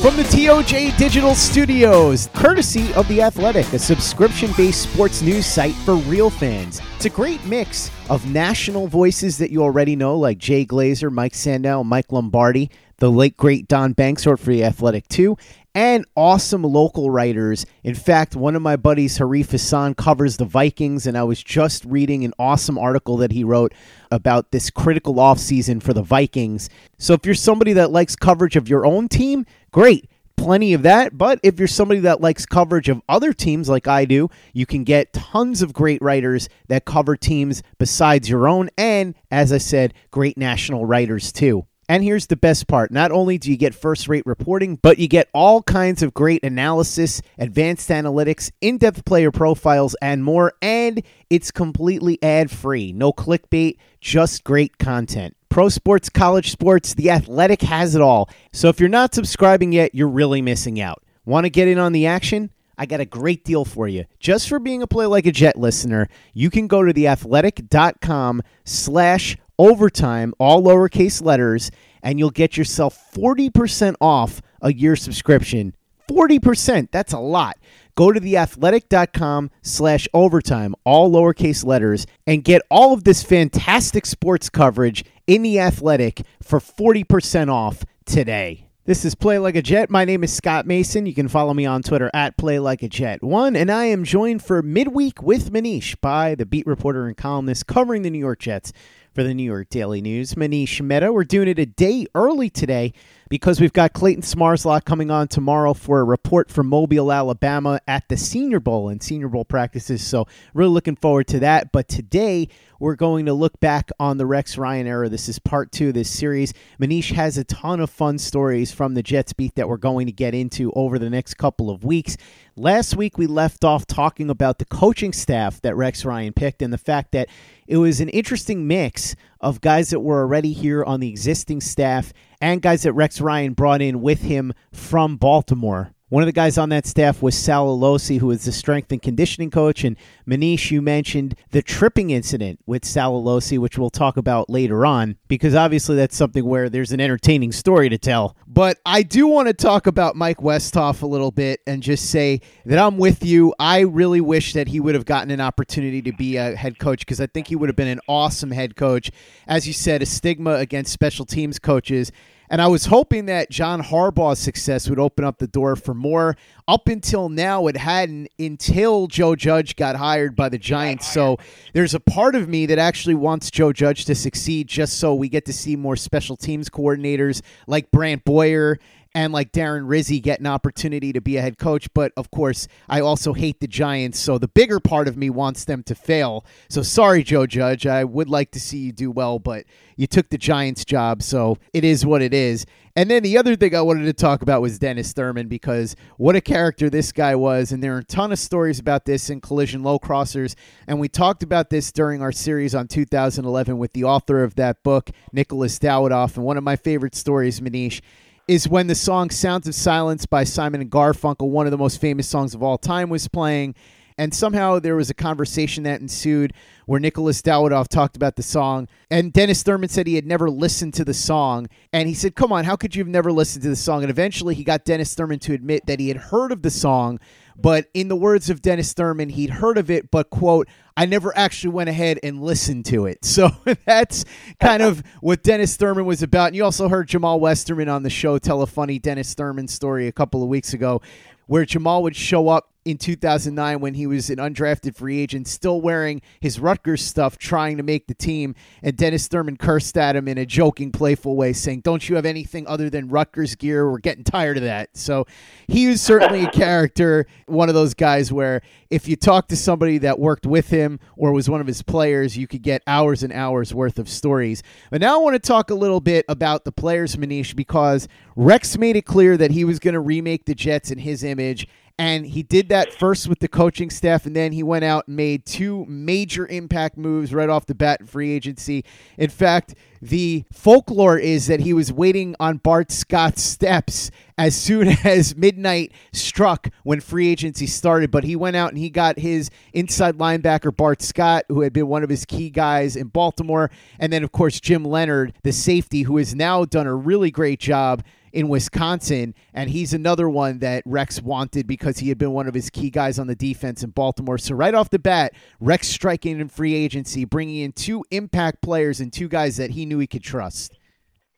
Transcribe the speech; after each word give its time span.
From 0.00 0.16
the 0.16 0.22
TOJ 0.22 0.96
Digital 0.96 1.34
Studios, 1.34 2.28
courtesy 2.32 2.94
of 2.94 3.08
The 3.08 3.20
Athletic, 3.20 3.72
a 3.72 3.80
subscription 3.80 4.52
based 4.56 4.92
sports 4.92 5.22
news 5.22 5.44
site 5.44 5.74
for 5.74 5.96
real 5.96 6.30
fans. 6.30 6.80
It's 6.94 7.06
a 7.06 7.10
great 7.10 7.44
mix 7.46 7.90
of 8.08 8.24
national 8.30 8.86
voices 8.86 9.38
that 9.38 9.50
you 9.50 9.60
already 9.60 9.96
know, 9.96 10.16
like 10.16 10.38
Jay 10.38 10.64
Glazer, 10.64 11.10
Mike 11.10 11.32
Sando, 11.32 11.84
Mike 11.84 12.12
Lombardi, 12.12 12.70
the 12.98 13.10
late 13.10 13.36
great 13.36 13.66
Don 13.66 13.92
Banks, 13.92 14.24
wrote 14.24 14.38
for 14.38 14.50
The 14.50 14.62
Athletic 14.62 15.08
too, 15.08 15.36
and 15.74 16.04
awesome 16.14 16.62
local 16.62 17.10
writers. 17.10 17.66
In 17.82 17.96
fact, 17.96 18.36
one 18.36 18.54
of 18.54 18.62
my 18.62 18.76
buddies, 18.76 19.18
Arif 19.18 19.50
Hasan, 19.50 19.94
covers 19.94 20.36
the 20.36 20.44
Vikings, 20.44 21.08
and 21.08 21.18
I 21.18 21.24
was 21.24 21.42
just 21.42 21.84
reading 21.84 22.24
an 22.24 22.34
awesome 22.38 22.78
article 22.78 23.16
that 23.16 23.32
he 23.32 23.42
wrote 23.42 23.74
about 24.12 24.52
this 24.52 24.70
critical 24.70 25.14
offseason 25.16 25.82
for 25.82 25.92
the 25.92 26.02
Vikings. 26.02 26.70
So 26.98 27.14
if 27.14 27.26
you're 27.26 27.34
somebody 27.34 27.72
that 27.72 27.90
likes 27.90 28.14
coverage 28.14 28.54
of 28.54 28.68
your 28.68 28.86
own 28.86 29.08
team, 29.08 29.44
great. 29.78 30.10
Plenty 30.36 30.74
of 30.74 30.82
that. 30.82 31.16
But 31.16 31.38
if 31.44 31.60
you're 31.60 31.68
somebody 31.68 32.00
that 32.00 32.20
likes 32.20 32.44
coverage 32.44 32.88
of 32.88 33.00
other 33.08 33.32
teams 33.32 33.68
like 33.68 33.86
I 33.86 34.06
do, 34.06 34.28
you 34.52 34.66
can 34.66 34.82
get 34.82 35.12
tons 35.12 35.62
of 35.62 35.72
great 35.72 36.02
writers 36.02 36.48
that 36.66 36.84
cover 36.84 37.14
teams 37.16 37.62
besides 37.78 38.28
your 38.28 38.48
own. 38.48 38.70
And 38.76 39.14
as 39.30 39.52
I 39.52 39.58
said, 39.58 39.94
great 40.10 40.36
national 40.36 40.84
writers 40.84 41.30
too. 41.30 41.64
And 41.88 42.02
here's 42.02 42.26
the 42.26 42.34
best 42.34 42.66
part 42.66 42.90
not 42.90 43.12
only 43.12 43.38
do 43.38 43.52
you 43.52 43.56
get 43.56 43.72
first 43.72 44.08
rate 44.08 44.26
reporting, 44.26 44.80
but 44.82 44.98
you 44.98 45.06
get 45.06 45.28
all 45.32 45.62
kinds 45.62 46.02
of 46.02 46.12
great 46.12 46.42
analysis, 46.42 47.22
advanced 47.38 47.88
analytics, 47.88 48.50
in 48.60 48.78
depth 48.78 49.04
player 49.04 49.30
profiles, 49.30 49.94
and 50.02 50.24
more. 50.24 50.54
And 50.60 51.04
it's 51.30 51.52
completely 51.52 52.20
ad 52.20 52.50
free. 52.50 52.92
No 52.92 53.12
clickbait, 53.12 53.76
just 54.00 54.42
great 54.42 54.78
content. 54.78 55.36
Pro 55.48 55.68
sports, 55.68 56.08
college 56.08 56.50
sports, 56.50 56.94
the 56.94 57.10
athletic 57.10 57.62
has 57.62 57.94
it 57.94 58.02
all. 58.02 58.28
So 58.52 58.68
if 58.68 58.80
you're 58.80 58.88
not 58.88 59.14
subscribing 59.14 59.72
yet, 59.72 59.94
you're 59.94 60.08
really 60.08 60.42
missing 60.42 60.80
out. 60.80 61.02
Want 61.24 61.44
to 61.44 61.50
get 61.50 61.68
in 61.68 61.78
on 61.78 61.92
the 61.92 62.06
action? 62.06 62.50
I 62.76 62.86
got 62.86 63.00
a 63.00 63.04
great 63.04 63.44
deal 63.44 63.64
for 63.64 63.88
you. 63.88 64.04
Just 64.20 64.48
for 64.48 64.60
being 64.60 64.82
a 64.82 64.86
Play 64.86 65.06
Like 65.06 65.26
a 65.26 65.32
Jet 65.32 65.58
listener, 65.58 66.08
you 66.32 66.48
can 66.48 66.68
go 66.68 66.84
to 66.84 66.92
theathletic.com 66.92 68.42
slash 68.64 69.36
overtime, 69.58 70.32
all 70.38 70.62
lowercase 70.62 71.22
letters, 71.22 71.70
and 72.02 72.18
you'll 72.18 72.30
get 72.30 72.56
yourself 72.56 73.12
40% 73.12 73.96
off 74.00 74.40
a 74.62 74.72
year 74.72 74.94
subscription. 74.94 75.74
40%, 76.08 76.90
that's 76.90 77.12
a 77.12 77.18
lot. 77.18 77.58
Go 77.98 78.12
to 78.12 78.20
theathletic.com 78.20 79.50
slash 79.60 80.06
overtime, 80.14 80.76
all 80.84 81.10
lowercase 81.10 81.64
letters, 81.66 82.06
and 82.28 82.44
get 82.44 82.62
all 82.70 82.92
of 82.92 83.02
this 83.02 83.24
fantastic 83.24 84.06
sports 84.06 84.48
coverage 84.48 85.04
in 85.26 85.42
the 85.42 85.58
athletic 85.58 86.22
for 86.40 86.60
40% 86.60 87.52
off 87.52 87.84
today. 88.06 88.68
This 88.84 89.04
is 89.04 89.16
Play 89.16 89.40
Like 89.40 89.56
a 89.56 89.62
Jet. 89.62 89.90
My 89.90 90.04
name 90.04 90.22
is 90.22 90.32
Scott 90.32 90.64
Mason. 90.64 91.06
You 91.06 91.12
can 91.12 91.26
follow 91.26 91.52
me 91.52 91.66
on 91.66 91.82
Twitter 91.82 92.08
at 92.14 92.36
Play 92.36 92.60
Like 92.60 92.84
a 92.84 92.88
Jet 92.88 93.20
One, 93.20 93.56
and 93.56 93.68
I 93.68 93.86
am 93.86 94.04
joined 94.04 94.44
for 94.44 94.62
midweek 94.62 95.20
with 95.20 95.52
Manish 95.52 96.00
by 96.00 96.36
the 96.36 96.46
beat 96.46 96.68
reporter 96.68 97.08
and 97.08 97.16
columnist 97.16 97.66
covering 97.66 98.02
the 98.02 98.10
New 98.10 98.20
York 98.20 98.38
Jets 98.38 98.72
for 99.18 99.24
the 99.24 99.34
New 99.34 99.42
York 99.42 99.68
Daily 99.68 100.00
News, 100.00 100.34
Manish 100.34 100.80
Mehta. 100.80 101.12
We're 101.12 101.24
doing 101.24 101.48
it 101.48 101.58
a 101.58 101.66
day 101.66 102.06
early 102.14 102.48
today 102.48 102.92
because 103.28 103.60
we've 103.60 103.72
got 103.72 103.92
Clayton 103.92 104.22
Smarslock 104.22 104.84
coming 104.84 105.10
on 105.10 105.26
tomorrow 105.26 105.74
for 105.74 105.98
a 105.98 106.04
report 106.04 106.52
from 106.52 106.68
Mobile, 106.68 107.10
Alabama 107.10 107.80
at 107.88 108.08
the 108.08 108.16
Senior 108.16 108.60
Bowl 108.60 108.88
and 108.88 109.02
Senior 109.02 109.26
Bowl 109.26 109.44
practices. 109.44 110.06
So, 110.06 110.28
really 110.54 110.70
looking 110.70 110.94
forward 110.94 111.26
to 111.26 111.40
that. 111.40 111.72
But 111.72 111.88
today, 111.88 112.46
we're 112.78 112.96
going 112.96 113.26
to 113.26 113.34
look 113.34 113.58
back 113.60 113.90
on 113.98 114.18
the 114.18 114.26
Rex 114.26 114.56
Ryan 114.56 114.86
era. 114.86 115.08
This 115.08 115.28
is 115.28 115.38
part 115.38 115.72
two 115.72 115.88
of 115.88 115.94
this 115.94 116.10
series. 116.10 116.54
Manish 116.80 117.12
has 117.12 117.36
a 117.36 117.44
ton 117.44 117.80
of 117.80 117.90
fun 117.90 118.18
stories 118.18 118.72
from 118.72 118.94
the 118.94 119.02
Jets 119.02 119.32
beat 119.32 119.54
that 119.56 119.68
we're 119.68 119.76
going 119.76 120.06
to 120.06 120.12
get 120.12 120.34
into 120.34 120.72
over 120.72 120.98
the 120.98 121.10
next 121.10 121.34
couple 121.34 121.70
of 121.70 121.84
weeks. 121.84 122.16
Last 122.56 122.96
week, 122.96 123.18
we 123.18 123.26
left 123.26 123.64
off 123.64 123.86
talking 123.86 124.30
about 124.30 124.58
the 124.58 124.64
coaching 124.64 125.12
staff 125.12 125.60
that 125.62 125.76
Rex 125.76 126.04
Ryan 126.04 126.32
picked 126.32 126.62
and 126.62 126.72
the 126.72 126.78
fact 126.78 127.12
that 127.12 127.28
it 127.66 127.76
was 127.76 128.00
an 128.00 128.08
interesting 128.08 128.66
mix 128.66 129.14
of 129.40 129.60
guys 129.60 129.90
that 129.90 130.00
were 130.00 130.20
already 130.20 130.52
here 130.52 130.84
on 130.84 131.00
the 131.00 131.08
existing 131.08 131.60
staff 131.60 132.12
and 132.40 132.62
guys 132.62 132.82
that 132.82 132.92
Rex 132.92 133.20
Ryan 133.20 133.52
brought 133.54 133.82
in 133.82 134.00
with 134.00 134.22
him 134.22 134.52
from 134.72 135.16
Baltimore. 135.16 135.92
One 136.10 136.22
of 136.22 136.26
the 136.26 136.32
guys 136.32 136.56
on 136.56 136.70
that 136.70 136.86
staff 136.86 137.20
was 137.20 137.36
Sal 137.36 137.66
Alosi, 137.66 138.18
who 138.18 138.30
is 138.30 138.46
the 138.46 138.52
strength 138.52 138.90
and 138.92 139.02
conditioning 139.02 139.50
coach. 139.50 139.84
And 139.84 139.94
Manish, 140.26 140.70
you 140.70 140.80
mentioned 140.80 141.34
the 141.50 141.60
tripping 141.60 142.08
incident 142.08 142.60
with 142.64 142.86
Sal 142.86 143.12
Alosi, 143.12 143.58
which 143.58 143.76
we'll 143.76 143.90
talk 143.90 144.16
about 144.16 144.48
later 144.48 144.86
on, 144.86 145.18
because 145.28 145.54
obviously 145.54 145.96
that's 145.96 146.16
something 146.16 146.46
where 146.46 146.70
there's 146.70 146.92
an 146.92 147.00
entertaining 147.00 147.52
story 147.52 147.90
to 147.90 147.98
tell. 147.98 148.36
But 148.46 148.78
I 148.86 149.02
do 149.02 149.26
want 149.26 149.48
to 149.48 149.54
talk 149.54 149.86
about 149.86 150.16
Mike 150.16 150.38
Westhoff 150.38 151.02
a 151.02 151.06
little 151.06 151.30
bit 151.30 151.60
and 151.66 151.82
just 151.82 152.08
say 152.08 152.40
that 152.64 152.78
I'm 152.78 152.96
with 152.96 153.22
you. 153.22 153.54
I 153.58 153.80
really 153.80 154.22
wish 154.22 154.54
that 154.54 154.68
he 154.68 154.80
would 154.80 154.94
have 154.94 155.04
gotten 155.04 155.30
an 155.30 155.42
opportunity 155.42 156.00
to 156.00 156.12
be 156.12 156.38
a 156.38 156.56
head 156.56 156.78
coach 156.78 157.00
because 157.00 157.20
I 157.20 157.26
think 157.26 157.48
he 157.48 157.56
would 157.56 157.68
have 157.68 157.76
been 157.76 157.86
an 157.86 158.00
awesome 158.08 158.50
head 158.50 158.76
coach. 158.76 159.10
As 159.46 159.66
you 159.66 159.74
said, 159.74 160.00
a 160.00 160.06
stigma 160.06 160.54
against 160.54 160.90
special 160.90 161.26
teams 161.26 161.58
coaches. 161.58 162.12
And 162.50 162.62
I 162.62 162.66
was 162.66 162.86
hoping 162.86 163.26
that 163.26 163.50
John 163.50 163.82
Harbaugh's 163.82 164.38
success 164.38 164.88
would 164.88 164.98
open 164.98 165.24
up 165.24 165.38
the 165.38 165.46
door 165.46 165.76
for 165.76 165.94
more. 165.94 166.36
Up 166.66 166.88
until 166.88 167.28
now, 167.28 167.66
it 167.66 167.76
hadn't 167.76 168.28
until 168.38 169.06
Joe 169.06 169.36
Judge 169.36 169.76
got 169.76 169.96
hired 169.96 170.34
by 170.34 170.48
the 170.48 170.58
Giants. 170.58 171.06
So 171.10 171.38
there's 171.72 171.94
a 171.94 172.00
part 172.00 172.34
of 172.34 172.48
me 172.48 172.66
that 172.66 172.78
actually 172.78 173.14
wants 173.14 173.50
Joe 173.50 173.72
Judge 173.72 174.04
to 174.06 174.14
succeed 174.14 174.68
just 174.68 174.98
so 174.98 175.14
we 175.14 175.28
get 175.28 175.44
to 175.46 175.52
see 175.52 175.76
more 175.76 175.96
special 175.96 176.36
teams 176.36 176.68
coordinators 176.68 177.42
like 177.66 177.90
Brant 177.90 178.24
Boyer 178.24 178.78
and 179.18 179.32
like 179.32 179.50
Darren 179.50 179.82
Rizzi 179.88 180.20
get 180.20 180.38
an 180.38 180.46
opportunity 180.46 181.12
to 181.12 181.20
be 181.20 181.38
a 181.38 181.42
head 181.42 181.58
coach. 181.58 181.92
But 181.92 182.12
of 182.16 182.30
course, 182.30 182.68
I 182.88 183.00
also 183.00 183.32
hate 183.32 183.58
the 183.58 183.66
Giants. 183.66 184.20
So 184.20 184.38
the 184.38 184.46
bigger 184.46 184.78
part 184.78 185.08
of 185.08 185.16
me 185.16 185.28
wants 185.28 185.64
them 185.64 185.82
to 185.84 185.96
fail. 185.96 186.46
So 186.68 186.82
sorry, 186.82 187.24
Joe 187.24 187.44
Judge. 187.44 187.84
I 187.84 188.04
would 188.04 188.28
like 188.28 188.52
to 188.52 188.60
see 188.60 188.78
you 188.78 188.92
do 188.92 189.10
well, 189.10 189.40
but 189.40 189.64
you 189.96 190.06
took 190.06 190.28
the 190.28 190.38
Giants 190.38 190.84
job. 190.84 191.24
So 191.24 191.58
it 191.72 191.82
is 191.82 192.06
what 192.06 192.22
it 192.22 192.32
is. 192.32 192.64
And 192.94 193.10
then 193.10 193.24
the 193.24 193.38
other 193.38 193.56
thing 193.56 193.74
I 193.74 193.80
wanted 193.80 194.04
to 194.04 194.12
talk 194.12 194.42
about 194.42 194.62
was 194.62 194.78
Dennis 194.78 195.12
Thurman 195.12 195.48
because 195.48 195.96
what 196.16 196.36
a 196.36 196.40
character 196.40 196.88
this 196.88 197.10
guy 197.10 197.34
was. 197.34 197.72
And 197.72 197.82
there 197.82 197.96
are 197.96 198.00
a 198.00 198.04
ton 198.04 198.30
of 198.30 198.38
stories 198.38 198.78
about 198.78 199.04
this 199.04 199.30
in 199.30 199.40
Collision 199.40 199.82
Low 199.82 199.98
Crossers. 199.98 200.54
And 200.86 201.00
we 201.00 201.08
talked 201.08 201.42
about 201.42 201.70
this 201.70 201.90
during 201.90 202.22
our 202.22 202.32
series 202.32 202.72
on 202.72 202.86
2011 202.86 203.78
with 203.78 203.94
the 203.94 204.04
author 204.04 204.44
of 204.44 204.54
that 204.54 204.84
book, 204.84 205.10
Nicholas 205.32 205.76
Dawidoff. 205.80 206.36
And 206.36 206.44
one 206.44 206.56
of 206.56 206.62
my 206.62 206.76
favorite 206.76 207.16
stories, 207.16 207.60
Manish, 207.60 208.00
is 208.48 208.66
when 208.66 208.86
the 208.86 208.94
song 208.94 209.28
Sounds 209.28 209.68
of 209.68 209.74
Silence 209.74 210.24
by 210.24 210.42
Simon 210.42 210.80
and 210.80 210.90
Garfunkel, 210.90 211.50
one 211.50 211.66
of 211.66 211.70
the 211.70 211.78
most 211.78 212.00
famous 212.00 212.26
songs 212.26 212.54
of 212.54 212.62
all 212.62 212.78
time, 212.78 213.10
was 213.10 213.28
playing. 213.28 213.74
And 214.16 214.34
somehow 214.34 214.80
there 214.80 214.96
was 214.96 215.10
a 215.10 215.14
conversation 215.14 215.84
that 215.84 216.00
ensued 216.00 216.54
where 216.86 216.98
Nicholas 216.98 217.42
Dawidoff 217.42 217.88
talked 217.88 218.16
about 218.16 218.36
the 218.36 218.42
song. 218.42 218.88
And 219.10 219.32
Dennis 219.32 219.62
Thurman 219.62 219.90
said 219.90 220.06
he 220.06 220.16
had 220.16 220.26
never 220.26 220.50
listened 220.50 220.94
to 220.94 221.04
the 221.04 221.14
song. 221.14 221.68
And 221.92 222.08
he 222.08 222.14
said, 222.14 222.34
Come 222.34 222.50
on, 222.50 222.64
how 222.64 222.74
could 222.74 222.96
you 222.96 223.00
have 223.04 223.08
never 223.08 223.30
listened 223.30 223.62
to 223.62 223.68
the 223.68 223.76
song? 223.76 224.02
And 224.02 224.10
eventually 224.10 224.54
he 224.54 224.64
got 224.64 224.84
Dennis 224.84 225.14
Thurman 225.14 225.38
to 225.40 225.52
admit 225.52 225.86
that 225.86 226.00
he 226.00 226.08
had 226.08 226.16
heard 226.16 226.50
of 226.50 226.62
the 226.62 226.70
song, 226.70 227.20
but 227.60 227.86
in 227.92 228.08
the 228.08 228.16
words 228.16 228.50
of 228.50 228.62
Dennis 228.62 228.92
Thurman, 228.92 229.30
he'd 229.30 229.50
heard 229.50 229.78
of 229.78 229.90
it, 229.90 230.10
but 230.10 230.30
quote, 230.30 230.68
I 230.96 231.06
never 231.06 231.36
actually 231.36 231.70
went 231.70 231.88
ahead 231.88 232.20
and 232.22 232.40
listened 232.40 232.84
to 232.86 233.06
it. 233.06 233.18
So 233.28 233.50
that's 233.84 234.24
kind 234.58 234.82
of 234.82 235.02
what 235.20 235.42
Dennis 235.42 235.76
Thurman 235.76 236.04
was 236.04 236.22
about. 236.22 236.48
And 236.48 236.56
you 236.56 236.64
also 236.64 236.88
heard 236.88 237.08
Jamal 237.08 237.38
Westerman 237.38 237.88
on 237.88 238.02
the 238.02 238.10
show 238.10 238.38
tell 238.38 238.62
a 238.62 238.66
funny 238.66 238.98
Dennis 238.98 239.34
Thurman 239.34 239.68
story 239.68 240.08
a 240.08 240.12
couple 240.12 240.42
of 240.42 240.48
weeks 240.48 240.72
ago 240.72 241.00
where 241.46 241.64
Jamal 241.64 242.02
would 242.02 242.16
show 242.16 242.48
up 242.48 242.72
in 242.88 242.96
2009 242.96 243.80
when 243.80 243.94
he 243.94 244.06
was 244.06 244.30
an 244.30 244.38
undrafted 244.38 244.96
free 244.96 245.20
agent, 245.20 245.46
still 245.46 245.80
wearing 245.80 246.22
his 246.40 246.58
Rutgers 246.58 247.04
stuff, 247.04 247.36
trying 247.36 247.76
to 247.76 247.82
make 247.82 248.06
the 248.06 248.14
team. 248.14 248.54
And 248.82 248.96
Dennis 248.96 249.28
Thurman 249.28 249.56
cursed 249.56 249.96
at 249.98 250.16
him 250.16 250.26
in 250.26 250.38
a 250.38 250.46
joking, 250.46 250.90
playful 250.90 251.36
way, 251.36 251.52
saying, 251.52 251.80
Don't 251.80 252.08
you 252.08 252.16
have 252.16 252.24
anything 252.24 252.66
other 252.66 252.88
than 252.88 253.08
Rutgers 253.08 253.54
gear? 253.54 253.90
We're 253.90 253.98
getting 253.98 254.24
tired 254.24 254.56
of 254.56 254.62
that. 254.62 254.96
So 254.96 255.26
he 255.66 255.88
was 255.88 256.00
certainly 256.00 256.44
a 256.44 256.50
character, 256.50 257.26
one 257.46 257.68
of 257.68 257.74
those 257.74 257.94
guys 257.94 258.32
where 258.32 258.62
if 258.90 259.06
you 259.06 259.16
talk 259.16 259.48
to 259.48 259.56
somebody 259.56 259.98
that 259.98 260.18
worked 260.18 260.46
with 260.46 260.70
him 260.70 260.98
or 261.16 261.32
was 261.32 261.50
one 261.50 261.60
of 261.60 261.66
his 261.66 261.82
players, 261.82 262.38
you 262.38 262.46
could 262.46 262.62
get 262.62 262.82
hours 262.86 263.22
and 263.22 263.32
hours 263.32 263.74
worth 263.74 263.98
of 263.98 264.08
stories. 264.08 264.62
But 264.90 265.02
now 265.02 265.20
I 265.20 265.22
want 265.22 265.34
to 265.34 265.46
talk 265.46 265.70
a 265.70 265.74
little 265.74 266.00
bit 266.00 266.24
about 266.28 266.64
the 266.64 266.72
players, 266.72 267.16
Manish, 267.16 267.54
because 267.54 268.08
Rex 268.34 268.78
made 268.78 268.96
it 268.96 269.04
clear 269.04 269.36
that 269.36 269.50
he 269.50 269.64
was 269.64 269.78
going 269.78 269.94
to 269.94 270.00
remake 270.00 270.46
the 270.46 270.54
Jets 270.54 270.90
in 270.90 270.98
his 270.98 271.22
image 271.22 271.68
and 271.98 272.24
he 272.24 272.44
did 272.44 272.68
that 272.68 272.94
first 272.94 273.26
with 273.26 273.40
the 273.40 273.48
coaching 273.48 273.90
staff, 273.90 274.24
and 274.24 274.36
then 274.36 274.52
he 274.52 274.62
went 274.62 274.84
out 274.84 275.08
and 275.08 275.16
made 275.16 275.44
two 275.44 275.84
major 275.86 276.46
impact 276.46 276.96
moves 276.96 277.34
right 277.34 277.48
off 277.48 277.66
the 277.66 277.74
bat 277.74 278.00
in 278.00 278.06
free 278.06 278.30
agency. 278.30 278.84
In 279.16 279.30
fact, 279.30 279.74
the 280.00 280.44
folklore 280.52 281.18
is 281.18 281.48
that 281.48 281.58
he 281.58 281.72
was 281.72 281.92
waiting 281.92 282.36
on 282.38 282.58
Bart 282.58 282.92
Scott's 282.92 283.42
steps 283.42 284.12
as 284.36 284.54
soon 284.54 284.88
as 285.04 285.34
midnight 285.36 285.90
struck 286.12 286.68
when 286.84 287.00
free 287.00 287.28
agency 287.28 287.66
started. 287.66 288.12
But 288.12 288.22
he 288.22 288.36
went 288.36 288.54
out 288.54 288.70
and 288.70 288.78
he 288.78 288.90
got 288.90 289.18
his 289.18 289.50
inside 289.72 290.18
linebacker, 290.18 290.74
Bart 290.74 291.02
Scott, 291.02 291.46
who 291.48 291.62
had 291.62 291.72
been 291.72 291.88
one 291.88 292.04
of 292.04 292.10
his 292.10 292.24
key 292.24 292.48
guys 292.48 292.94
in 292.94 293.08
Baltimore. 293.08 293.72
And 293.98 294.12
then, 294.12 294.22
of 294.22 294.30
course, 294.30 294.60
Jim 294.60 294.84
Leonhard, 294.84 295.34
the 295.42 295.52
safety, 295.52 296.02
who 296.02 296.16
has 296.18 296.32
now 296.32 296.64
done 296.64 296.86
a 296.86 296.94
really 296.94 297.32
great 297.32 297.58
job 297.58 298.04
in 298.32 298.48
Wisconsin, 298.48 299.34
and 299.52 299.70
he's 299.70 299.92
another 299.92 300.28
one 300.28 300.58
that 300.60 300.82
Rex 300.86 301.20
wanted 301.22 301.66
because 301.66 301.98
he 301.98 302.08
had 302.08 302.18
been 302.18 302.32
one 302.32 302.46
of 302.46 302.54
his 302.54 302.70
key 302.70 302.90
guys 302.90 303.18
on 303.18 303.26
the 303.26 303.34
defense 303.34 303.82
in 303.82 303.90
Baltimore. 303.90 304.38
So 304.38 304.54
right 304.54 304.74
off 304.74 304.90
the 304.90 304.98
bat, 304.98 305.32
Rex 305.60 305.88
striking 305.88 306.40
in 306.40 306.48
free 306.48 306.74
agency, 306.74 307.24
bringing 307.24 307.58
in 307.58 307.72
two 307.72 308.04
impact 308.10 308.62
players 308.62 309.00
and 309.00 309.12
two 309.12 309.28
guys 309.28 309.56
that 309.56 309.70
he 309.70 309.86
knew 309.86 309.98
he 309.98 310.06
could 310.06 310.22
trust. 310.22 310.78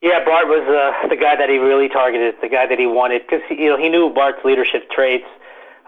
Yeah, 0.03 0.25
Bart 0.25 0.49
was 0.49 0.65
uh, 0.65 1.09
the 1.09 1.17
guy 1.17 1.37
that 1.37 1.51
he 1.51 1.59
really 1.59 1.89
targeted, 1.89 2.35
the 2.41 2.49
guy 2.49 2.67
that 2.67 2.79
he 2.79 2.87
wanted, 2.87 3.23
because 3.23 3.43
you 3.51 3.69
know 3.69 3.77
he 3.77 3.91
knew 3.91 4.09
Bart's 4.09 4.43
leadership 4.45 4.91
traits. 4.91 5.27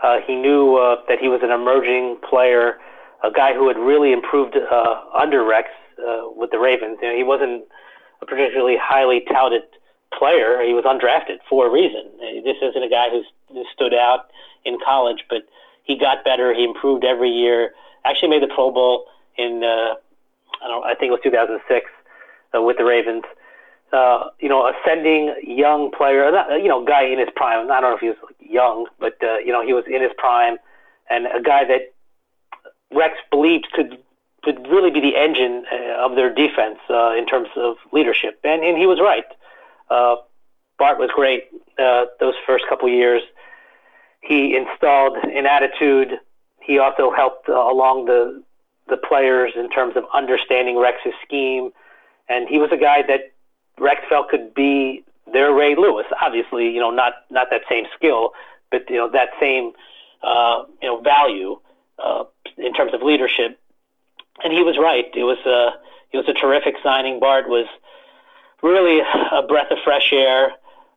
Uh, 0.02 0.18
he 0.26 0.34
knew 0.34 0.76
uh, 0.76 0.96
that 1.08 1.18
he 1.18 1.28
was 1.28 1.40
an 1.42 1.50
emerging 1.50 2.18
player, 2.28 2.76
a 3.24 3.30
guy 3.30 3.54
who 3.54 3.68
had 3.68 3.78
really 3.78 4.12
improved 4.12 4.56
uh, 4.56 5.00
under 5.14 5.42
Rex 5.44 5.68
uh, 5.98 6.28
with 6.36 6.50
the 6.50 6.58
Ravens. 6.58 6.98
You 7.00 7.08
know, 7.08 7.16
he 7.16 7.22
wasn't 7.22 7.64
a 8.20 8.26
particularly 8.26 8.76
highly 8.78 9.22
touted 9.32 9.62
player. 10.18 10.62
He 10.62 10.72
was 10.72 10.84
undrafted 10.84 11.38
for 11.48 11.66
a 11.66 11.70
reason. 11.70 12.04
This 12.44 12.56
isn't 12.62 12.82
a 12.82 12.88
guy 12.88 13.10
who's, 13.10 13.26
who 13.48 13.64
stood 13.72 13.94
out 13.94 14.30
in 14.64 14.78
college, 14.84 15.24
but 15.28 15.42
he 15.84 15.96
got 15.98 16.24
better. 16.24 16.54
He 16.54 16.64
improved 16.64 17.04
every 17.04 17.30
year. 17.30 17.72
Actually, 18.04 18.30
made 18.30 18.42
the 18.42 18.52
Pro 18.54 18.70
Bowl 18.70 19.06
in 19.36 19.62
uh, 19.64 19.94
I 20.62 20.68
don't 20.68 20.84
I 20.84 20.94
think 20.94 21.08
it 21.08 21.12
was 21.12 21.20
2006 21.22 21.90
uh, 22.54 22.62
with 22.62 22.76
the 22.78 22.84
Ravens. 22.84 23.24
Uh, 23.92 24.30
you 24.40 24.48
know, 24.48 24.72
ascending 24.72 25.34
young 25.42 25.90
player, 25.90 26.30
not, 26.32 26.62
you 26.62 26.68
know, 26.68 26.82
guy 26.82 27.04
in 27.04 27.18
his 27.18 27.28
prime. 27.36 27.70
I 27.70 27.80
don't 27.80 27.90
know 27.90 27.94
if 27.94 28.00
he 28.00 28.08
was 28.08 28.16
young, 28.40 28.86
but 28.98 29.22
uh, 29.22 29.38
you 29.38 29.52
know, 29.52 29.64
he 29.64 29.74
was 29.74 29.84
in 29.86 30.00
his 30.00 30.12
prime, 30.16 30.56
and 31.10 31.26
a 31.26 31.42
guy 31.42 31.64
that 31.64 31.92
Rex 32.90 33.16
believed 33.30 33.68
could 33.72 33.98
could 34.42 34.66
really 34.68 34.90
be 34.90 35.00
the 35.00 35.14
engine 35.14 35.64
uh, 35.70 36.04
of 36.04 36.16
their 36.16 36.32
defense 36.34 36.78
uh, 36.88 37.12
in 37.16 37.26
terms 37.26 37.48
of 37.56 37.76
leadership, 37.92 38.40
and 38.44 38.64
and 38.64 38.78
he 38.78 38.86
was 38.86 38.98
right. 38.98 39.26
Uh, 39.92 40.16
Bart 40.78 40.98
was 40.98 41.10
great 41.14 41.44
uh, 41.78 42.06
those 42.18 42.34
first 42.46 42.64
couple 42.68 42.88
years. 42.88 43.22
He 44.22 44.56
installed 44.56 45.16
an 45.22 45.46
attitude. 45.46 46.18
He 46.60 46.78
also 46.78 47.12
helped 47.12 47.48
uh, 47.48 47.52
along 47.52 48.06
the 48.06 48.42
the 48.88 48.96
players 48.96 49.52
in 49.54 49.70
terms 49.70 49.96
of 49.96 50.04
understanding 50.12 50.76
Rex's 50.78 51.12
scheme, 51.24 51.70
and 52.28 52.48
he 52.48 52.58
was 52.58 52.70
a 52.72 52.76
guy 52.76 53.02
that 53.06 53.32
Rex 53.78 54.00
felt 54.08 54.28
could 54.28 54.54
be 54.54 55.04
their 55.32 55.52
Ray 55.52 55.74
Lewis. 55.76 56.06
Obviously, 56.20 56.70
you 56.70 56.80
know, 56.80 56.90
not 56.90 57.12
not 57.30 57.48
that 57.50 57.62
same 57.68 57.84
skill, 57.96 58.32
but 58.70 58.88
you 58.88 58.96
know 58.96 59.10
that 59.10 59.30
same 59.40 59.72
uh, 60.22 60.64
you 60.80 60.88
know 60.88 61.00
value 61.00 61.60
uh, 61.98 62.24
in 62.56 62.72
terms 62.72 62.94
of 62.94 63.02
leadership. 63.02 63.58
And 64.42 64.52
he 64.52 64.62
was 64.62 64.78
right. 64.78 65.06
It 65.14 65.24
was 65.24 65.38
a 65.46 65.78
it 66.12 66.16
was 66.16 66.28
a 66.28 66.34
terrific 66.34 66.76
signing. 66.82 67.20
Bart 67.20 67.48
was 67.48 67.66
really 68.62 69.00
a 69.32 69.42
breath 69.42 69.70
of 69.70 69.78
fresh 69.84 70.12
air, 70.12 70.52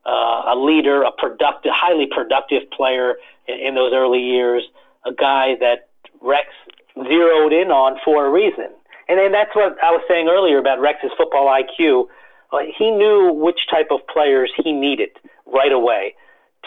uh, 0.05 0.53
a 0.53 0.55
leader, 0.55 1.03
a 1.03 1.11
productive, 1.11 1.71
highly 1.73 2.07
productive 2.07 2.69
player 2.71 3.15
in, 3.47 3.59
in 3.59 3.75
those 3.75 3.93
early 3.93 4.21
years, 4.21 4.63
a 5.05 5.13
guy 5.13 5.55
that 5.59 5.89
Rex 6.21 6.47
zeroed 6.95 7.53
in 7.53 7.71
on 7.71 7.99
for 8.03 8.25
a 8.25 8.29
reason. 8.29 8.67
And 9.07 9.19
then 9.19 9.31
that's 9.31 9.55
what 9.55 9.77
I 9.83 9.91
was 9.91 10.01
saying 10.07 10.27
earlier 10.27 10.57
about 10.57 10.79
Rex's 10.79 11.11
football 11.17 11.47
IQ. 11.47 12.07
Uh, 12.51 12.59
he 12.77 12.91
knew 12.91 13.31
which 13.33 13.67
type 13.69 13.87
of 13.91 13.99
players 14.07 14.51
he 14.63 14.71
needed 14.71 15.09
right 15.45 15.71
away 15.71 16.15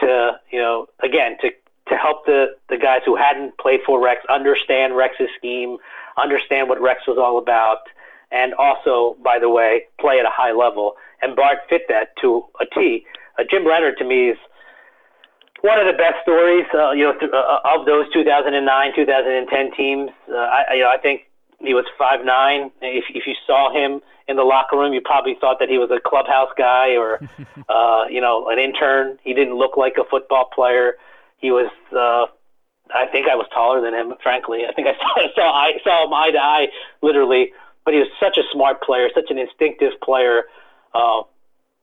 to, 0.00 0.32
you 0.50 0.60
know, 0.60 0.86
again, 1.02 1.36
to, 1.40 1.50
to 1.88 1.96
help 1.96 2.26
the, 2.26 2.56
the 2.68 2.76
guys 2.76 3.00
who 3.04 3.16
hadn't 3.16 3.58
played 3.58 3.80
for 3.84 4.00
Rex 4.02 4.20
understand 4.28 4.96
Rex's 4.96 5.28
scheme, 5.36 5.78
understand 6.16 6.68
what 6.68 6.80
Rex 6.80 7.06
was 7.08 7.18
all 7.18 7.38
about, 7.38 7.78
and 8.30 8.54
also, 8.54 9.16
by 9.22 9.38
the 9.38 9.48
way, 9.48 9.84
play 10.00 10.18
at 10.18 10.26
a 10.26 10.32
high 10.32 10.52
level. 10.52 10.94
And 11.22 11.34
Bart 11.34 11.58
fit 11.68 11.82
that 11.88 12.08
to 12.20 12.44
a 12.60 12.66
T. 12.74 13.04
Uh, 13.38 13.44
Jim 13.50 13.64
Leonhard, 13.64 13.96
to 13.98 14.04
me, 14.04 14.30
is 14.30 14.38
one 15.62 15.78
of 15.80 15.86
the 15.86 15.92
best 15.92 16.22
stories, 16.22 16.66
uh, 16.74 16.92
you 16.92 17.04
know, 17.04 17.18
th- 17.18 17.32
uh, 17.32 17.58
of 17.64 17.86
those 17.86 18.06
2009, 18.12 18.92
2010 18.94 19.72
teams. 19.76 20.10
Uh, 20.30 20.36
I, 20.36 20.74
you 20.74 20.82
know, 20.82 20.90
I 20.90 20.98
think 20.98 21.22
he 21.60 21.74
was 21.74 21.84
five 21.98 22.24
nine. 22.24 22.70
If 22.80 23.04
if 23.10 23.26
you 23.26 23.34
saw 23.46 23.72
him 23.72 24.00
in 24.28 24.36
the 24.36 24.44
locker 24.44 24.76
room, 24.76 24.92
you 24.92 25.00
probably 25.00 25.36
thought 25.40 25.58
that 25.58 25.68
he 25.68 25.78
was 25.78 25.90
a 25.90 25.98
clubhouse 25.98 26.50
guy 26.56 26.96
or, 26.96 27.20
uh, 27.68 28.04
you 28.08 28.20
know, 28.20 28.48
an 28.48 28.58
intern. 28.58 29.18
He 29.24 29.34
didn't 29.34 29.54
look 29.56 29.76
like 29.76 29.94
a 29.98 30.04
football 30.08 30.48
player. 30.54 30.94
He 31.38 31.50
was. 31.50 31.70
Uh, 31.92 32.26
I 32.94 33.06
think 33.06 33.28
I 33.28 33.34
was 33.34 33.46
taller 33.52 33.82
than 33.82 33.92
him. 33.92 34.14
Frankly, 34.22 34.60
I 34.68 34.72
think 34.72 34.88
I 34.88 34.92
saw 34.98 35.16
I 35.16 35.26
saw, 35.34 35.52
I 35.52 35.72
saw 35.82 36.06
him 36.06 36.14
eye 36.14 36.30
to 36.30 36.38
eye, 36.38 36.66
literally 37.02 37.52
but 37.88 37.94
he 37.94 38.00
was 38.00 38.10
such 38.20 38.36
a 38.36 38.42
smart 38.52 38.82
player, 38.82 39.08
such 39.14 39.30
an 39.30 39.38
instinctive 39.38 39.98
player, 40.02 40.42
uh, 40.92 41.22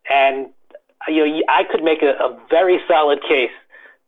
and 0.08 0.50
you 1.08 1.26
know 1.26 1.42
I 1.50 1.64
could 1.64 1.84
make 1.84 2.04
a, 2.04 2.12
a 2.12 2.40
very 2.48 2.80
solid 2.88 3.24
case 3.24 3.50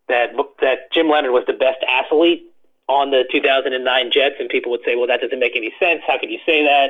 that 0.08 0.36
that 0.62 0.92
Jim 0.92 1.10
Leonhard 1.10 1.34
was 1.34 1.46
the 1.48 1.54
best 1.54 1.80
athlete 1.90 2.44
on 2.88 3.10
the 3.10 3.24
2009 3.32 4.12
Jets, 4.12 4.36
and 4.40 4.48
people 4.48 4.72
would 4.74 4.82
say, 4.86 4.96
well, 4.96 5.08
that 5.08 5.22
doesn't 5.22 5.40
make 5.40 5.56
any 5.56 5.74
sense. 5.80 6.04
How 6.06 6.20
could 6.20 6.30
you 6.30 6.38
say 6.46 6.64
that? 6.66 6.90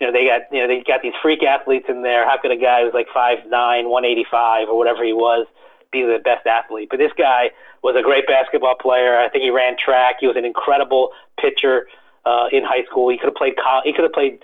You 0.00 0.08
know, 0.08 0.12
they 0.12 0.26
got 0.26 0.40
you 0.50 0.60
know 0.60 0.66
they 0.66 0.82
got 0.82 1.02
these 1.02 1.14
freak 1.22 1.44
athletes 1.44 1.86
in 1.88 2.02
there. 2.02 2.28
How 2.28 2.36
could 2.36 2.50
a 2.50 2.56
guy 2.56 2.82
who's 2.82 2.94
like 2.94 3.06
five 3.14 3.46
nine, 3.46 3.90
one 3.90 4.04
eighty 4.04 4.26
five, 4.28 4.68
or 4.68 4.76
whatever 4.76 5.04
he 5.04 5.12
was, 5.12 5.46
be 5.92 6.02
the 6.02 6.18
best 6.18 6.48
athlete? 6.48 6.88
But 6.90 6.98
this 6.98 7.12
guy 7.16 7.52
was 7.84 7.94
a 7.94 8.02
great 8.02 8.26
basketball 8.26 8.74
player. 8.74 9.20
I 9.20 9.28
think 9.28 9.44
he 9.44 9.50
ran 9.50 9.76
track. 9.78 10.16
He 10.18 10.26
was 10.26 10.34
an 10.36 10.44
incredible 10.44 11.12
pitcher 11.40 11.86
uh, 12.24 12.46
in 12.52 12.62
high 12.64 12.84
school. 12.84 13.10
He 13.10 13.18
could 13.18 13.26
have 13.26 13.34
played. 13.34 13.54
He 13.84 13.92
could 13.92 14.04
have 14.04 14.12
played 14.12 14.38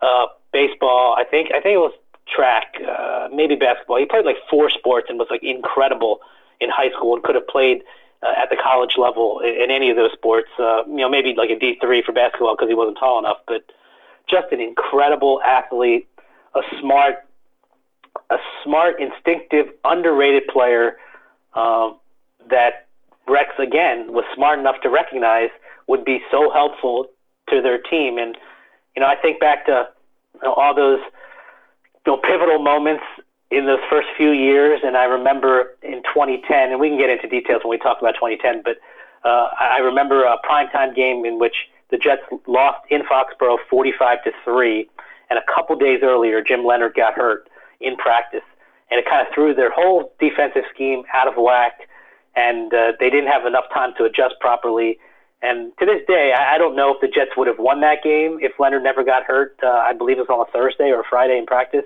uh, 0.00 0.26
baseball. 0.52 1.14
I 1.18 1.24
think. 1.24 1.50
I 1.50 1.60
think 1.60 1.74
it 1.74 1.78
was 1.78 1.92
track, 2.28 2.76
uh, 2.88 3.28
maybe 3.32 3.56
basketball. 3.56 3.98
He 3.98 4.06
played 4.06 4.24
like 4.24 4.36
four 4.48 4.70
sports 4.70 5.06
and 5.10 5.18
was 5.18 5.28
like 5.30 5.42
incredible 5.42 6.20
in 6.60 6.70
high 6.70 6.90
school 6.90 7.14
and 7.14 7.22
could 7.22 7.34
have 7.34 7.46
played 7.48 7.82
uh, 8.22 8.32
at 8.36 8.48
the 8.50 8.56
college 8.56 8.94
level 8.96 9.40
in, 9.40 9.64
in 9.64 9.70
any 9.70 9.90
of 9.90 9.96
those 9.96 10.12
sports. 10.12 10.48
Uh, 10.58 10.82
you 10.86 10.98
know, 10.98 11.10
maybe 11.10 11.34
like 11.36 11.50
a 11.50 11.58
D 11.58 11.76
three 11.80 12.02
for 12.02 12.12
basketball 12.12 12.54
because 12.54 12.68
he 12.68 12.74
wasn't 12.74 12.98
tall 12.98 13.18
enough, 13.18 13.38
but 13.46 13.64
just 14.28 14.52
an 14.52 14.60
incredible 14.60 15.40
athlete, 15.42 16.08
a 16.54 16.62
smart, 16.80 17.26
a 18.30 18.36
smart, 18.62 19.00
instinctive, 19.00 19.66
underrated 19.84 20.46
player 20.46 20.96
um, 21.54 21.96
that 22.48 22.86
Rex 23.28 23.50
again 23.58 24.12
was 24.12 24.24
smart 24.34 24.58
enough 24.58 24.80
to 24.82 24.88
recognize 24.88 25.50
would 25.86 26.04
be 26.04 26.20
so 26.30 26.50
helpful 26.50 27.08
to 27.52 27.62
their 27.62 27.78
team. 27.78 28.18
And 28.18 28.36
you 28.96 29.00
know, 29.00 29.06
I 29.06 29.16
think 29.16 29.40
back 29.40 29.66
to 29.66 29.88
you 30.34 30.40
know, 30.42 30.54
all 30.54 30.74
those 30.74 31.00
you 32.04 32.12
know, 32.12 32.18
pivotal 32.18 32.58
moments 32.58 33.04
in 33.50 33.66
those 33.66 33.80
first 33.90 34.08
few 34.16 34.30
years, 34.30 34.80
and 34.82 34.96
I 34.96 35.04
remember 35.04 35.76
in 35.82 36.02
2010, 36.14 36.70
and 36.70 36.80
we 36.80 36.88
can 36.88 36.98
get 36.98 37.10
into 37.10 37.28
details 37.28 37.60
when 37.62 37.70
we 37.70 37.78
talk 37.78 37.98
about 38.00 38.14
2010, 38.14 38.62
but 38.64 38.78
uh, 39.28 39.48
I 39.60 39.78
remember 39.78 40.24
a 40.24 40.38
primetime 40.38 40.96
game 40.96 41.24
in 41.24 41.38
which 41.38 41.68
the 41.90 41.98
Jets 41.98 42.22
lost 42.46 42.80
in 42.90 43.02
Foxborough 43.02 43.58
45 43.68 44.24
to 44.24 44.32
three, 44.42 44.88
and 45.28 45.38
a 45.38 45.42
couple 45.54 45.76
days 45.76 46.00
earlier, 46.02 46.42
Jim 46.42 46.64
Leonhard 46.64 46.94
got 46.94 47.12
hurt 47.12 47.48
in 47.80 47.96
practice, 47.96 48.42
and 48.90 48.98
it 48.98 49.04
kind 49.04 49.26
of 49.26 49.32
threw 49.34 49.54
their 49.54 49.70
whole 49.70 50.14
defensive 50.18 50.64
scheme 50.74 51.02
out 51.14 51.28
of 51.28 51.34
whack, 51.36 51.88
and 52.34 52.72
uh, 52.72 52.92
they 52.98 53.10
didn't 53.10 53.30
have 53.30 53.44
enough 53.44 53.64
time 53.72 53.92
to 53.98 54.04
adjust 54.04 54.34
properly 54.40 54.98
and 55.42 55.72
to 55.78 55.86
this 55.86 56.00
day, 56.06 56.32
I, 56.36 56.54
I 56.54 56.58
don't 56.58 56.76
know 56.76 56.94
if 56.94 57.00
the 57.00 57.08
Jets 57.08 57.32
would 57.36 57.48
have 57.48 57.58
won 57.58 57.80
that 57.80 58.02
game 58.02 58.38
if 58.40 58.52
Leonhard 58.58 58.82
never 58.82 59.04
got 59.04 59.24
hurt. 59.24 59.58
Uh, 59.62 59.68
I 59.68 59.92
believe 59.92 60.18
it 60.18 60.26
was 60.28 60.30
on 60.30 60.46
a 60.46 60.50
Thursday 60.50 60.90
or 60.90 61.00
a 61.00 61.04
Friday 61.08 61.36
in 61.36 61.46
practice. 61.46 61.84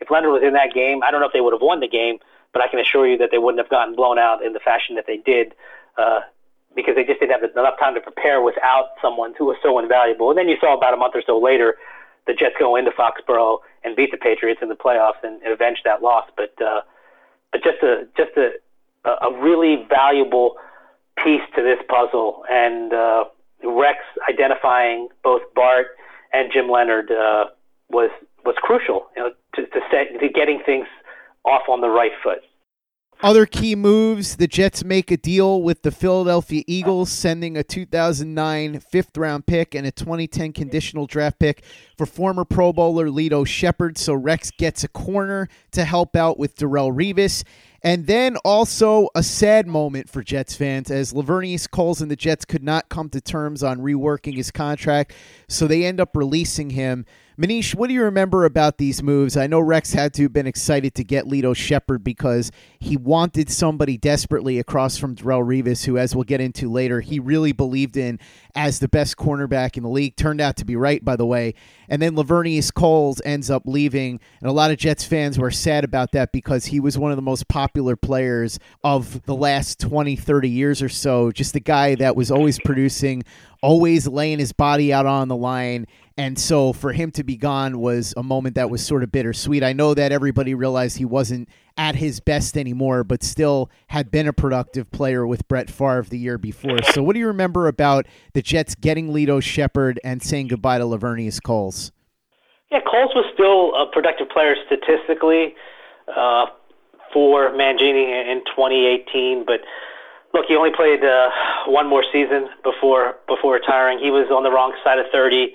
If 0.00 0.10
Leonhard 0.10 0.32
was 0.32 0.42
in 0.42 0.54
that 0.54 0.72
game, 0.74 1.02
I 1.02 1.10
don't 1.10 1.20
know 1.20 1.26
if 1.26 1.32
they 1.32 1.40
would 1.40 1.52
have 1.52 1.62
won 1.62 1.80
the 1.80 1.88
game, 1.88 2.18
but 2.52 2.62
I 2.62 2.68
can 2.68 2.80
assure 2.80 3.06
you 3.06 3.18
that 3.18 3.30
they 3.30 3.38
wouldn't 3.38 3.60
have 3.60 3.70
gotten 3.70 3.94
blown 3.94 4.18
out 4.18 4.44
in 4.44 4.52
the 4.52 4.60
fashion 4.60 4.96
that 4.96 5.04
they 5.06 5.18
did. 5.18 5.54
Uh, 5.96 6.20
because 6.74 6.96
they 6.96 7.04
just 7.04 7.20
didn't 7.20 7.30
have 7.30 7.44
enough 7.44 7.78
time 7.78 7.94
to 7.94 8.00
prepare 8.00 8.42
without 8.42 8.98
someone 9.00 9.32
who 9.38 9.44
was 9.46 9.56
so 9.62 9.78
invaluable. 9.78 10.30
And 10.30 10.36
then 10.36 10.48
you 10.48 10.56
saw 10.60 10.76
about 10.76 10.92
a 10.92 10.96
month 10.96 11.14
or 11.14 11.22
so 11.24 11.38
later 11.38 11.76
the 12.26 12.34
Jets 12.34 12.56
go 12.58 12.76
into 12.76 12.90
Foxborough 12.90 13.58
and 13.84 13.94
beat 13.94 14.10
the 14.10 14.16
Patriots 14.16 14.60
in 14.62 14.68
the 14.68 14.74
playoffs 14.74 15.22
and, 15.22 15.42
and 15.42 15.52
avenge 15.52 15.78
that 15.84 16.02
loss. 16.02 16.28
But 16.36 16.54
uh, 16.60 16.80
but 17.52 17.62
just 17.62 17.82
a 17.82 18.08
just 18.16 18.36
a 18.36 18.52
a 19.04 19.32
really 19.40 19.86
valuable 19.88 20.56
piece 21.22 21.42
to 21.56 21.62
this 21.62 21.78
puzzle, 21.88 22.44
and 22.50 22.92
uh, 22.92 23.24
Rex 23.64 23.98
identifying 24.28 25.08
both 25.22 25.42
Bart 25.54 25.88
and 26.32 26.50
Jim 26.52 26.68
Leonhard 26.68 27.10
uh, 27.10 27.46
was 27.90 28.10
was 28.44 28.56
crucial, 28.58 29.06
you 29.16 29.22
know, 29.22 29.30
to, 29.54 29.66
to 29.66 29.80
set 29.90 30.20
to 30.20 30.28
getting 30.28 30.60
things 30.64 30.86
off 31.44 31.62
on 31.68 31.80
the 31.80 31.88
right 31.88 32.12
foot. 32.22 32.38
Other 33.22 33.46
key 33.46 33.74
moves 33.74 34.36
the 34.36 34.46
Jets 34.46 34.84
make 34.84 35.10
a 35.10 35.16
deal 35.16 35.62
with 35.62 35.82
the 35.82 35.90
Philadelphia 35.90 36.62
Eagles, 36.66 37.10
sending 37.10 37.56
a 37.56 37.62
2009 37.62 38.80
fifth 38.80 39.16
round 39.16 39.46
pick 39.46 39.74
and 39.74 39.86
a 39.86 39.92
2010 39.92 40.52
conditional 40.52 41.06
draft 41.06 41.38
pick 41.38 41.64
for 41.96 42.06
former 42.06 42.44
Pro 42.44 42.72
Bowler 42.72 43.06
Lito 43.06 43.46
Sheppard. 43.46 43.96
So 43.96 44.12
Rex 44.14 44.50
gets 44.50 44.84
a 44.84 44.88
corner 44.88 45.48
to 45.72 45.84
help 45.84 46.16
out 46.16 46.38
with 46.38 46.56
Darrelle 46.56 46.92
Revis. 46.92 47.44
And 47.84 48.06
then 48.06 48.38
also 48.38 49.10
a 49.14 49.22
sad 49.22 49.66
moment 49.66 50.08
for 50.08 50.22
Jets 50.22 50.56
fans 50.56 50.90
as 50.90 51.12
Laveranues 51.12 51.70
Coles 51.70 52.00
and 52.00 52.10
the 52.10 52.16
Jets 52.16 52.46
could 52.46 52.64
not 52.64 52.88
come 52.88 53.10
to 53.10 53.20
terms 53.20 53.62
on 53.62 53.78
reworking 53.78 54.34
his 54.34 54.50
contract, 54.50 55.12
so 55.48 55.66
they 55.66 55.84
end 55.84 56.00
up 56.00 56.16
releasing 56.16 56.70
him. 56.70 57.04
Manish, 57.36 57.74
what 57.74 57.88
do 57.88 57.94
you 57.94 58.04
remember 58.04 58.44
about 58.44 58.78
these 58.78 59.02
moves? 59.02 59.36
I 59.36 59.48
know 59.48 59.58
Rex 59.58 59.92
had 59.92 60.14
to 60.14 60.22
have 60.22 60.32
been 60.32 60.46
excited 60.46 60.94
to 60.94 61.02
get 61.02 61.24
Lito 61.24 61.54
Sheppard 61.54 62.04
because 62.04 62.52
he 62.78 62.96
wanted 62.96 63.50
somebody 63.50 63.98
desperately 63.98 64.60
across 64.60 64.96
from 64.96 65.16
Darrelle 65.16 65.44
Revis, 65.44 65.84
who, 65.84 65.98
as 65.98 66.14
we'll 66.14 66.22
get 66.22 66.40
into 66.40 66.70
later, 66.70 67.00
he 67.00 67.18
really 67.18 67.50
believed 67.50 67.96
in 67.96 68.20
as 68.54 68.78
the 68.78 68.86
best 68.86 69.16
cornerback 69.16 69.76
in 69.76 69.82
the 69.82 69.88
league. 69.88 70.14
Turned 70.14 70.40
out 70.40 70.56
to 70.58 70.64
be 70.64 70.76
right, 70.76 71.04
by 71.04 71.16
the 71.16 71.26
way. 71.26 71.54
And 71.88 72.00
then 72.00 72.14
Laveranues 72.14 72.72
Coles 72.72 73.20
ends 73.24 73.50
up 73.50 73.64
leaving, 73.66 74.20
and 74.40 74.48
a 74.48 74.52
lot 74.52 74.70
of 74.70 74.76
Jets 74.76 75.02
fans 75.02 75.36
were 75.36 75.50
sad 75.50 75.82
about 75.82 76.12
that 76.12 76.30
because 76.30 76.66
he 76.66 76.78
was 76.78 76.96
one 76.96 77.10
of 77.10 77.16
the 77.16 77.22
most 77.22 77.48
popular 77.48 77.96
players 77.96 78.60
of 78.84 79.24
the 79.24 79.34
last 79.34 79.80
20, 79.80 80.14
30 80.14 80.48
years 80.48 80.80
or 80.80 80.88
so. 80.88 81.32
Just 81.32 81.56
a 81.56 81.60
guy 81.60 81.96
that 81.96 82.14
was 82.14 82.30
always 82.30 82.60
producing, 82.60 83.24
always 83.60 84.06
laying 84.06 84.38
his 84.38 84.52
body 84.52 84.92
out 84.92 85.06
on 85.06 85.26
the 85.26 85.36
line. 85.36 85.88
And 86.16 86.38
so 86.38 86.72
for 86.72 86.92
him 86.92 87.10
to 87.12 87.24
be 87.24 87.36
gone 87.36 87.80
was 87.80 88.14
a 88.16 88.22
moment 88.22 88.54
that 88.54 88.70
was 88.70 88.86
sort 88.86 89.02
of 89.02 89.10
bittersweet. 89.10 89.64
I 89.64 89.72
know 89.72 89.94
that 89.94 90.12
everybody 90.12 90.54
realized 90.54 90.96
he 90.96 91.04
wasn't 91.04 91.48
at 91.76 91.96
his 91.96 92.20
best 92.20 92.56
anymore, 92.56 93.02
but 93.02 93.24
still 93.24 93.68
had 93.88 94.12
been 94.12 94.28
a 94.28 94.32
productive 94.32 94.90
player 94.92 95.26
with 95.26 95.48
Brett 95.48 95.68
Favre 95.68 96.06
the 96.08 96.18
year 96.18 96.38
before. 96.38 96.82
So 96.92 97.02
what 97.02 97.14
do 97.14 97.18
you 97.18 97.26
remember 97.26 97.66
about 97.66 98.06
the 98.32 98.42
Jets 98.42 98.76
getting 98.76 99.08
Lito 99.08 99.42
Sheppard 99.42 99.98
and 100.04 100.22
saying 100.22 100.48
goodbye 100.48 100.78
to 100.78 100.84
Laveranues 100.84 101.42
Coles? 101.42 101.90
Yeah, 102.70 102.80
Coles 102.80 103.10
was 103.14 103.26
still 103.34 103.74
a 103.74 103.90
productive 103.90 104.28
player 104.28 104.54
statistically 104.66 105.56
uh, 106.16 106.46
for 107.12 107.50
Mangini 107.50 108.30
in 108.30 108.42
2018, 108.54 109.44
but 109.44 109.60
look, 110.32 110.46
he 110.46 110.54
only 110.54 110.70
played 110.74 111.04
uh, 111.04 111.30
one 111.66 111.88
more 111.88 112.04
season 112.12 112.48
before 112.62 113.16
before 113.26 113.54
retiring. 113.54 113.98
He 113.98 114.10
was 114.10 114.30
on 114.30 114.44
the 114.44 114.50
wrong 114.50 114.74
side 114.84 114.98
of 114.98 115.06
30 115.12 115.54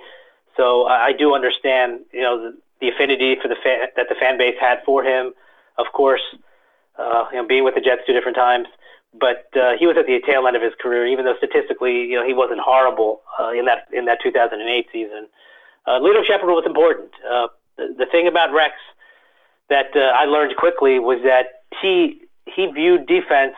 so 0.59 0.83
I, 0.83 1.07
I 1.07 1.11
do 1.13 1.33
understand, 1.33 2.01
you 2.11 2.21
know, 2.21 2.51
the, 2.51 2.57
the 2.81 2.89
affinity 2.89 3.37
for 3.41 3.47
the 3.47 3.55
fan, 3.63 3.87
that 3.95 4.07
the 4.09 4.15
fan 4.19 4.37
base 4.37 4.55
had 4.59 4.79
for 4.85 5.03
him. 5.03 5.31
Of 5.77 5.87
course, 5.93 6.21
uh, 6.99 7.25
you 7.31 7.41
know, 7.41 7.47
being 7.47 7.63
with 7.63 7.75
the 7.75 7.81
Jets 7.81 8.01
two 8.05 8.11
different 8.11 8.35
times, 8.35 8.67
but 9.17 9.47
uh, 9.55 9.79
he 9.79 9.87
was 9.87 9.95
at 9.97 10.05
the 10.05 10.19
tail 10.27 10.45
end 10.45 10.57
of 10.57 10.61
his 10.61 10.73
career. 10.81 11.07
Even 11.07 11.23
though 11.23 11.37
statistically, 11.37 12.03
you 12.03 12.19
know, 12.19 12.27
he 12.27 12.33
wasn't 12.33 12.59
horrible 12.59 13.21
uh, 13.39 13.51
in 13.51 13.63
that 13.65 13.87
in 13.93 14.03
that 14.05 14.19
2008 14.21 14.87
season. 14.91 15.27
Uh, 15.87 15.99
Lito 16.03 16.25
Sheppard 16.27 16.49
was 16.49 16.65
important. 16.65 17.11
Uh, 17.23 17.47
the, 17.77 17.95
the 17.99 18.05
thing 18.11 18.27
about 18.27 18.51
Rex 18.51 18.75
that 19.69 19.95
uh, 19.95 20.11
I 20.13 20.25
learned 20.25 20.57
quickly 20.57 20.99
was 20.99 21.19
that 21.23 21.63
he 21.81 22.21
he 22.45 22.67
viewed 22.67 23.07
defense 23.07 23.55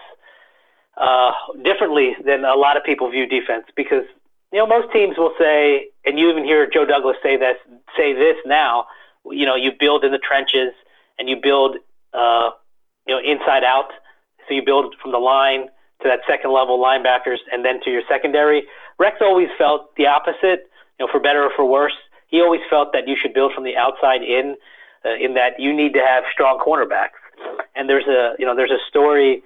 uh, 0.98 1.32
differently 1.64 2.16
than 2.24 2.46
a 2.46 2.54
lot 2.54 2.78
of 2.78 2.84
people 2.84 3.10
view 3.10 3.26
defense 3.26 3.66
because 3.76 4.06
you 4.52 4.60
know, 4.60 4.68
most 4.68 4.92
teams 4.92 5.18
will 5.18 5.34
say, 5.40 5.88
and 6.06 6.20
you 6.20 6.30
even 6.30 6.44
hear 6.44 6.70
Joe 6.72 6.86
Douglas 6.86 7.18
say 7.24 7.38
this, 7.38 7.58
say 7.98 8.14
this 8.14 8.36
now. 8.46 8.86
You 9.26 9.46
know, 9.46 9.56
you 9.56 9.72
build 9.80 10.04
in 10.04 10.12
the 10.12 10.20
trenches 10.20 10.74
and 11.18 11.30
you 11.30 11.38
build, 11.42 11.78
uh, 12.14 12.50
you 13.08 13.16
know, 13.16 13.22
inside 13.22 13.64
out. 13.64 13.92
So 14.48 14.56
you 14.56 14.64
build 14.66 14.96
from 15.02 15.12
the 15.12 15.20
line 15.20 15.68
to 16.02 16.10
that 16.10 16.20
second 16.28 16.52
level 16.52 16.80
linebackers 16.80 17.38
and 17.52 17.64
then 17.64 17.80
to 17.84 17.92
your 17.92 18.02
secondary. 18.10 18.64
Rex 19.00 19.18
always 19.22 19.50
felt 19.58 19.96
the 19.96 20.08
opposite. 20.08 20.70
You 21.00 21.06
know, 21.06 21.12
for 21.12 21.20
better 21.20 21.44
or 21.44 21.52
for 21.56 21.66
worse, 21.66 21.96
he 22.28 22.42
always 22.42 22.62
felt 22.70 22.94
that 22.94 23.08
you 23.08 23.16
should 23.20 23.34
build 23.34 23.54
from 23.54 23.64
the 23.64 23.78
outside 23.78 24.22
in. 24.22 24.56
Uh, 25.04 25.16
in 25.16 25.34
that 25.34 25.60
you 25.60 25.76
need 25.76 25.94
to 25.94 26.00
have 26.00 26.24
strong 26.32 26.60
cornerbacks. 26.60 27.18
And 27.76 27.90
there's 27.90 28.06
a, 28.06 28.36
you 28.38 28.46
know, 28.46 28.56
there's 28.56 28.70
a 28.70 28.78
story 28.88 29.42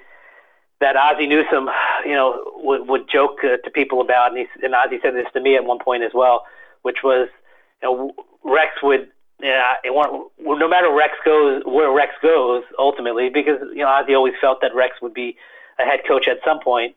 that 0.82 0.96
Ozzie 0.96 1.27
Newsome, 1.27 1.70
you 2.05 2.13
know, 2.13 2.51
would, 2.58 2.88
would 2.88 3.10
joke 3.10 3.39
uh, 3.44 3.58
to 3.58 3.72
people 3.72 4.01
about, 4.01 4.32
and, 4.32 4.39
he, 4.39 4.65
and 4.65 4.75
Ozzie 4.75 5.00
said 5.01 5.15
this 5.15 5.27
to 5.34 5.41
me 5.41 5.55
at 5.55 5.63
one 5.63 5.79
point 5.79 6.03
as 6.03 6.12
well, 6.13 6.46
which 6.82 6.98
was, 7.03 7.29
you 7.82 7.89
know, 7.89 8.12
Rex 8.44 8.72
would, 8.84 9.08
yeah, 9.41 9.74
no 9.84 10.67
matter 10.67 10.91
Rex 10.91 11.13
goes 11.25 11.62
where 11.65 11.91
Rex 11.91 12.13
goes 12.22 12.63
ultimately, 12.79 13.29
because 13.29 13.60
you 13.74 13.79
know 13.79 13.89
Ozzie 13.89 14.15
always 14.15 14.34
felt 14.39 14.62
that 14.62 14.74
Rex 14.74 14.96
would 15.01 15.13
be 15.13 15.36
a 15.77 15.84
head 15.84 16.01
coach 16.08 16.29
at 16.29 16.38
some 16.46 16.62
point. 16.62 16.96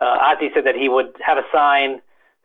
Uh, 0.00 0.18
Ozzie 0.20 0.50
said 0.52 0.64
that 0.64 0.74
he 0.74 0.88
would 0.88 1.14
have 1.24 1.38
a 1.38 1.44
sign 1.52 2.00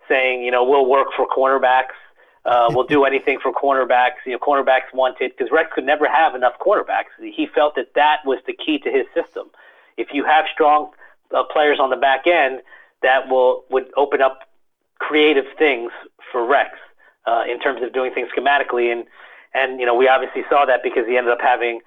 saying, 0.08 0.44
you 0.44 0.52
know, 0.52 0.64
we'll 0.64 0.86
work 0.86 1.08
for 1.16 1.28
cornerbacks. 1.28 1.98
Uh, 2.46 2.68
we'll 2.70 2.86
do 2.86 3.04
anything 3.04 3.40
for 3.42 3.52
cornerbacks. 3.52 4.22
You 4.28 4.34
know, 4.34 4.40
cornerbacks 4.40 4.94
wanted 4.94 5.32
because 5.36 5.52
Rex 5.52 5.72
could 5.74 5.86
never 5.86 6.08
have 6.08 6.36
enough 6.36 6.54
cornerbacks. 6.60 7.10
He 7.20 7.48
felt 7.48 7.76
that 7.76 7.96
that 7.96 8.20
was 8.26 8.40
the 8.46 8.54
key 8.54 8.78
to 8.80 8.92
his 8.92 9.06
system 9.16 9.50
if 9.98 10.10
you 10.13 10.25
have 10.25 10.45
strong 10.53 10.91
uh, 11.36 11.43
players 11.51 11.79
on 11.79 11.89
the 11.89 11.95
back 11.95 12.27
end, 12.27 12.62
that 13.01 13.29
will 13.29 13.63
would 13.69 13.86
open 13.98 14.21
up 14.21 14.50
creative 15.00 15.45
things 15.57 15.91
for 16.31 16.45
Rex 16.45 16.69
uh, 17.25 17.43
in 17.50 17.60
terms 17.60 17.81
of 17.81 17.93
doing 17.93 18.13
things 18.13 18.29
schematically. 18.38 18.91
And 18.91 19.05
and 19.53 19.79
you 19.79 19.86
know 19.86 19.95
we 19.95 20.07
obviously 20.07 20.43
saw 20.50 20.65
that 20.65 20.81
because 20.83 21.07
he 21.07 21.17
ended 21.17 21.33
up 21.33 21.41
having 21.41 21.81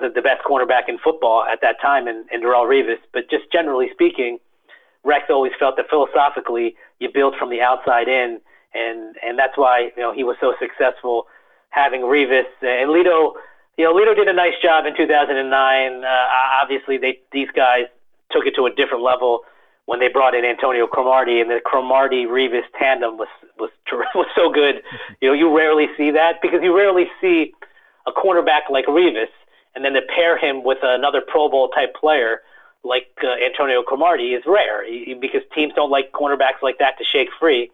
the, 0.00 0.08
the 0.08 0.22
best 0.22 0.42
cornerback 0.44 0.88
in 0.88 0.98
football 0.98 1.44
at 1.44 1.60
that 1.62 1.80
time 1.80 2.08
in, 2.08 2.24
in 2.32 2.42
Darrelle 2.42 2.66
Revis. 2.66 2.98
But 3.12 3.30
just 3.30 3.50
generally 3.52 3.88
speaking, 3.92 4.38
Rex 5.04 5.26
always 5.30 5.52
felt 5.58 5.76
that 5.76 5.86
philosophically 5.88 6.76
you 6.98 7.08
build 7.12 7.34
from 7.38 7.50
the 7.50 7.60
outside 7.60 8.08
in, 8.08 8.40
and 8.74 9.16
and 9.22 9.38
that's 9.38 9.56
why 9.56 9.90
you 9.96 10.02
know 10.02 10.12
he 10.12 10.24
was 10.24 10.36
so 10.40 10.54
successful 10.58 11.26
having 11.70 12.02
Revis 12.02 12.46
and 12.62 12.90
Lito 12.90 13.32
you 13.76 13.84
know, 13.84 13.94
Lito 13.94 14.14
did 14.14 14.28
a 14.28 14.32
nice 14.32 14.54
job 14.62 14.86
in 14.86 14.96
2009. 14.96 16.04
Uh, 16.04 16.08
obviously, 16.62 16.98
they 16.98 17.18
these 17.32 17.48
guys 17.54 17.84
took 18.30 18.46
it 18.46 18.54
to 18.56 18.66
a 18.66 18.70
different 18.70 19.02
level 19.02 19.40
when 19.86 20.00
they 20.00 20.08
brought 20.08 20.34
in 20.34 20.44
Antonio 20.44 20.86
Cromartie, 20.86 21.40
and 21.40 21.50
the 21.50 21.60
Cromartie 21.64 22.26
Revis 22.26 22.64
tandem 22.78 23.16
was 23.16 23.28
was 23.58 23.70
was 24.14 24.26
so 24.34 24.50
good. 24.50 24.82
You 25.20 25.28
know, 25.28 25.34
you 25.34 25.54
rarely 25.56 25.86
see 25.96 26.10
that 26.12 26.40
because 26.40 26.60
you 26.62 26.76
rarely 26.76 27.06
see 27.20 27.52
a 28.06 28.12
cornerback 28.12 28.70
like 28.70 28.86
Revis, 28.86 29.32
and 29.74 29.84
then 29.84 29.92
to 29.94 30.02
pair 30.14 30.38
him 30.38 30.62
with 30.62 30.78
another 30.82 31.20
Pro 31.26 31.48
Bowl 31.48 31.68
type 31.68 31.94
player 31.94 32.42
like 32.84 33.08
uh, 33.24 33.44
Antonio 33.44 33.82
Cromartie 33.82 34.34
is 34.34 34.44
rare 34.46 34.84
because 35.20 35.40
teams 35.54 35.72
don't 35.74 35.90
like 35.90 36.12
cornerbacks 36.12 36.62
like 36.62 36.78
that 36.78 36.98
to 36.98 37.04
shake 37.04 37.28
free. 37.40 37.70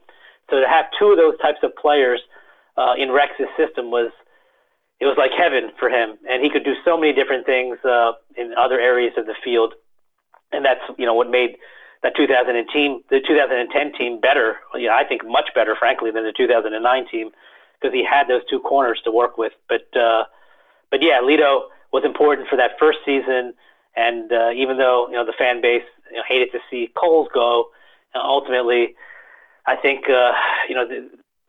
So 0.49 0.61
to 0.61 0.69
have 0.69 0.87
two 0.99 1.07
of 1.07 1.19
those 1.19 1.39
types 1.41 1.59
of 1.63 1.75
players 1.77 2.21
uh, 2.77 2.95
in 2.97 3.11
Rex's 3.11 3.49
system 3.57 3.91
was 3.91 4.13
it 5.01 5.07
was 5.07 5.17
like 5.17 5.33
heaven 5.33 5.73
for 5.79 5.89
him, 5.89 6.19
and 6.29 6.43
he 6.43 6.51
could 6.51 6.65
do 6.65 6.75
so 6.85 6.97
many 6.97 7.13
different 7.13 7.47
things 7.47 7.79
uh, 7.85 8.13
in 8.37 8.53
other 8.57 8.79
areas 8.79 9.15
of 9.17 9.27
the 9.27 9.35
field, 9.43 9.75
and 10.53 10.65
that's 10.65 10.81
you 10.99 11.07
know 11.07 11.15
what 11.15 11.31
made 11.31 11.57
that 12.03 12.17
2010 12.17 12.73
team, 12.73 13.03
the 13.11 13.21
2010 13.21 13.93
team, 13.93 14.21
better. 14.21 14.57
You 14.75 14.89
know, 14.89 14.95
I 14.95 15.05
think 15.05 15.27
much 15.27 15.51
better, 15.55 15.77
frankly, 15.79 16.11
than 16.11 16.25
the 16.25 16.33
2009 16.33 17.07
team 17.11 17.31
because 17.81 17.95
he 17.95 18.05
had 18.05 18.29
those 18.29 18.43
two 18.49 18.61
corners 18.61 19.01
to 19.05 19.11
work 19.11 19.39
with. 19.39 19.53
But 19.69 19.89
uh, 19.97 20.25
but 20.91 21.03
yeah, 21.03 21.21
Lito 21.23 21.69
was 21.93 22.05
important 22.05 22.49
for 22.49 22.57
that 22.57 22.73
first 22.79 22.99
season, 23.05 23.55
and 23.97 24.33
uh, 24.33 24.51
even 24.55 24.79
though 24.79 25.09
you 25.09 25.15
know 25.15 25.25
the 25.25 25.35
fan 25.39 25.61
base 25.61 25.85
you 26.11 26.17
know, 26.17 26.23
hated 26.29 26.53
to 26.53 26.59
see 26.71 26.91
Coles 26.95 27.29
go, 27.33 27.67
uh, 28.15 28.19
ultimately, 28.19 28.95
I 29.67 29.77
think 29.77 30.09
uh, 30.09 30.33
you 30.69 30.75
know 30.75 30.87
the, 30.87 31.09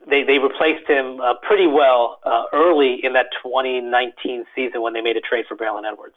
they 0.09 0.23
they 0.23 0.37
replaced 0.37 0.87
him 0.87 1.19
uh, 1.21 1.33
pretty 1.47 1.67
well 1.67 2.19
uh, 2.23 2.43
early 2.53 2.99
in 3.03 3.13
that 3.13 3.27
2019 3.43 4.45
season 4.55 4.81
when 4.81 4.93
they 4.93 5.01
made 5.01 5.17
a 5.17 5.21
trade 5.21 5.45
for 5.47 5.55
Braylon 5.55 5.89
Edwards. 5.89 6.15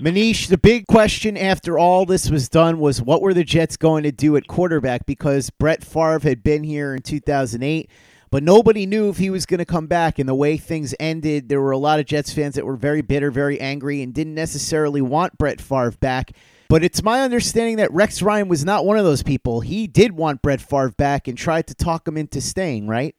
Manish, 0.00 0.46
the 0.46 0.58
big 0.58 0.86
question 0.86 1.36
after 1.36 1.76
all 1.76 2.06
this 2.06 2.30
was 2.30 2.48
done 2.48 2.78
was 2.78 3.02
what 3.02 3.20
were 3.20 3.34
the 3.34 3.42
Jets 3.42 3.76
going 3.76 4.04
to 4.04 4.12
do 4.12 4.36
at 4.36 4.46
quarterback 4.46 5.06
because 5.06 5.50
Brett 5.50 5.82
Favre 5.82 6.20
had 6.20 6.44
been 6.44 6.62
here 6.62 6.94
in 6.94 7.02
2008, 7.02 7.90
but 8.30 8.44
nobody 8.44 8.86
knew 8.86 9.08
if 9.08 9.18
he 9.18 9.28
was 9.28 9.44
going 9.44 9.58
to 9.58 9.64
come 9.64 9.88
back. 9.88 10.20
And 10.20 10.28
the 10.28 10.36
way 10.36 10.56
things 10.56 10.94
ended, 11.00 11.48
there 11.48 11.60
were 11.60 11.72
a 11.72 11.78
lot 11.78 11.98
of 11.98 12.06
Jets 12.06 12.32
fans 12.32 12.54
that 12.54 12.64
were 12.64 12.76
very 12.76 13.02
bitter, 13.02 13.32
very 13.32 13.60
angry, 13.60 14.00
and 14.00 14.14
didn't 14.14 14.36
necessarily 14.36 15.00
want 15.00 15.36
Brett 15.36 15.60
Favre 15.60 15.90
back. 15.98 16.30
But 16.68 16.84
it's 16.84 17.02
my 17.02 17.22
understanding 17.22 17.76
that 17.76 17.90
Rex 17.92 18.20
Ryan 18.20 18.48
was 18.48 18.64
not 18.64 18.84
one 18.84 18.98
of 18.98 19.04
those 19.04 19.22
people. 19.22 19.60
He 19.60 19.86
did 19.86 20.12
want 20.12 20.42
Brett 20.42 20.60
Favre 20.60 20.90
back 20.90 21.26
and 21.26 21.36
tried 21.36 21.66
to 21.68 21.74
talk 21.74 22.06
him 22.06 22.18
into 22.18 22.42
staying, 22.42 22.86
right? 22.86 23.14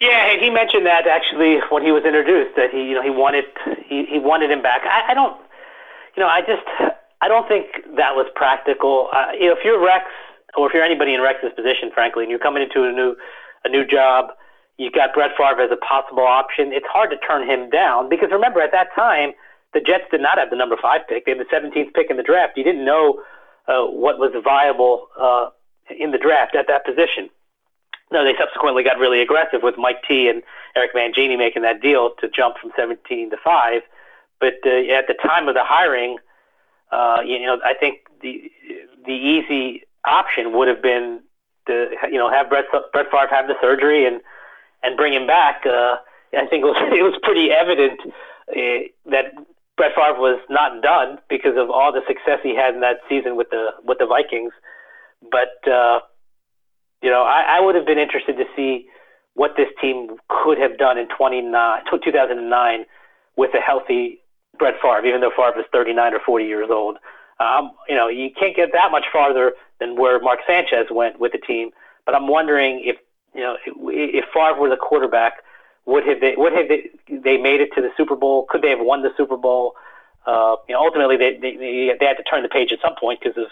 Yeah, 0.00 0.38
he 0.38 0.50
mentioned 0.50 0.86
that 0.86 1.06
actually 1.06 1.58
when 1.70 1.82
he 1.82 1.92
was 1.92 2.04
introduced 2.04 2.56
that 2.56 2.70
he 2.70 2.84
you 2.84 2.94
know 2.94 3.02
he 3.02 3.10
wanted 3.10 3.44
he, 3.88 4.04
he 4.04 4.18
wanted 4.18 4.50
him 4.50 4.62
back. 4.62 4.82
I, 4.84 5.12
I 5.12 5.14
don't 5.14 5.36
you 6.16 6.22
know 6.22 6.28
I 6.28 6.40
just 6.40 6.64
I 7.20 7.28
don't 7.28 7.48
think 7.48 7.66
that 7.96 8.12
was 8.12 8.26
practical. 8.34 9.08
Uh, 9.12 9.32
you 9.38 9.46
know 9.46 9.52
if 9.52 9.64
you're 9.64 9.82
Rex 9.82 10.04
or 10.56 10.68
if 10.68 10.74
you're 10.74 10.84
anybody 10.84 11.14
in 11.14 11.20
Rex's 11.20 11.52
position, 11.56 11.90
frankly, 11.92 12.24
and 12.24 12.30
you're 12.30 12.40
coming 12.40 12.62
into 12.62 12.84
a 12.84 12.92
new 12.92 13.16
a 13.64 13.68
new 13.68 13.86
job, 13.86 14.32
you've 14.76 14.92
got 14.92 15.14
Brett 15.14 15.32
Favre 15.36 15.60
as 15.60 15.70
a 15.72 15.80
possible 15.80 16.26
option. 16.26 16.72
It's 16.72 16.86
hard 16.92 17.08
to 17.10 17.16
turn 17.16 17.48
him 17.48 17.70
down 17.70 18.08
because 18.08 18.28
remember 18.30 18.60
at 18.60 18.72
that 18.72 18.88
time 18.94 19.32
the 19.76 19.84
Jets 19.84 20.04
did 20.10 20.22
not 20.22 20.38
have 20.38 20.48
the 20.48 20.56
number 20.56 20.76
five 20.80 21.02
pick; 21.06 21.26
they 21.26 21.36
had 21.36 21.40
the 21.40 21.52
17th 21.52 21.92
pick 21.92 22.08
in 22.08 22.16
the 22.16 22.22
draft. 22.22 22.56
You 22.56 22.64
didn't 22.64 22.84
know 22.84 23.20
uh, 23.68 23.84
what 23.84 24.18
was 24.18 24.32
viable 24.42 25.08
uh, 25.20 25.50
in 25.92 26.12
the 26.12 26.18
draft 26.18 26.56
at 26.56 26.66
that 26.68 26.86
position. 26.86 27.28
No, 28.10 28.24
they 28.24 28.32
subsequently 28.38 28.84
got 28.84 28.98
really 28.98 29.20
aggressive 29.20 29.60
with 29.62 29.76
Mike 29.76 30.00
T 30.08 30.28
and 30.28 30.42
Eric 30.76 30.94
Mangini 30.94 31.36
making 31.36 31.62
that 31.62 31.82
deal 31.82 32.12
to 32.20 32.28
jump 32.28 32.56
from 32.56 32.70
17 32.74 33.30
to 33.30 33.36
five. 33.44 33.82
But 34.40 34.54
uh, 34.64 34.96
at 34.96 35.08
the 35.08 35.16
time 35.22 35.48
of 35.48 35.54
the 35.54 35.64
hiring, 35.64 36.16
uh, 36.90 37.18
you 37.26 37.44
know, 37.44 37.58
I 37.62 37.74
think 37.74 37.98
the 38.22 38.50
the 39.04 39.12
easy 39.12 39.82
option 40.06 40.56
would 40.56 40.68
have 40.68 40.80
been 40.80 41.20
to 41.66 41.90
you 42.10 42.16
know 42.16 42.30
have 42.30 42.48
Brett 42.48 42.64
Brett 42.92 43.10
Favre 43.10 43.28
have 43.28 43.46
the 43.46 43.56
surgery 43.60 44.06
and 44.06 44.22
and 44.82 44.96
bring 44.96 45.12
him 45.12 45.26
back. 45.26 45.66
Uh, 45.66 45.96
I 46.32 46.46
think 46.46 46.64
it 46.64 46.66
was 46.66 46.76
it 46.96 47.02
was 47.02 47.18
pretty 47.22 47.50
evident 47.50 48.00
uh, 48.48 49.10
that 49.10 49.34
Brett 49.76 49.92
Favre 49.94 50.18
was 50.18 50.40
not 50.48 50.82
done 50.82 51.18
because 51.28 51.56
of 51.56 51.70
all 51.70 51.92
the 51.92 52.00
success 52.06 52.40
he 52.42 52.56
had 52.56 52.74
in 52.74 52.80
that 52.80 53.00
season 53.08 53.36
with 53.36 53.50
the 53.50 53.70
with 53.84 53.98
the 53.98 54.06
Vikings. 54.06 54.52
But 55.30 55.60
uh, 55.70 56.00
you 57.02 57.10
know, 57.10 57.22
I, 57.22 57.58
I 57.58 57.60
would 57.60 57.74
have 57.74 57.86
been 57.86 57.98
interested 57.98 58.36
to 58.36 58.44
see 58.56 58.88
what 59.34 59.52
this 59.56 59.68
team 59.80 60.16
could 60.28 60.58
have 60.58 60.78
done 60.78 60.96
in 60.96 61.08
29, 61.08 61.82
2009 61.92 62.84
with 63.36 63.50
a 63.54 63.60
healthy 63.60 64.20
Brett 64.58 64.74
Favre, 64.80 65.04
even 65.04 65.20
though 65.20 65.30
Favre 65.30 65.52
was 65.56 65.66
39 65.72 66.14
or 66.14 66.20
40 66.24 66.44
years 66.46 66.68
old. 66.70 66.96
Um, 67.38 67.72
you 67.86 67.94
know, 67.94 68.08
you 68.08 68.30
can't 68.30 68.56
get 68.56 68.70
that 68.72 68.90
much 68.90 69.04
farther 69.12 69.52
than 69.78 69.96
where 69.96 70.18
Mark 70.20 70.40
Sanchez 70.46 70.86
went 70.90 71.20
with 71.20 71.32
the 71.32 71.38
team. 71.38 71.70
But 72.06 72.14
I'm 72.14 72.28
wondering 72.28 72.80
if 72.82 72.96
you 73.34 73.42
know 73.42 73.56
if 73.66 74.24
Favre 74.32 74.58
were 74.58 74.70
the 74.70 74.76
quarterback, 74.76 75.34
would 75.86 76.06
have 76.06 76.20
they 76.20 76.34
would 76.36 76.52
have 76.52 76.68
they, 76.68 76.90
they 77.08 77.36
made 77.36 77.60
it 77.60 77.70
to 77.74 77.80
the 77.80 77.90
Super 77.96 78.16
Bowl? 78.16 78.46
Could 78.48 78.62
they 78.62 78.70
have 78.70 78.80
won 78.80 79.02
the 79.02 79.10
Super 79.16 79.36
Bowl? 79.36 79.74
Uh, 80.26 80.56
you 80.68 80.74
know, 80.74 80.80
ultimately 80.80 81.16
they, 81.16 81.38
they 81.40 81.96
they 81.98 82.06
had 82.06 82.16
to 82.16 82.24
turn 82.24 82.42
the 82.42 82.48
page 82.48 82.72
at 82.72 82.80
some 82.80 82.96
point 82.96 83.20
because 83.20 83.38
of 83.38 83.46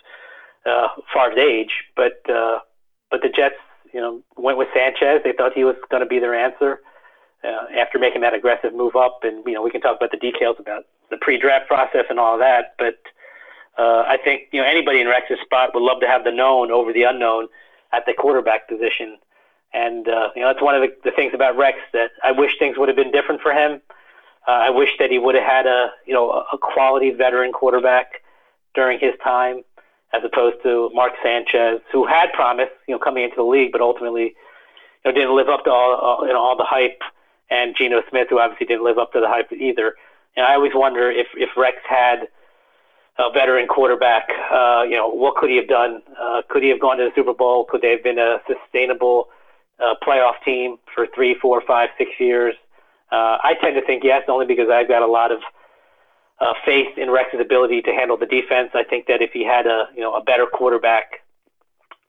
uh, 0.66 0.88
Favre's 1.12 1.38
age. 1.38 1.84
But 1.96 2.20
uh, 2.28 2.58
but 3.10 3.22
the 3.22 3.28
Jets, 3.28 3.54
you 3.92 4.00
know, 4.00 4.22
went 4.36 4.58
with 4.58 4.68
Sanchez. 4.74 5.22
They 5.22 5.32
thought 5.32 5.52
he 5.54 5.64
was 5.64 5.76
going 5.90 6.02
to 6.02 6.08
be 6.08 6.18
their 6.18 6.34
answer 6.34 6.80
uh, 7.44 7.66
after 7.78 7.98
making 7.98 8.22
that 8.22 8.34
aggressive 8.34 8.74
move 8.74 8.96
up. 8.96 9.20
And 9.22 9.44
you 9.46 9.52
know, 9.52 9.62
we 9.62 9.70
can 9.70 9.80
talk 9.80 9.96
about 9.96 10.10
the 10.10 10.16
details 10.16 10.56
about 10.58 10.84
the 11.10 11.16
pre-draft 11.18 11.68
process 11.68 12.06
and 12.10 12.18
all 12.18 12.38
that. 12.38 12.74
But 12.78 12.98
uh, 13.78 14.02
I 14.06 14.18
think 14.22 14.48
you 14.50 14.60
know 14.60 14.66
anybody 14.66 15.00
in 15.00 15.06
Rex's 15.06 15.38
spot 15.44 15.70
would 15.74 15.82
love 15.82 16.00
to 16.00 16.08
have 16.08 16.24
the 16.24 16.32
known 16.32 16.72
over 16.72 16.92
the 16.92 17.04
unknown 17.04 17.48
at 17.92 18.06
the 18.06 18.14
quarterback 18.14 18.68
position. 18.68 19.18
And 19.74 20.08
uh, 20.08 20.28
you 20.36 20.42
know, 20.42 20.48
that's 20.48 20.62
one 20.62 20.74
of 20.74 20.82
the, 20.82 20.94
the 21.04 21.10
things 21.10 21.32
about 21.34 21.56
Rex 21.56 21.78
that 21.92 22.10
I 22.22 22.32
wish 22.32 22.52
things 22.58 22.78
would 22.78 22.88
have 22.88 22.96
been 22.96 23.10
different 23.10 23.40
for 23.40 23.52
him. 23.52 23.82
Uh, 24.46 24.52
I 24.52 24.70
wish 24.70 24.90
that 24.98 25.10
he 25.10 25.18
would 25.18 25.34
have 25.34 25.44
had 25.44 25.66
a 25.66 25.88
you 26.06 26.14
know 26.14 26.44
a 26.52 26.58
quality 26.58 27.10
veteran 27.10 27.52
quarterback 27.52 28.22
during 28.74 28.98
his 28.98 29.14
time 29.22 29.62
as 30.14 30.22
opposed 30.24 30.62
to 30.62 30.90
Mark 30.94 31.12
Sanchez, 31.22 31.80
who 31.90 32.06
had 32.06 32.32
promise, 32.32 32.68
you 32.86 32.94
know, 32.94 32.98
coming 32.98 33.24
into 33.24 33.36
the 33.36 33.42
league, 33.42 33.72
but 33.72 33.80
ultimately, 33.80 34.34
you 35.04 35.04
know, 35.04 35.12
didn't 35.12 35.34
live 35.36 35.48
up 35.48 35.64
to 35.64 35.70
all, 35.70 35.94
all 35.96 36.26
you 36.26 36.32
know 36.32 36.40
all 36.40 36.56
the 36.56 36.64
hype, 36.64 37.00
and 37.50 37.74
Geno 37.76 38.02
Smith, 38.10 38.28
who 38.30 38.38
obviously 38.38 38.66
didn't 38.66 38.84
live 38.84 38.98
up 38.98 39.12
to 39.12 39.20
the 39.20 39.28
hype 39.28 39.52
either. 39.52 39.94
And 40.36 40.46
I 40.46 40.54
always 40.54 40.72
wonder 40.74 41.10
if 41.10 41.26
if 41.34 41.50
Rex 41.56 41.78
had 41.88 42.28
a 43.18 43.30
veteran 43.32 43.66
quarterback, 43.68 44.28
uh, 44.50 44.82
you 44.82 44.96
know, 44.96 45.08
what 45.08 45.36
could 45.36 45.48
he 45.50 45.56
have 45.56 45.68
done? 45.68 46.02
Uh, 46.20 46.42
could 46.48 46.62
he 46.62 46.68
have 46.68 46.80
gone 46.80 46.98
to 46.98 47.04
the 47.04 47.10
Super 47.14 47.32
Bowl? 47.32 47.64
Could 47.64 47.80
they 47.80 47.90
have 47.90 48.02
been 48.02 48.18
a 48.18 48.38
sustainable 48.46 49.28
uh, 49.80 49.94
playoff 50.06 50.34
team 50.44 50.76
for 50.94 51.06
three, 51.14 51.36
four, 51.40 51.62
five, 51.66 51.90
six 51.98 52.10
years? 52.18 52.54
Uh, 53.10 53.38
I 53.42 53.54
tend 53.60 53.76
to 53.76 53.82
think 53.82 54.02
yes, 54.04 54.22
only 54.28 54.46
because 54.46 54.68
I've 54.70 54.88
got 54.88 55.02
a 55.02 55.06
lot 55.06 55.30
of 55.30 55.40
uh, 56.40 56.54
faith 56.64 56.96
in 56.96 57.10
Rex's 57.10 57.40
ability 57.40 57.82
to 57.82 57.92
handle 57.92 58.16
the 58.16 58.26
defense. 58.26 58.70
I 58.74 58.82
think 58.84 59.06
that 59.06 59.22
if 59.22 59.30
he 59.32 59.44
had 59.44 59.66
a 59.66 59.86
you 59.94 60.00
know 60.00 60.14
a 60.14 60.22
better 60.22 60.46
quarterback, 60.46 61.22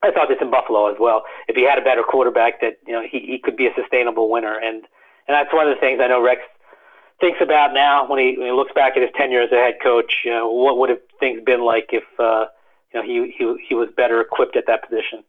I 0.02 0.12
thought 0.12 0.30
this 0.30 0.38
in 0.42 0.50
Buffalo 0.50 0.88
as 0.88 0.98
well. 1.00 1.24
If 1.48 1.56
he 1.56 1.64
had 1.64 1.78
a 1.78 1.82
better 1.82 2.04
quarterback, 2.04 2.62
that 2.62 2.78
you 2.88 2.94
know 2.94 3.02
he, 3.02 3.20
he 3.20 3.40
could 3.44 3.56
be 3.56 3.68
a 3.68 3.74
sustainable 3.76 4.30
winner, 4.32 4.58
and 4.58 4.84
and 5.28 5.36
that's 5.36 5.54
one 5.54 5.68
of 5.68 5.76
the 5.76 5.80
things 5.80 6.00
I 6.02 6.08
know 6.08 6.22
Rex 6.22 6.42
thinks 7.20 7.40
about 7.42 7.74
now 7.74 8.08
when 8.10 8.20
he 8.20 8.36
when 8.38 8.48
he 8.48 8.54
looks 8.54 8.74
back 8.74 8.94
at 8.96 9.02
his 9.02 9.12
tenure 9.16 9.42
as 9.42 9.52
a 9.52 9.56
head 9.56 9.76
coach. 9.82 10.22
You 10.24 10.32
know, 10.32 10.50
what 10.50 10.78
would 10.78 10.90
have 10.90 11.00
things 11.20 11.42
been 11.46 11.64
like 11.64 11.90
if 11.92 12.04
uh, 12.20 12.46
you 12.94 13.00
know 13.00 13.06
he 13.06 13.34
he 13.38 13.68
he 13.70 13.76
was 13.76 13.90
better 13.96 14.22
equipped 14.22 14.56
at 14.56 14.68
that 14.68 14.88
position. 14.88 15.24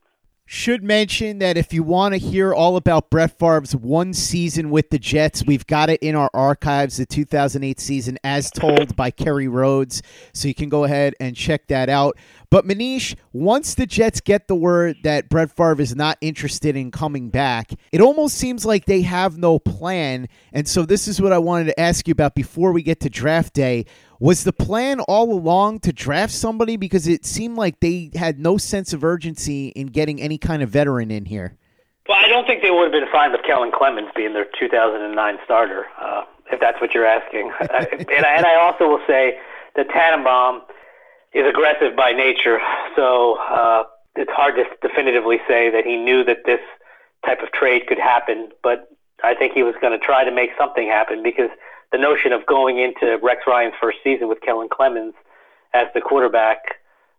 Should 0.48 0.84
mention 0.84 1.40
that 1.40 1.56
if 1.56 1.72
you 1.72 1.82
want 1.82 2.14
to 2.14 2.18
hear 2.18 2.54
all 2.54 2.76
about 2.76 3.10
Brett 3.10 3.36
Favre's 3.36 3.74
one 3.74 4.14
season 4.14 4.70
with 4.70 4.90
the 4.90 4.98
Jets, 4.98 5.44
we've 5.44 5.66
got 5.66 5.90
it 5.90 6.00
in 6.00 6.14
our 6.14 6.30
archives, 6.32 6.98
the 6.98 7.04
2008 7.04 7.80
season, 7.80 8.16
as 8.22 8.52
told 8.52 8.94
by 8.94 9.10
Kerry 9.10 9.48
Rhodes. 9.48 10.02
So 10.32 10.46
you 10.46 10.54
can 10.54 10.68
go 10.68 10.84
ahead 10.84 11.16
and 11.18 11.34
check 11.34 11.66
that 11.66 11.88
out. 11.88 12.16
But 12.48 12.64
Manish, 12.64 13.16
once 13.32 13.74
the 13.74 13.86
Jets 13.86 14.20
get 14.20 14.46
the 14.46 14.54
word 14.54 14.98
that 15.02 15.28
Brett 15.28 15.50
Favre 15.50 15.80
is 15.80 15.96
not 15.96 16.16
interested 16.20 16.76
in 16.76 16.92
coming 16.92 17.28
back, 17.28 17.72
it 17.90 18.00
almost 18.00 18.36
seems 18.36 18.64
like 18.64 18.84
they 18.84 19.02
have 19.02 19.36
no 19.36 19.58
plan. 19.58 20.28
And 20.52 20.68
so 20.68 20.86
this 20.86 21.08
is 21.08 21.20
what 21.20 21.32
I 21.32 21.38
wanted 21.38 21.64
to 21.66 21.80
ask 21.80 22.06
you 22.06 22.12
about 22.12 22.36
before 22.36 22.70
we 22.70 22.82
get 22.82 23.00
to 23.00 23.10
draft 23.10 23.52
day. 23.52 23.84
Was 24.18 24.44
the 24.44 24.52
plan 24.52 25.00
all 25.00 25.32
along 25.32 25.80
to 25.80 25.92
draft 25.92 26.32
somebody 26.32 26.76
because 26.76 27.06
it 27.06 27.26
seemed 27.26 27.56
like 27.58 27.80
they 27.80 28.10
had 28.14 28.38
no 28.38 28.56
sense 28.56 28.92
of 28.92 29.04
urgency 29.04 29.68
in 29.68 29.88
getting 29.88 30.20
any 30.20 30.38
kind 30.38 30.62
of 30.62 30.70
veteran 30.70 31.10
in 31.10 31.26
here? 31.26 31.56
Well, 32.08 32.16
I 32.18 32.28
don't 32.28 32.46
think 32.46 32.62
they 32.62 32.70
would 32.70 32.84
have 32.84 32.92
been 32.92 33.10
fine 33.12 33.32
with 33.32 33.42
Kellen 33.42 33.72
Clemens 33.74 34.08
being 34.14 34.32
their 34.32 34.46
2009 34.58 35.38
starter, 35.44 35.86
uh, 36.00 36.22
if 36.50 36.60
that's 36.60 36.80
what 36.80 36.94
you're 36.94 37.06
asking. 37.06 37.52
and, 37.60 37.70
I, 38.24 38.36
and 38.36 38.46
I 38.46 38.54
also 38.54 38.88
will 38.88 39.02
say 39.06 39.38
that 39.74 39.90
Tannenbaum 39.90 40.62
is 41.34 41.44
aggressive 41.46 41.94
by 41.96 42.12
nature, 42.12 42.60
so 42.94 43.36
uh, 43.50 43.82
it's 44.14 44.30
hard 44.30 44.54
to 44.54 44.64
definitively 44.88 45.38
say 45.46 45.68
that 45.68 45.84
he 45.84 45.96
knew 45.96 46.24
that 46.24 46.38
this 46.46 46.60
type 47.26 47.42
of 47.42 47.52
trade 47.52 47.86
could 47.86 47.98
happen. 47.98 48.50
But 48.62 48.88
I 49.22 49.34
think 49.34 49.52
he 49.52 49.62
was 49.62 49.74
going 49.80 49.98
to 49.98 50.02
try 50.02 50.24
to 50.24 50.30
make 50.30 50.50
something 50.56 50.88
happen 50.88 51.22
because– 51.22 51.50
the 51.92 51.98
notion 51.98 52.32
of 52.32 52.44
going 52.46 52.78
into 52.78 53.18
Rex 53.22 53.42
Ryan's 53.46 53.74
first 53.80 53.98
season 54.02 54.28
with 54.28 54.40
Kellen 54.40 54.68
Clemens 54.68 55.14
as 55.72 55.86
the 55.94 56.00
quarterback. 56.00 56.58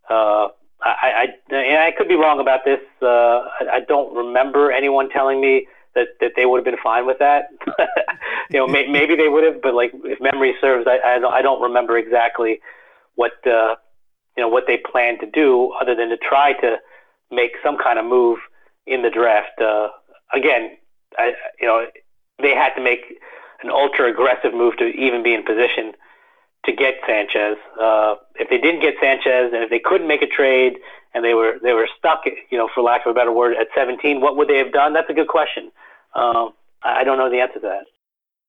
Uh, 0.10 0.48
I, 0.82 1.28
I, 1.50 1.56
and 1.56 1.80
I 1.80 1.92
could 1.98 2.08
be 2.08 2.16
wrong 2.16 2.40
about 2.40 2.62
this. 2.66 2.80
Uh, 3.02 3.08
I, 3.08 3.68
I 3.74 3.80
don't 3.88 4.16
remember 4.16 4.72
anyone 4.72 5.10
telling 5.10 5.42
me 5.42 5.68
that, 5.96 6.10
that 6.22 6.34
they 6.36 6.46
would 6.46 6.58
have 6.58 6.66
been 6.66 6.82
fine 6.84 7.06
with 7.06 7.18
that. 7.20 7.46
you 8.52 8.60
know, 8.60 8.68
may, 8.68 8.88
maybe 8.88 9.16
they 9.16 9.28
would 9.28 9.44
have, 9.44 9.62
but 9.62 9.74
like 9.74 9.92
if 10.04 10.22
memory 10.22 10.54
serves, 10.62 10.88
I, 10.88 11.00
I, 11.16 11.20
don't, 11.20 11.34
I 11.34 11.42
don't 11.42 11.62
remember 11.62 11.98
exactly 11.98 12.60
what 13.16 13.32
uh, 13.48 13.76
you 14.38 14.44
know 14.44 14.48
what 14.48 14.66
they 14.68 14.78
planned 14.78 15.20
to 15.22 15.26
do, 15.26 15.74
other 15.82 15.96
than 15.96 16.10
to 16.10 16.18
try 16.18 16.54
to 16.62 16.78
make 17.32 17.54
some 17.64 17.78
kind 17.84 17.98
of 17.98 18.06
move 18.06 18.38
in 18.86 19.02
the 19.02 19.10
draft. 19.10 19.60
Uh, 19.60 19.90
again, 20.34 20.78
I, 21.18 21.34
you 21.60 21.68
know, 21.68 21.86
they 22.40 22.54
had 22.54 22.76
to 22.76 22.82
make 22.82 23.20
an 23.64 23.70
ultra 23.70 24.10
aggressive 24.10 24.54
move 24.54 24.78
to 24.78 24.86
even 24.86 25.24
be 25.24 25.34
in 25.34 25.44
position 25.44 25.94
to 26.66 26.74
get 26.74 26.96
Sanchez. 27.08 27.58
Uh, 27.80 28.16
if 28.36 28.50
they 28.50 28.58
didn't 28.58 28.82
get 28.82 28.96
Sanchez, 29.02 29.52
and 29.54 29.64
if 29.64 29.70
they 29.70 29.80
couldn't 29.80 30.08
make 30.08 30.22
a 30.22 30.28
trade, 30.28 30.78
and 31.14 31.24
they 31.24 31.34
were 31.34 31.58
they 31.64 31.74
were 31.74 31.88
stuck, 31.98 32.24
you 32.50 32.58
know, 32.58 32.70
for 32.74 32.82
lack 32.82 33.06
of 33.06 33.12
a 33.12 33.14
better 33.14 33.32
word, 33.32 33.56
at 33.56 33.68
17, 33.76 34.22
what 34.22 34.38
would 34.38 34.48
they 34.48 34.58
have 34.58 34.72
done? 34.72 34.94
That's 34.94 35.10
a 35.10 35.14
good 35.14 35.28
question. 35.28 35.72
Um, 36.14 36.54
I 36.84 37.04
don't 37.04 37.18
know 37.18 37.30
the 37.30 37.40
answer 37.40 37.56
to 37.56 37.60
that. 37.62 37.86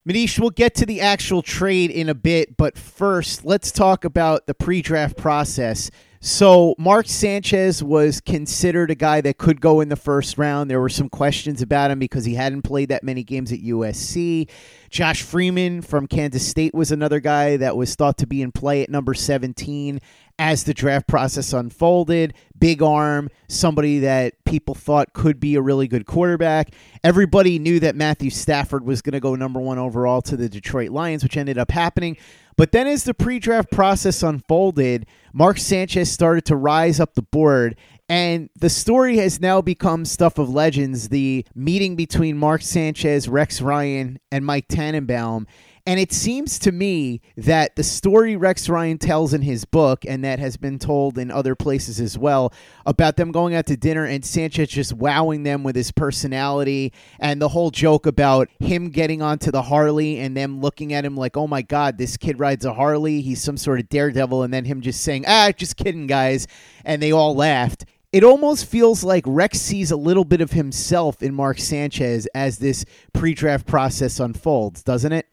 Manish, 0.08 0.38
we'll 0.38 0.50
get 0.50 0.74
to 0.76 0.86
the 0.86 1.00
actual 1.00 1.42
trade 1.42 1.90
in 1.90 2.08
a 2.08 2.14
bit, 2.14 2.56
but 2.56 2.78
first, 2.78 3.44
let's 3.44 3.70
talk 3.70 4.04
about 4.04 4.46
the 4.46 4.54
pre 4.54 4.82
draft 4.82 5.16
process. 5.16 5.90
So 6.20 6.74
Mark 6.78 7.06
Sanchez 7.06 7.80
was 7.82 8.20
considered 8.20 8.90
a 8.90 8.96
guy 8.96 9.20
that 9.20 9.38
could 9.38 9.60
go 9.60 9.80
in 9.80 9.88
the 9.88 9.96
first 9.96 10.36
round. 10.36 10.68
There 10.68 10.80
were 10.80 10.88
some 10.88 11.08
questions 11.08 11.62
about 11.62 11.92
him 11.92 12.00
because 12.00 12.24
he 12.24 12.34
hadn't 12.34 12.62
played 12.62 12.88
that 12.88 13.04
many 13.04 13.22
games 13.22 13.52
at 13.52 13.60
USC. 13.60 14.48
Josh 14.90 15.22
Freeman 15.22 15.80
from 15.80 16.08
Kansas 16.08 16.46
State 16.46 16.74
was 16.74 16.90
another 16.90 17.20
guy 17.20 17.56
that 17.58 17.76
was 17.76 17.94
thought 17.94 18.18
to 18.18 18.26
be 18.26 18.42
in 18.42 18.50
play 18.50 18.82
at 18.82 18.90
number 18.90 19.14
17 19.14 20.00
as 20.40 20.64
the 20.64 20.74
draft 20.74 21.06
process 21.06 21.52
unfolded. 21.52 22.34
Big 22.58 22.82
arm, 22.82 23.28
somebody 23.48 24.00
that 24.00 24.34
people 24.44 24.74
thought 24.74 25.12
could 25.12 25.38
be 25.38 25.54
a 25.54 25.62
really 25.62 25.86
good 25.86 26.06
quarterback. 26.06 26.70
Everybody 27.04 27.60
knew 27.60 27.78
that 27.80 27.94
Matthew 27.94 28.30
Stafford 28.30 28.84
was 28.84 29.02
going 29.02 29.12
to 29.12 29.20
go 29.20 29.36
number 29.36 29.60
1 29.60 29.78
overall 29.78 30.22
to 30.22 30.36
the 30.36 30.48
Detroit 30.48 30.90
Lions, 30.90 31.22
which 31.22 31.36
ended 31.36 31.58
up 31.58 31.70
happening. 31.70 32.16
But 32.58 32.72
then 32.72 32.88
as 32.88 33.04
the 33.04 33.14
pre 33.14 33.38
draft 33.38 33.70
process 33.70 34.22
unfolded, 34.22 35.06
Mark 35.32 35.58
Sanchez 35.58 36.10
started 36.10 36.44
to 36.46 36.56
rise 36.56 36.98
up 36.98 37.14
the 37.14 37.22
board. 37.22 37.78
And 38.08 38.50
the 38.58 38.68
story 38.68 39.18
has 39.18 39.40
now 39.40 39.60
become 39.62 40.04
stuff 40.04 40.38
of 40.38 40.50
legends 40.50 41.10
the 41.10 41.46
meeting 41.54 41.94
between 41.94 42.36
Mark 42.36 42.62
Sanchez, 42.62 43.28
Rex 43.28 43.60
Ryan, 43.60 44.18
and 44.32 44.44
Mike 44.44 44.66
Tannenbaum. 44.68 45.46
And 45.88 45.98
it 45.98 46.12
seems 46.12 46.58
to 46.58 46.70
me 46.70 47.22
that 47.38 47.74
the 47.76 47.82
story 47.82 48.36
Rex 48.36 48.68
Ryan 48.68 48.98
tells 48.98 49.32
in 49.32 49.40
his 49.40 49.64
book, 49.64 50.04
and 50.04 50.22
that 50.22 50.38
has 50.38 50.58
been 50.58 50.78
told 50.78 51.16
in 51.16 51.30
other 51.30 51.54
places 51.54 51.98
as 51.98 52.18
well, 52.18 52.52
about 52.84 53.16
them 53.16 53.32
going 53.32 53.54
out 53.54 53.64
to 53.68 53.76
dinner 53.78 54.04
and 54.04 54.22
Sanchez 54.22 54.68
just 54.68 54.92
wowing 54.92 55.44
them 55.44 55.62
with 55.62 55.74
his 55.74 55.90
personality, 55.90 56.92
and 57.18 57.40
the 57.40 57.48
whole 57.48 57.70
joke 57.70 58.04
about 58.04 58.50
him 58.60 58.90
getting 58.90 59.22
onto 59.22 59.50
the 59.50 59.62
Harley 59.62 60.18
and 60.18 60.36
them 60.36 60.60
looking 60.60 60.92
at 60.92 61.06
him 61.06 61.16
like, 61.16 61.38
oh 61.38 61.46
my 61.46 61.62
God, 61.62 61.96
this 61.96 62.18
kid 62.18 62.38
rides 62.38 62.66
a 62.66 62.74
Harley. 62.74 63.22
He's 63.22 63.42
some 63.42 63.56
sort 63.56 63.80
of 63.80 63.88
daredevil. 63.88 64.42
And 64.42 64.52
then 64.52 64.66
him 64.66 64.82
just 64.82 65.00
saying, 65.00 65.24
ah, 65.26 65.52
just 65.56 65.78
kidding, 65.78 66.06
guys. 66.06 66.46
And 66.84 67.02
they 67.02 67.12
all 67.12 67.34
laughed 67.34 67.86
it 68.10 68.24
almost 68.24 68.64
feels 68.64 69.04
like 69.04 69.22
Rex 69.26 69.60
sees 69.60 69.90
a 69.90 69.96
little 69.96 70.24
bit 70.24 70.40
of 70.40 70.52
himself 70.52 71.22
in 71.22 71.34
Mark 71.34 71.58
Sanchez 71.58 72.26
as 72.34 72.56
this 72.56 72.86
pre-draft 73.12 73.66
process 73.66 74.18
unfolds, 74.18 74.82
doesn't 74.82 75.12
it? 75.12 75.26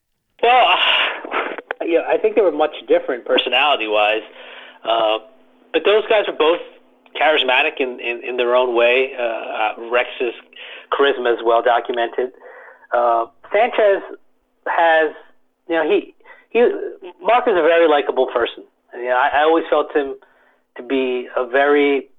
Well, 0.45 0.77
yeah, 1.85 2.01
I 2.07 2.17
think 2.21 2.35
they 2.35 2.41
were 2.41 2.51
much 2.51 2.75
different 2.87 3.25
personality-wise, 3.25 4.21
uh, 4.83 5.17
but 5.73 5.81
those 5.85 6.05
guys 6.07 6.25
are 6.27 6.37
both 6.37 6.61
charismatic 7.19 7.79
in, 7.79 7.99
in, 7.99 8.21
in 8.23 8.37
their 8.37 8.55
own 8.55 8.75
way. 8.75 9.13
Uh, 9.17 9.23
uh, 9.23 9.89
Rex's 9.89 10.35
charisma 10.91 11.33
is 11.33 11.39
well 11.43 11.63
documented. 11.63 12.31
Uh, 12.93 13.25
Sanchez 13.51 14.03
has, 14.67 15.15
you 15.67 15.75
know, 15.75 15.89
he 15.89 16.13
he 16.49 16.59
Mark 17.21 17.47
is 17.47 17.53
a 17.57 17.63
very 17.63 17.89
likable 17.89 18.27
person. 18.27 18.63
You 18.93 19.05
know, 19.05 19.15
I, 19.15 19.39
I 19.39 19.41
always 19.41 19.65
felt 19.69 19.95
him 19.95 20.15
to 20.77 20.83
be 20.83 21.27
a 21.35 21.45
very 21.47 22.09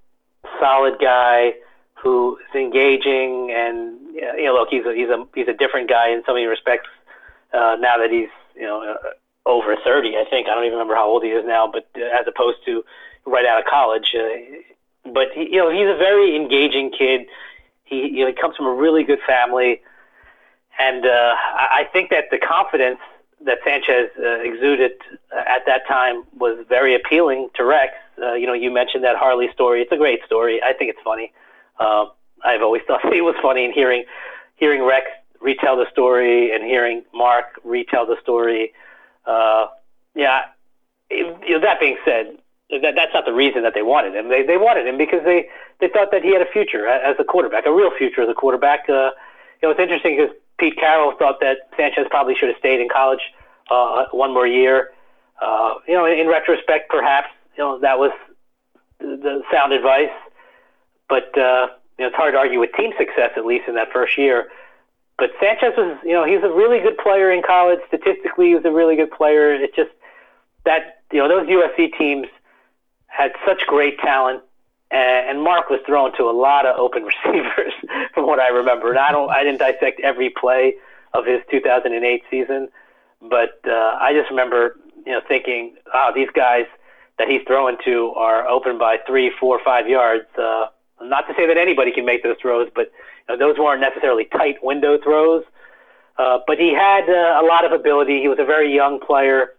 solid 0.59 0.95
guy 1.01 1.53
who 1.95 2.39
is 2.39 2.55
engaging 2.55 3.53
and 3.55 3.97
you 4.15 4.45
know, 4.45 4.55
look, 4.55 4.69
he's 4.71 4.85
a, 4.85 4.95
he's 4.95 5.09
a 5.09 5.25
he's 5.35 5.49
a 5.49 5.57
different 5.57 5.89
guy 5.89 6.11
in 6.11 6.23
so 6.27 6.35
many 6.35 6.47
respects 6.47 6.89
uh, 7.57 7.77
now 7.77 7.99
that 7.99 8.11
he's 8.11 8.29
you 8.55 8.67
know 8.67 8.83
uh, 8.83 9.49
over 9.49 9.77
30, 9.77 10.17
I 10.17 10.25
think. 10.29 10.49
I 10.49 10.55
don't 10.55 10.65
even 10.65 10.75
remember 10.75 10.95
how 10.95 11.07
old 11.07 11.23
he 11.23 11.31
is 11.31 11.45
now, 11.47 11.71
but 11.73 11.89
uh, 11.97 12.05
as 12.19 12.27
opposed 12.27 12.59
to 12.67 12.85
right 13.25 13.47
out 13.47 13.61
of 13.61 13.65
college. 13.65 14.15
Uh, 14.15 15.11
but 15.13 15.29
he, 15.35 15.49
you 15.53 15.59
know, 15.59 15.71
he's 15.71 15.89
a 15.89 15.97
very 15.97 16.37
engaging 16.37 16.91
kid. 16.91 17.27
He 17.85 18.09
you 18.09 18.25
know 18.25 18.29
he 18.29 18.35
comes 18.35 18.57
from 18.57 18.67
a 18.67 18.75
really 18.75 19.05
good 19.05 19.21
family, 19.27 19.81
and 20.79 21.07
uh, 21.07 21.35
I 21.37 21.89
think 21.93 22.11
that 22.11 22.25
the 22.31 22.39
confidence 22.39 22.99
that 23.45 23.59
Sanchez 23.65 24.11
uh, 24.19 24.41
exuded 24.41 24.93
at 25.33 25.63
that 25.67 25.87
time 25.87 26.25
was 26.37 26.65
very 26.69 26.97
appealing 26.97 27.49
to 27.55 27.65
Rex. 27.65 27.93
Uh, 28.21 28.33
you 28.35 28.47
know, 28.47 28.55
you 28.55 28.71
mentioned 28.71 29.05
that 29.05 29.17
Harley 29.17 29.49
story. 29.53 29.83
It's 29.83 29.93
a 29.93 29.97
great 29.97 30.21
story. 30.25 30.61
I 30.63 30.73
think 30.73 30.91
it's 30.91 31.03
funny. 31.05 31.33
Uh, 31.79 32.07
I've 32.45 32.63
always 32.63 32.83
thought 32.87 33.05
it 33.15 33.23
was 33.23 33.37
funny, 33.41 33.65
and 33.65 33.73
hearing 33.73 34.05
hearing 34.57 34.83
Rex 34.83 35.07
retell 35.41 35.77
the 35.77 35.87
story 35.91 36.55
and 36.55 36.65
hearing 36.65 37.03
Mark 37.15 37.61
retell 37.65 38.07
the 38.07 38.17
story. 38.23 38.73
Uh, 39.25 39.67
yeah, 40.15 40.43
it, 41.11 41.37
you 41.47 41.55
know, 41.55 41.61
that 41.61 41.81
being 41.81 41.97
said, 42.05 42.39
that 42.71 42.95
that's 42.97 43.15
not 43.15 43.25
the 43.25 43.33
reason 43.33 43.63
that 43.63 43.75
they 43.75 43.83
wanted 43.83 44.15
him. 44.15 44.29
They 44.29 44.43
they 44.43 44.57
wanted 44.57 44.87
him 44.87 44.99
because 44.99 45.23
they 45.25 45.49
they 45.81 45.89
thought 45.89 46.11
that 46.11 46.23
he 46.23 46.33
had 46.33 46.43
a 46.43 46.51
future 46.51 46.87
as 46.87 47.17
a 47.19 47.25
quarterback, 47.25 47.67
a 47.67 47.73
real 47.73 47.91
future 47.97 48.23
as 48.23 48.29
a 48.29 48.35
quarterback. 48.35 48.89
Uh, 48.89 49.11
you 49.63 49.69
know, 49.69 49.71
it's 49.71 49.81
interesting 49.81 50.17
because 50.17 50.35
Pete 50.59 50.77
Carroll 50.77 51.13
thought 51.19 51.41
that 51.41 51.69
Sanchez 51.77 52.07
probably 52.11 52.35
should 52.35 52.49
have 52.49 52.59
stayed 52.59 52.81
in 52.81 52.89
college 52.89 53.21
uh, 53.71 54.07
one 54.11 54.33
more 54.33 54.47
year. 54.47 54.91
Uh, 55.41 55.75
you 55.87 55.95
know, 55.95 56.07
in, 56.07 56.19
in 56.19 56.29
retrospect, 56.29 56.91
perhaps 56.91 57.29
you 57.57 57.63
know 57.63 57.79
that 57.81 57.99
was 57.99 58.11
the, 58.99 59.43
sound 59.53 59.73
advice, 59.73 60.15
but 61.09 61.37
uh, 61.39 61.69
you 61.99 62.05
know, 62.05 62.09
it's 62.09 62.17
hard 62.17 62.35
to 62.35 62.39
argue 62.39 62.59
with 62.59 62.71
team 62.73 62.93
success 62.99 63.31
at 63.37 63.47
least 63.47 63.69
in 63.69 63.75
that 63.75 63.93
first 63.93 64.19
year. 64.19 64.49
But 65.19 65.31
Sanchez 65.41 65.73
was, 65.77 65.97
you 66.05 66.13
know, 66.13 66.25
he's 66.25 66.43
a 66.43 66.53
really 66.53 66.81
good 66.81 66.99
player 66.99 67.33
in 67.33 67.43
college. 67.43 67.81
Statistically, 67.89 68.49
he 68.49 68.55
was 68.55 68.65
a 68.65 68.71
really 68.71 68.97
good 68.97 69.11
player. 69.11 69.55
It 69.55 69.75
just 69.75 69.91
that 70.65 71.01
you 71.13 71.19
know 71.19 71.29
those 71.29 71.49
USC 71.49 71.97
teams 71.97 72.27
had 73.07 73.33
such 73.47 73.63
great 73.67 73.99
talent, 74.01 74.43
and 74.91 75.43
Mark 75.43 75.71
was 75.71 75.81
thrown 75.87 76.15
to 76.19 76.25
a 76.25 76.37
lot 76.37 76.67
of 76.67 76.79
open 76.79 77.05
receivers 77.25 77.73
from 78.13 78.27
what 78.27 78.41
I 78.41 78.49
remember. 78.49 78.91
And 78.91 78.99
I 78.99 79.11
don't, 79.11 79.31
I 79.31 79.43
didn't 79.43 79.59
dissect 79.59 80.01
every 80.01 80.31
play 80.31 80.75
of 81.15 81.25
his 81.25 81.41
2008 81.51 82.23
season, 82.31 82.69
but 83.23 83.61
uh, 83.67 83.97
I 83.99 84.13
just 84.13 84.29
remember, 84.29 84.77
you 85.07 85.13
know, 85.13 85.21
thinking, 85.27 85.77
oh, 85.95 86.13
these 86.15 86.29
guys 86.35 86.67
that 87.19 87.29
he's 87.29 87.41
throwing 87.47 87.79
to 87.87 88.13
are 88.17 88.47
open 88.47 88.77
by 88.77 88.99
three, 89.07 89.33
four, 89.41 89.59
five 89.65 89.89
yards. 89.89 90.27
Uh, 90.37 90.67
not 91.01 91.27
to 91.29 91.35
say 91.35 91.47
that 91.47 91.57
anybody 91.57 91.93
can 91.93 92.05
make 92.05 92.23
those 92.23 92.37
throws, 92.41 92.69
but 92.75 92.91
you 93.29 93.37
know, 93.37 93.49
those 93.49 93.59
weren't 93.59 93.81
necessarily 93.81 94.25
tight 94.25 94.57
window 94.63 94.99
throws. 95.03 95.45
Uh, 96.19 96.39
but 96.47 96.59
he 96.59 96.73
had 96.73 97.09
uh, 97.09 97.41
a 97.43 97.45
lot 97.45 97.65
of 97.65 97.73
ability. 97.73 98.21
He 98.21 98.29
was 98.29 98.39
a 98.39 98.45
very 98.45 98.75
young 98.75 99.01
player 99.01 99.55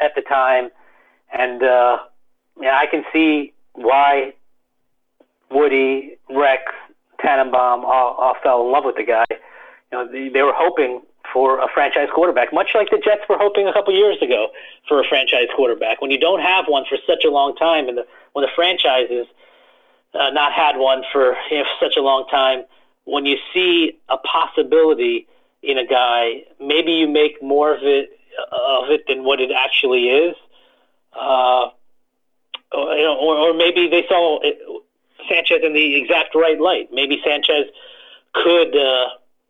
at 0.00 0.14
the 0.14 0.20
time, 0.20 0.70
and 1.32 1.62
uh, 1.62 1.98
yeah, 2.60 2.78
I 2.78 2.86
can 2.86 3.04
see 3.12 3.54
why 3.72 4.34
Woody, 5.50 6.18
Rex, 6.28 6.62
Tannenbaum 7.20 7.84
all, 7.84 8.14
all 8.14 8.34
fell 8.42 8.66
in 8.66 8.72
love 8.72 8.84
with 8.84 8.96
the 8.96 9.04
guy. 9.04 9.24
You 9.30 9.38
know, 9.92 10.10
they, 10.10 10.28
they 10.28 10.42
were 10.42 10.54
hoping 10.54 11.00
for 11.32 11.60
a 11.60 11.68
franchise 11.72 12.08
quarterback, 12.14 12.52
much 12.52 12.70
like 12.74 12.90
the 12.90 12.98
Jets 12.98 13.22
were 13.28 13.38
hoping 13.38 13.66
a 13.66 13.72
couple 13.72 13.94
years 13.94 14.20
ago 14.20 14.48
for 14.88 15.00
a 15.00 15.04
franchise 15.08 15.48
quarterback. 15.54 16.00
When 16.02 16.10
you 16.10 16.18
don't 16.18 16.40
have 16.40 16.66
one 16.66 16.84
for 16.88 16.98
such 17.06 17.24
a 17.24 17.30
long 17.30 17.54
time, 17.56 17.88
and 17.88 17.98
the, 17.98 18.06
when 18.32 18.44
the 18.44 18.50
franchises 18.54 19.26
uh, 20.14 20.30
not 20.30 20.52
had 20.52 20.76
one 20.76 21.02
for 21.12 21.36
you 21.50 21.58
know, 21.58 21.64
such 21.80 21.96
a 21.96 22.00
long 22.00 22.26
time, 22.30 22.64
when 23.10 23.26
you 23.26 23.36
see 23.52 23.98
a 24.08 24.16
possibility 24.16 25.26
in 25.62 25.78
a 25.78 25.86
guy, 25.86 26.44
maybe 26.60 26.92
you 26.92 27.08
make 27.08 27.42
more 27.42 27.74
of 27.74 27.82
it 27.82 28.10
of 28.52 28.90
it 28.90 29.06
than 29.08 29.24
what 29.24 29.40
it 29.40 29.50
actually 29.50 30.08
is. 30.08 30.36
Uh, 31.12 31.70
or, 32.72 32.94
you 32.94 33.02
know, 33.02 33.16
or, 33.18 33.36
or 33.36 33.54
maybe 33.54 33.88
they 33.88 34.06
saw 34.08 34.38
it, 34.42 34.58
Sanchez 35.28 35.60
in 35.64 35.72
the 35.72 35.96
exact 35.96 36.34
right 36.34 36.60
light. 36.60 36.88
Maybe 36.92 37.20
Sanchez 37.24 37.66
could, 38.32 38.76
uh, 38.76 39.08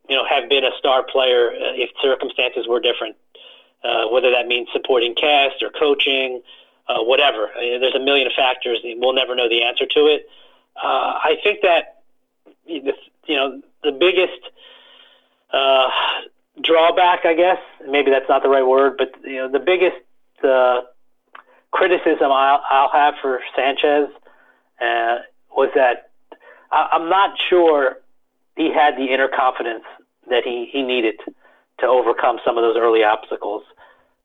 you 0.09 0.17
know, 0.17 0.25
have 0.25 0.49
been 0.49 0.65
a 0.65 0.73
star 0.79 1.03
player 1.03 1.51
uh, 1.51 1.75
if 1.75 1.91
circumstances 2.03 2.67
were 2.67 2.81
different. 2.81 3.17
Uh, 3.85 4.09
whether 4.09 4.31
that 4.31 4.47
means 4.47 4.69
supporting 4.73 5.15
cast 5.15 5.63
or 5.63 5.71
coaching, 5.71 6.43
uh, 6.89 7.03
whatever. 7.03 7.51
I 7.57 7.61
mean, 7.61 7.81
there's 7.81 7.95
a 7.95 8.01
million 8.01 8.29
factors. 8.37 8.79
We'll 8.85 9.15
never 9.15 9.35
know 9.35 9.49
the 9.49 9.63
answer 9.63 9.87
to 9.87 10.01
it. 10.07 10.29
Uh, 10.77 11.17
I 11.25 11.39
think 11.43 11.61
that 11.63 12.03
you 13.31 13.37
know 13.37 13.63
the 13.85 13.93
biggest 13.93 14.43
uh, 15.53 15.89
drawback, 16.61 17.21
I 17.25 17.35
guess, 17.35 17.59
maybe 17.89 18.11
that's 18.11 18.29
not 18.29 18.43
the 18.43 18.49
right 18.49 18.67
word, 18.67 18.97
but 18.99 19.13
you 19.25 19.37
know 19.37 19.49
the 19.49 19.61
biggest 19.61 19.97
uh, 20.43 20.81
criticism 21.71 22.33
I'll, 22.33 22.63
I'll 22.69 22.91
have 22.93 23.15
for 23.23 23.41
Sanchez 23.55 24.09
uh, 24.81 25.19
was 25.57 25.71
that 25.75 26.11
I, 26.73 26.89
I'm 26.93 27.09
not 27.09 27.39
sure 27.49 27.99
he 28.57 28.73
had 28.73 28.97
the 28.97 29.13
inner 29.15 29.29
confidence 29.29 29.85
that 30.29 30.43
he, 30.45 30.69
he 30.71 30.83
needed 30.83 31.21
to 31.79 31.87
overcome 31.87 32.39
some 32.45 32.59
of 32.59 32.63
those 32.63 32.77
early 32.77 33.05
obstacles. 33.05 33.63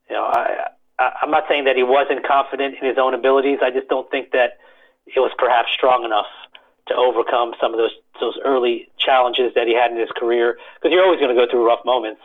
You 0.10 0.16
know, 0.16 0.24
I, 0.24 0.68
I 1.00 1.12
I'm 1.22 1.32
not 1.32 1.44
saying 1.48 1.66
that 1.66 1.76
he 1.76 1.84
wasn't 1.84 2.26
confident 2.26 2.76
in 2.82 2.88
his 2.88 2.98
own 2.98 3.14
abilities. 3.14 3.60
I 3.62 3.70
just 3.70 3.88
don't 3.88 4.10
think 4.10 4.32
that 4.32 4.58
it 5.06 5.20
was 5.20 5.32
perhaps 5.38 5.72
strong 5.72 6.04
enough 6.04 6.28
to 6.88 6.96
overcome 6.96 7.54
some 7.60 7.74
of 7.74 7.78
those 7.78 7.92
those 8.20 8.38
early 8.44 8.90
challenges 8.98 9.54
that 9.56 9.68
he 9.68 9.76
had 9.76 9.92
in 9.92 9.98
his 9.98 10.10
career 10.16 10.58
because 10.76 10.94
you're 10.94 11.04
always 11.04 11.20
going 11.20 11.34
to 11.34 11.40
go 11.40 11.50
through 11.50 11.66
rough 11.66 11.84
moments. 11.86 12.22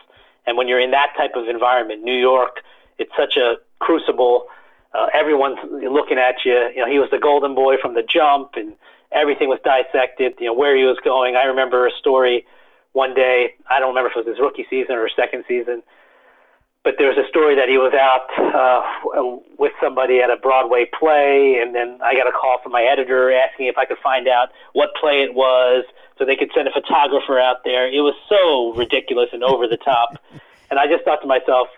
And 0.46 0.56
when 0.56 0.68
you're 0.68 0.80
in 0.80 0.90
that 0.92 1.14
type 1.16 1.32
of 1.34 1.48
environment 1.48 2.02
New 2.02 2.18
York 2.18 2.60
it's 2.98 3.12
such 3.16 3.36
a 3.36 3.56
crucible 3.78 4.46
uh, 4.92 5.06
everyone's 5.14 5.58
looking 5.70 6.18
at 6.18 6.36
you. 6.44 6.52
You 6.74 6.84
know 6.84 6.90
he 6.90 6.98
was 6.98 7.10
the 7.10 7.18
golden 7.18 7.54
boy 7.54 7.76
from 7.80 7.94
the 7.94 8.02
jump 8.02 8.50
and 8.54 8.74
everything 9.12 9.48
was 9.48 9.60
dissected 9.64 10.34
you 10.38 10.46
know 10.46 10.54
where 10.54 10.76
he 10.76 10.84
was 10.84 10.98
going. 11.04 11.36
I 11.36 11.44
remember 11.44 11.86
a 11.86 11.92
story 11.92 12.46
one 12.92 13.14
day 13.14 13.54
I 13.68 13.78
don't 13.80 13.90
remember 13.90 14.10
if 14.10 14.16
it 14.16 14.26
was 14.26 14.36
his 14.36 14.40
rookie 14.40 14.66
season 14.68 14.96
or 14.96 15.08
second 15.08 15.44
season 15.46 15.82
but 16.82 16.94
there 16.96 17.08
was 17.08 17.18
a 17.18 17.28
story 17.28 17.54
that 17.56 17.68
he 17.68 17.76
was 17.76 17.92
out 17.92 18.24
uh, 18.40 19.36
with 19.58 19.72
somebody 19.82 20.20
at 20.20 20.30
a 20.30 20.36
Broadway 20.36 20.88
play, 20.98 21.60
and 21.60 21.74
then 21.74 21.98
I 22.02 22.14
got 22.14 22.26
a 22.26 22.32
call 22.32 22.58
from 22.62 22.72
my 22.72 22.82
editor 22.82 23.30
asking 23.30 23.66
if 23.66 23.76
I 23.76 23.84
could 23.84 23.98
find 24.02 24.26
out 24.26 24.48
what 24.72 24.90
play 24.98 25.20
it 25.22 25.34
was 25.34 25.84
so 26.16 26.24
they 26.24 26.36
could 26.36 26.50
send 26.54 26.68
a 26.68 26.72
photographer 26.72 27.38
out 27.38 27.64
there. 27.64 27.86
It 27.86 28.00
was 28.00 28.14
so 28.28 28.72
ridiculous 28.72 29.28
and 29.32 29.44
over 29.44 29.68
the 29.68 29.76
top. 29.76 30.16
and 30.70 30.78
I 30.78 30.86
just 30.86 31.04
thought 31.04 31.20
to 31.20 31.28
myself, 31.28 31.68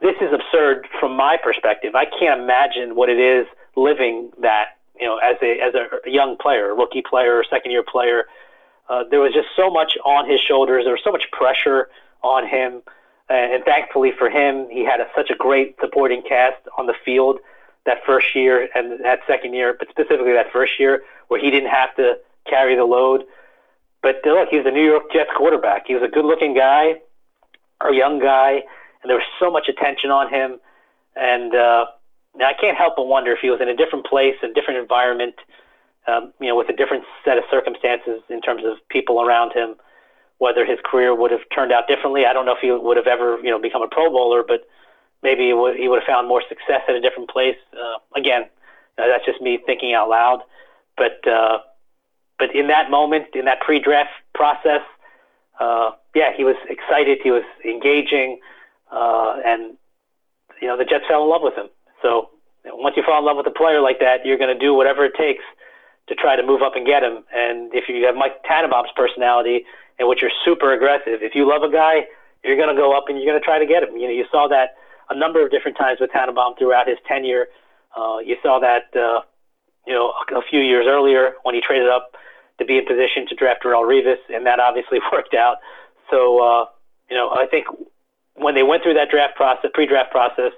this 0.00 0.16
is 0.22 0.32
absurd 0.32 0.88
from 0.98 1.16
my 1.16 1.36
perspective. 1.42 1.94
I 1.94 2.06
can't 2.06 2.40
imagine 2.40 2.96
what 2.96 3.10
it 3.10 3.20
is 3.20 3.46
living 3.76 4.32
that, 4.40 4.76
you 4.98 5.06
know, 5.06 5.18
as 5.18 5.36
a 5.42 5.60
as 5.60 5.74
a 5.74 6.10
young 6.10 6.36
player, 6.36 6.70
a 6.70 6.74
rookie 6.74 7.02
player, 7.08 7.44
second 7.48 7.72
year 7.72 7.84
player. 7.84 8.24
Uh, 8.88 9.04
there 9.10 9.20
was 9.20 9.32
just 9.32 9.48
so 9.56 9.70
much 9.70 9.96
on 10.04 10.28
his 10.28 10.40
shoulders. 10.40 10.84
There 10.84 10.92
was 10.92 11.00
so 11.04 11.12
much 11.12 11.24
pressure 11.30 11.88
on 12.22 12.46
him 12.46 12.82
and 13.28 13.64
thankfully 13.64 14.12
for 14.18 14.28
him, 14.28 14.68
he 14.70 14.84
had 14.84 15.00
a, 15.00 15.06
such 15.16 15.30
a 15.30 15.34
great 15.34 15.76
supporting 15.80 16.22
cast 16.22 16.60
on 16.76 16.86
the 16.86 16.94
field 17.04 17.38
that 17.86 17.98
first 18.06 18.34
year 18.34 18.68
and 18.74 19.04
that 19.04 19.20
second 19.26 19.54
year, 19.54 19.74
but 19.78 19.88
specifically 19.88 20.32
that 20.32 20.52
first 20.52 20.72
year 20.78 21.02
where 21.28 21.40
he 21.40 21.50
didn't 21.50 21.70
have 21.70 21.94
to 21.96 22.14
carry 22.48 22.76
the 22.76 22.84
load. 22.84 23.24
But 24.02 24.16
look, 24.24 24.48
he 24.50 24.58
was 24.58 24.66
a 24.66 24.70
New 24.70 24.84
York 24.84 25.04
Jets 25.12 25.30
quarterback. 25.36 25.86
He 25.86 25.94
was 25.94 26.02
a 26.02 26.08
good-looking 26.08 26.54
guy, 26.54 26.96
a 27.80 27.92
young 27.92 28.18
guy, 28.18 28.62
and 29.02 29.08
there 29.08 29.16
was 29.16 29.26
so 29.40 29.50
much 29.50 29.68
attention 29.68 30.10
on 30.10 30.28
him. 30.28 30.60
And 31.16 31.54
uh, 31.54 31.86
I 32.36 32.52
can't 32.60 32.76
help 32.76 32.96
but 32.96 33.06
wonder 33.06 33.32
if 33.32 33.38
he 33.40 33.50
was 33.50 33.60
in 33.60 33.68
a 33.68 33.76
different 33.76 34.06
place, 34.06 34.34
a 34.42 34.52
different 34.52 34.80
environment, 34.80 35.34
um, 36.06 36.32
you 36.40 36.48
know, 36.48 36.56
with 36.56 36.68
a 36.68 36.76
different 36.76 37.04
set 37.24 37.38
of 37.38 37.44
circumstances 37.50 38.20
in 38.28 38.42
terms 38.42 38.62
of 38.64 38.76
people 38.90 39.22
around 39.22 39.52
him, 39.52 39.76
whether 40.38 40.64
his 40.64 40.78
career 40.84 41.14
would 41.14 41.30
have 41.30 41.40
turned 41.54 41.72
out 41.72 41.86
differently. 41.88 42.26
I 42.26 42.32
don't 42.32 42.46
know 42.46 42.52
if 42.52 42.60
he 42.60 42.70
would 42.70 42.96
have 42.96 43.06
ever, 43.06 43.38
you 43.42 43.50
know, 43.50 43.58
become 43.58 43.82
a 43.82 43.88
Pro 43.88 44.10
Bowler, 44.10 44.42
but 44.46 44.66
maybe 45.22 45.46
he 45.46 45.52
would, 45.52 45.76
he 45.76 45.88
would 45.88 46.00
have 46.00 46.06
found 46.06 46.28
more 46.28 46.42
success 46.48 46.82
at 46.88 46.94
a 46.94 47.00
different 47.00 47.30
place. 47.30 47.56
Uh, 47.72 47.98
again, 48.16 48.42
uh, 48.98 49.06
that's 49.06 49.24
just 49.24 49.40
me 49.40 49.58
thinking 49.64 49.94
out 49.94 50.08
loud. 50.08 50.40
But 50.96 51.26
uh, 51.26 51.58
but 52.38 52.54
in 52.54 52.68
that 52.68 52.90
moment, 52.90 53.26
in 53.34 53.44
that 53.44 53.60
pre-draft 53.60 54.10
process, 54.34 54.82
uh, 55.60 55.92
yeah, 56.14 56.30
he 56.36 56.44
was 56.44 56.56
excited. 56.68 57.18
He 57.22 57.30
was 57.30 57.44
engaging, 57.64 58.40
uh, 58.92 59.40
and 59.44 59.76
you 60.60 60.68
know 60.68 60.76
the 60.76 60.84
Jets 60.84 61.04
fell 61.08 61.22
in 61.24 61.30
love 61.30 61.42
with 61.42 61.54
him. 61.54 61.68
So 62.02 62.30
once 62.64 62.96
you 62.96 63.02
fall 63.02 63.18
in 63.18 63.24
love 63.24 63.36
with 63.36 63.46
a 63.46 63.56
player 63.56 63.80
like 63.80 64.00
that, 64.00 64.24
you're 64.24 64.38
going 64.38 64.52
to 64.52 64.58
do 64.58 64.74
whatever 64.74 65.04
it 65.04 65.14
takes 65.16 65.44
to 66.06 66.14
try 66.14 66.36
to 66.36 66.42
move 66.42 66.62
up 66.62 66.76
and 66.76 66.86
get 66.86 67.02
him. 67.02 67.24
And 67.34 67.72
if 67.74 67.88
you 67.88 68.04
have 68.06 68.14
Mike 68.14 68.42
Tannenbaum's 68.44 68.90
personality, 68.94 69.64
in 69.98 70.08
which 70.08 70.22
you're 70.22 70.34
super 70.44 70.72
aggressive, 70.72 71.22
if 71.22 71.34
you 71.34 71.48
love 71.48 71.62
a 71.62 71.70
guy, 71.70 72.06
you're 72.42 72.56
going 72.56 72.74
to 72.74 72.80
go 72.80 72.96
up 72.96 73.04
and 73.08 73.18
you're 73.18 73.26
going 73.26 73.40
to 73.40 73.44
try 73.44 73.58
to 73.58 73.66
get 73.66 73.82
him. 73.82 73.96
You 73.96 74.08
know, 74.08 74.14
you 74.14 74.24
saw 74.30 74.48
that 74.48 74.76
a 75.10 75.16
number 75.16 75.44
of 75.44 75.50
different 75.50 75.76
times 75.76 75.98
with 76.00 76.10
Tannenbaum 76.10 76.54
throughout 76.58 76.88
his 76.88 76.98
tenure. 77.06 77.46
Uh, 77.96 78.18
you 78.18 78.36
saw 78.42 78.58
that, 78.60 78.90
uh, 78.96 79.20
you 79.86 79.92
know, 79.92 80.12
a, 80.12 80.38
a 80.38 80.42
few 80.48 80.60
years 80.60 80.86
earlier 80.88 81.34
when 81.42 81.54
he 81.54 81.60
traded 81.60 81.88
up 81.88 82.12
to 82.58 82.64
be 82.64 82.78
in 82.78 82.86
position 82.86 83.26
to 83.28 83.34
draft 83.34 83.64
Darrelle 83.64 83.86
Revis, 83.86 84.18
and 84.28 84.46
that 84.46 84.60
obviously 84.60 84.98
worked 85.12 85.34
out. 85.34 85.56
So, 86.10 86.38
uh, 86.38 86.64
you 87.10 87.16
know, 87.16 87.30
I 87.30 87.46
think 87.50 87.66
when 88.34 88.54
they 88.54 88.62
went 88.62 88.82
through 88.82 88.94
that 88.94 89.10
draft 89.10 89.36
process, 89.36 89.70
pre-draft 89.74 90.10
process, 90.10 90.52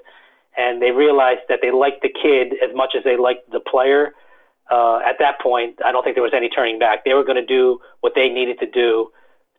and 0.56 0.80
they 0.80 0.90
realized 0.90 1.40
that 1.48 1.60
they 1.60 1.70
liked 1.70 2.02
the 2.02 2.08
kid 2.08 2.54
as 2.64 2.74
much 2.74 2.94
as 2.96 3.04
they 3.04 3.16
liked 3.16 3.50
the 3.50 3.60
player, 3.60 4.14
uh, 4.70 4.98
at 5.06 5.16
that 5.18 5.40
point, 5.40 5.78
I 5.84 5.92
don't 5.92 6.02
think 6.02 6.16
there 6.16 6.22
was 6.22 6.34
any 6.34 6.48
turning 6.48 6.78
back. 6.78 7.04
They 7.04 7.14
were 7.14 7.24
going 7.24 7.36
to 7.36 7.46
do 7.46 7.78
what 8.00 8.14
they 8.14 8.28
needed 8.28 8.58
to 8.60 8.66
do 8.66 9.10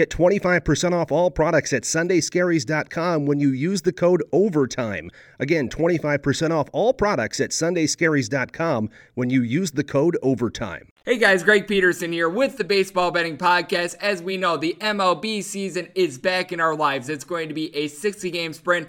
Get 0.00 0.08
25% 0.08 0.94
off 0.94 1.12
all 1.12 1.30
products 1.30 1.74
at 1.74 1.82
sundayscaries.com 1.82 3.26
when 3.26 3.38
you 3.38 3.50
use 3.50 3.82
the 3.82 3.92
code 3.92 4.22
OVERTIME. 4.32 5.10
Again, 5.38 5.68
25% 5.68 6.52
off 6.52 6.70
all 6.72 6.94
products 6.94 7.38
at 7.38 7.50
sundayscaries.com 7.50 8.88
when 9.12 9.28
you 9.28 9.42
use 9.42 9.72
the 9.72 9.84
code 9.84 10.16
OVERTIME. 10.22 10.88
Hey 11.04 11.18
guys, 11.18 11.42
Greg 11.42 11.68
Peterson 11.68 12.12
here 12.12 12.30
with 12.30 12.56
the 12.56 12.64
Baseball 12.64 13.10
Betting 13.10 13.36
Podcast. 13.36 13.96
As 13.96 14.22
we 14.22 14.38
know, 14.38 14.56
the 14.56 14.74
MLB 14.80 15.44
season 15.44 15.88
is 15.94 16.16
back 16.16 16.50
in 16.50 16.60
our 16.60 16.74
lives. 16.74 17.10
It's 17.10 17.24
going 17.24 17.48
to 17.48 17.54
be 17.54 17.76
a 17.76 17.88
60 17.88 18.30
game 18.30 18.54
sprint 18.54 18.88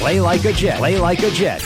Play 0.00 0.18
like 0.18 0.46
a 0.46 0.52
Jet. 0.54 0.78
Play 0.78 0.98
like 0.98 1.22
a 1.22 1.30
Jet. 1.30 1.62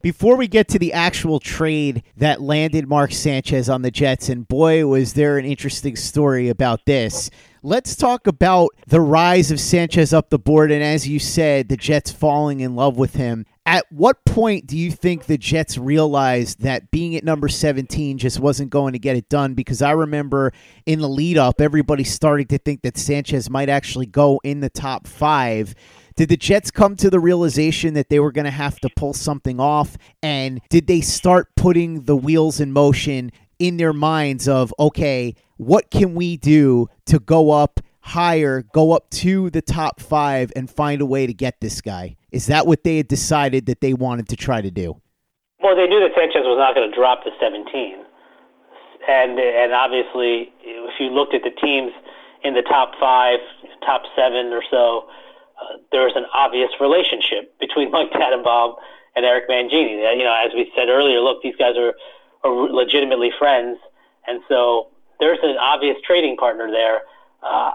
Before 0.00 0.36
we 0.36 0.48
get 0.48 0.68
to 0.68 0.78
the 0.78 0.94
actual 0.94 1.38
trade 1.38 2.02
that 2.16 2.40
landed 2.40 2.88
Mark 2.88 3.12
Sanchez 3.12 3.68
on 3.68 3.82
the 3.82 3.90
Jets, 3.90 4.30
and 4.30 4.48
boy, 4.48 4.86
was 4.86 5.12
there 5.12 5.36
an 5.36 5.44
interesting 5.44 5.94
story 5.94 6.48
about 6.48 6.86
this. 6.86 7.28
Let's 7.62 7.94
talk 7.94 8.26
about 8.26 8.70
the 8.86 9.02
rise 9.02 9.50
of 9.50 9.60
Sanchez 9.60 10.14
up 10.14 10.30
the 10.30 10.38
board, 10.38 10.72
and 10.72 10.82
as 10.82 11.06
you 11.06 11.18
said, 11.18 11.68
the 11.68 11.76
Jets 11.76 12.10
falling 12.10 12.60
in 12.60 12.74
love 12.74 12.96
with 12.96 13.16
him. 13.16 13.44
At 13.66 13.84
what 13.92 14.24
point 14.24 14.66
do 14.66 14.78
you 14.78 14.90
think 14.90 15.26
the 15.26 15.36
Jets 15.36 15.76
realized 15.76 16.62
that 16.62 16.90
being 16.90 17.14
at 17.16 17.22
number 17.22 17.48
17 17.48 18.16
just 18.16 18.40
wasn't 18.40 18.70
going 18.70 18.94
to 18.94 18.98
get 18.98 19.14
it 19.14 19.28
done? 19.28 19.52
Because 19.52 19.82
I 19.82 19.90
remember 19.90 20.54
in 20.86 21.00
the 21.00 21.08
lead 21.08 21.36
up, 21.36 21.60
everybody 21.60 22.02
starting 22.02 22.46
to 22.46 22.56
think 22.56 22.80
that 22.80 22.96
Sanchez 22.96 23.50
might 23.50 23.68
actually 23.68 24.06
go 24.06 24.40
in 24.42 24.60
the 24.60 24.70
top 24.70 25.06
five. 25.06 25.74
Did 26.16 26.28
the 26.28 26.36
Jets 26.36 26.70
come 26.70 26.96
to 26.96 27.08
the 27.08 27.20
realization 27.20 27.94
that 27.94 28.08
they 28.08 28.20
were 28.20 28.32
going 28.32 28.44
to 28.44 28.50
have 28.50 28.78
to 28.80 28.90
pull 28.96 29.14
something 29.14 29.58
off? 29.58 29.96
And 30.22 30.60
did 30.68 30.86
they 30.86 31.00
start 31.00 31.48
putting 31.56 32.02
the 32.02 32.16
wheels 32.16 32.60
in 32.60 32.72
motion 32.72 33.32
in 33.58 33.76
their 33.76 33.92
minds 33.92 34.48
of, 34.48 34.74
okay, 34.78 35.34
what 35.56 35.90
can 35.90 36.14
we 36.14 36.36
do 36.36 36.88
to 37.06 37.18
go 37.18 37.50
up 37.50 37.80
higher, 38.00 38.64
go 38.74 38.92
up 38.92 39.08
to 39.10 39.48
the 39.50 39.62
top 39.62 40.00
five, 40.00 40.52
and 40.56 40.68
find 40.68 41.00
a 41.00 41.06
way 41.06 41.26
to 41.26 41.32
get 41.32 41.60
this 41.60 41.80
guy? 41.80 42.16
Is 42.30 42.46
that 42.46 42.66
what 42.66 42.84
they 42.84 42.96
had 42.96 43.08
decided 43.08 43.66
that 43.66 43.80
they 43.80 43.94
wanted 43.94 44.28
to 44.28 44.36
try 44.36 44.60
to 44.60 44.70
do? 44.70 45.00
Well, 45.62 45.76
they 45.76 45.86
knew 45.86 46.00
that 46.00 46.10
Sanchez 46.18 46.42
was 46.42 46.58
not 46.58 46.74
going 46.74 46.90
to 46.90 46.94
drop 46.94 47.22
to 47.24 47.30
17. 47.40 48.04
And, 49.08 49.38
and 49.38 49.72
obviously, 49.72 50.52
if 50.62 50.94
you 50.98 51.06
looked 51.06 51.34
at 51.34 51.42
the 51.42 51.50
teams 51.50 51.92
in 52.44 52.54
the 52.54 52.62
top 52.62 52.92
five, 52.98 53.38
top 53.86 54.02
seven 54.16 54.52
or 54.52 54.62
so, 54.70 55.06
uh, 55.62 55.76
there's 55.92 56.12
an 56.16 56.24
obvious 56.34 56.70
relationship 56.80 57.58
between 57.60 57.90
Mike 57.96 58.12
Tannenbaum 58.12 58.74
and 59.14 59.24
Eric 59.24 59.48
Mangini. 59.48 60.02
You 60.16 60.24
know, 60.24 60.34
as 60.44 60.52
we 60.54 60.70
said 60.76 60.88
earlier, 60.88 61.20
look, 61.20 61.42
these 61.42 61.56
guys 61.56 61.76
are, 61.76 61.94
are 62.44 62.52
legitimately 62.70 63.30
friends, 63.38 63.78
and 64.26 64.40
so 64.48 64.88
there's 65.20 65.38
an 65.42 65.56
obvious 65.58 65.96
trading 66.04 66.36
partner 66.36 66.70
there. 66.70 67.02
Uh, 67.42 67.72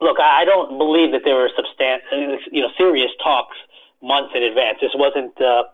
look, 0.00 0.18
I 0.20 0.44
don't 0.44 0.78
believe 0.78 1.12
that 1.12 1.22
there 1.24 1.36
were 1.36 1.50
substan- 1.56 2.00
you 2.50 2.62
know, 2.62 2.68
serious 2.76 3.10
talks 3.22 3.56
months 4.02 4.32
in 4.34 4.42
advance. 4.42 4.78
This 4.80 4.92
wasn't 4.94 5.40
uh, 5.40 5.64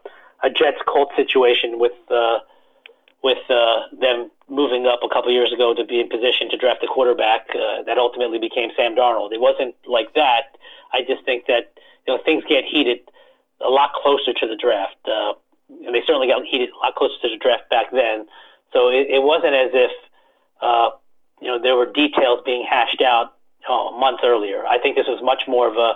a 0.44 0.50
Jets 0.50 0.78
Colts 0.86 1.12
situation 1.16 1.78
with 1.78 1.92
uh, 2.10 2.38
with 3.22 3.38
uh, 3.50 3.80
them 3.98 4.30
moving 4.48 4.86
up 4.86 5.00
a 5.02 5.08
couple 5.08 5.30
years 5.30 5.52
ago 5.52 5.74
to 5.74 5.84
be 5.84 6.00
in 6.00 6.08
position 6.08 6.48
to 6.50 6.56
draft 6.56 6.82
a 6.82 6.86
quarterback 6.86 7.48
uh, 7.50 7.82
that 7.84 7.98
ultimately 7.98 8.38
became 8.38 8.70
Sam 8.76 8.94
Darnold. 8.94 9.32
It 9.32 9.40
wasn't 9.40 9.74
like 9.86 10.14
that. 10.14 10.56
I 10.92 11.02
just 11.06 11.24
think 11.24 11.46
that 11.46 11.74
you 12.06 12.14
know 12.14 12.22
things 12.24 12.44
get 12.48 12.64
heated 12.64 13.00
a 13.60 13.68
lot 13.68 13.92
closer 13.92 14.32
to 14.32 14.46
the 14.46 14.56
draft, 14.56 14.96
uh, 15.06 15.34
and 15.84 15.94
they 15.94 16.02
certainly 16.06 16.28
got 16.28 16.44
heated 16.44 16.70
a 16.70 16.78
lot 16.78 16.94
closer 16.94 17.14
to 17.22 17.28
the 17.28 17.36
draft 17.36 17.68
back 17.70 17.90
then. 17.92 18.26
So 18.72 18.88
it, 18.88 19.08
it 19.10 19.22
wasn't 19.22 19.54
as 19.54 19.70
if 19.74 19.92
uh, 20.62 20.90
you 21.40 21.48
know 21.48 21.60
there 21.60 21.76
were 21.76 21.90
details 21.90 22.40
being 22.44 22.64
hashed 22.68 23.02
out 23.02 23.34
oh, 23.68 23.98
month 23.98 24.20
earlier. 24.24 24.64
I 24.66 24.78
think 24.78 24.96
this 24.96 25.06
was 25.06 25.20
much 25.22 25.42
more 25.46 25.68
of 25.68 25.76
a 25.76 25.94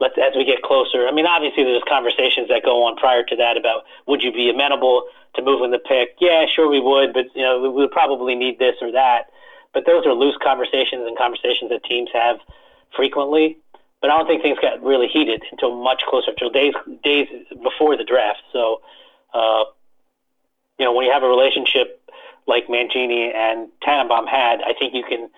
let's 0.00 0.14
as 0.18 0.34
we 0.36 0.44
get 0.44 0.62
closer. 0.62 1.06
I 1.06 1.12
mean, 1.12 1.26
obviously 1.26 1.64
there's 1.64 1.82
conversations 1.88 2.48
that 2.48 2.62
go 2.64 2.84
on 2.84 2.96
prior 2.96 3.22
to 3.24 3.36
that 3.36 3.56
about 3.56 3.84
would 4.06 4.22
you 4.22 4.32
be 4.32 4.50
amenable 4.50 5.04
to 5.34 5.42
moving 5.42 5.70
the 5.70 5.78
pick? 5.78 6.16
Yeah, 6.20 6.46
sure 6.46 6.68
we 6.68 6.80
would, 6.80 7.12
but 7.12 7.26
you 7.34 7.42
know 7.42 7.60
we 7.60 7.68
would 7.68 7.90
probably 7.90 8.34
need 8.34 8.58
this 8.58 8.76
or 8.80 8.92
that. 8.92 9.30
But 9.72 9.86
those 9.86 10.06
are 10.06 10.12
loose 10.12 10.36
conversations 10.42 11.02
and 11.06 11.18
conversations 11.18 11.70
that 11.70 11.84
teams 11.84 12.10
have 12.12 12.38
frequently. 12.94 13.58
But 14.00 14.10
I 14.10 14.18
don't 14.18 14.26
think 14.26 14.42
things 14.42 14.58
got 14.60 14.82
really 14.82 15.08
heated 15.08 15.42
until 15.50 15.74
much 15.82 16.02
closer, 16.08 16.30
until 16.30 16.50
days 16.50 16.74
days 17.02 17.28
before 17.62 17.96
the 17.96 18.04
draft. 18.04 18.42
So, 18.52 18.82
uh, 19.32 19.64
you 20.78 20.84
know, 20.84 20.92
when 20.92 21.06
you 21.06 21.12
have 21.12 21.22
a 21.22 21.28
relationship 21.28 22.00
like 22.46 22.66
Mangini 22.68 23.34
and 23.34 23.68
Tannenbaum 23.82 24.26
had, 24.26 24.60
I 24.60 24.74
think 24.78 24.94
you 24.94 25.04
can 25.08 25.30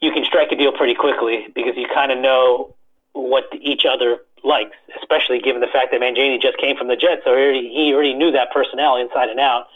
you 0.00 0.12
can 0.12 0.24
strike 0.24 0.52
a 0.52 0.56
deal 0.56 0.72
pretty 0.72 0.94
quickly 0.94 1.46
because 1.54 1.76
you 1.76 1.86
kind 1.92 2.12
of 2.12 2.18
know 2.18 2.74
what 3.12 3.44
each 3.60 3.84
other 3.84 4.18
likes, 4.44 4.76
especially 5.00 5.40
given 5.40 5.60
the 5.60 5.68
fact 5.68 5.92
that 5.92 6.00
Mangini 6.00 6.40
just 6.40 6.58
came 6.58 6.76
from 6.76 6.88
the 6.88 6.96
Jets, 6.96 7.22
so 7.24 7.36
he 7.36 7.42
already, 7.42 7.68
he 7.68 7.94
already 7.94 8.14
knew 8.14 8.32
that 8.32 8.50
personnel 8.52 8.96
inside 8.96 9.28
and 9.28 9.38
out. 9.38 9.66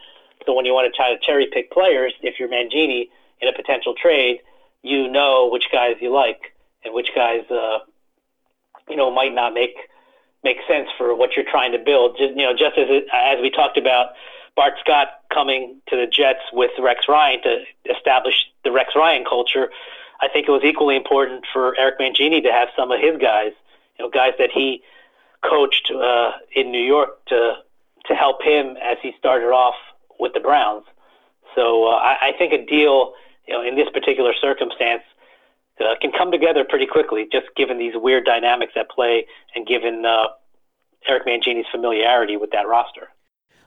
So 0.44 0.54
when 0.54 0.64
you 0.64 0.72
want 0.72 0.92
to 0.92 0.96
try 0.96 1.14
to 1.14 1.18
cherry 1.24 1.48
pick 1.52 1.70
players, 1.70 2.14
if 2.22 2.38
you're 2.38 2.48
Mangini 2.48 3.08
in 3.40 3.48
a 3.48 3.52
potential 3.52 3.94
trade, 3.94 4.40
you 4.82 5.08
know 5.08 5.48
which 5.50 5.64
guys 5.72 5.96
you 6.00 6.12
like 6.12 6.54
and 6.84 6.94
which 6.94 7.08
guys 7.14 7.42
uh, 7.50 7.78
you 8.88 8.96
know 8.96 9.10
might 9.10 9.34
not 9.34 9.52
make 9.52 9.76
make 10.44 10.58
sense 10.68 10.88
for 10.96 11.14
what 11.14 11.30
you're 11.34 11.50
trying 11.50 11.72
to 11.72 11.78
build. 11.78 12.16
Just, 12.16 12.36
you 12.36 12.44
know, 12.46 12.52
just 12.52 12.78
as 12.78 12.86
it, 12.88 13.06
as 13.12 13.40
we 13.42 13.50
talked 13.50 13.76
about 13.76 14.10
Bart 14.54 14.74
Scott 14.80 15.08
coming 15.32 15.80
to 15.88 15.96
the 15.96 16.06
Jets 16.06 16.40
with 16.52 16.70
Rex 16.78 17.06
Ryan 17.08 17.42
to 17.42 17.64
establish 17.94 18.46
the 18.64 18.70
Rex 18.70 18.94
Ryan 18.94 19.24
culture. 19.28 19.70
I 20.20 20.28
think 20.28 20.48
it 20.48 20.50
was 20.50 20.62
equally 20.64 20.96
important 20.96 21.44
for 21.52 21.78
Eric 21.78 21.98
Mangini 21.98 22.42
to 22.42 22.52
have 22.52 22.68
some 22.76 22.90
of 22.90 23.00
his 23.00 23.18
guys, 23.20 23.52
you 23.98 24.04
know, 24.04 24.10
guys 24.10 24.32
that 24.38 24.50
he 24.52 24.82
coached 25.42 25.90
uh, 25.90 26.32
in 26.54 26.70
New 26.70 26.82
York 26.84 27.24
to 27.26 27.54
to 28.06 28.14
help 28.14 28.42
him 28.42 28.76
as 28.82 28.98
he 29.02 29.12
started 29.18 29.48
off 29.48 29.74
with 30.18 30.32
the 30.32 30.40
Browns. 30.40 30.84
So 31.54 31.88
uh, 31.88 31.96
I, 31.96 32.28
I 32.28 32.32
think 32.38 32.52
a 32.52 32.64
deal, 32.64 33.14
you 33.46 33.54
know, 33.54 33.66
in 33.66 33.74
this 33.74 33.88
particular 33.92 34.32
circumstance, 34.40 35.02
uh, 35.80 35.94
can 36.00 36.12
come 36.12 36.30
together 36.30 36.64
pretty 36.64 36.86
quickly, 36.86 37.26
just 37.30 37.46
given 37.56 37.78
these 37.78 37.94
weird 37.96 38.24
dynamics 38.24 38.72
at 38.76 38.88
play 38.88 39.26
and 39.54 39.66
given 39.66 40.04
uh, 40.06 40.26
Eric 41.08 41.26
Mangini's 41.26 41.66
familiarity 41.70 42.36
with 42.36 42.50
that 42.52 42.66
roster. 42.68 43.08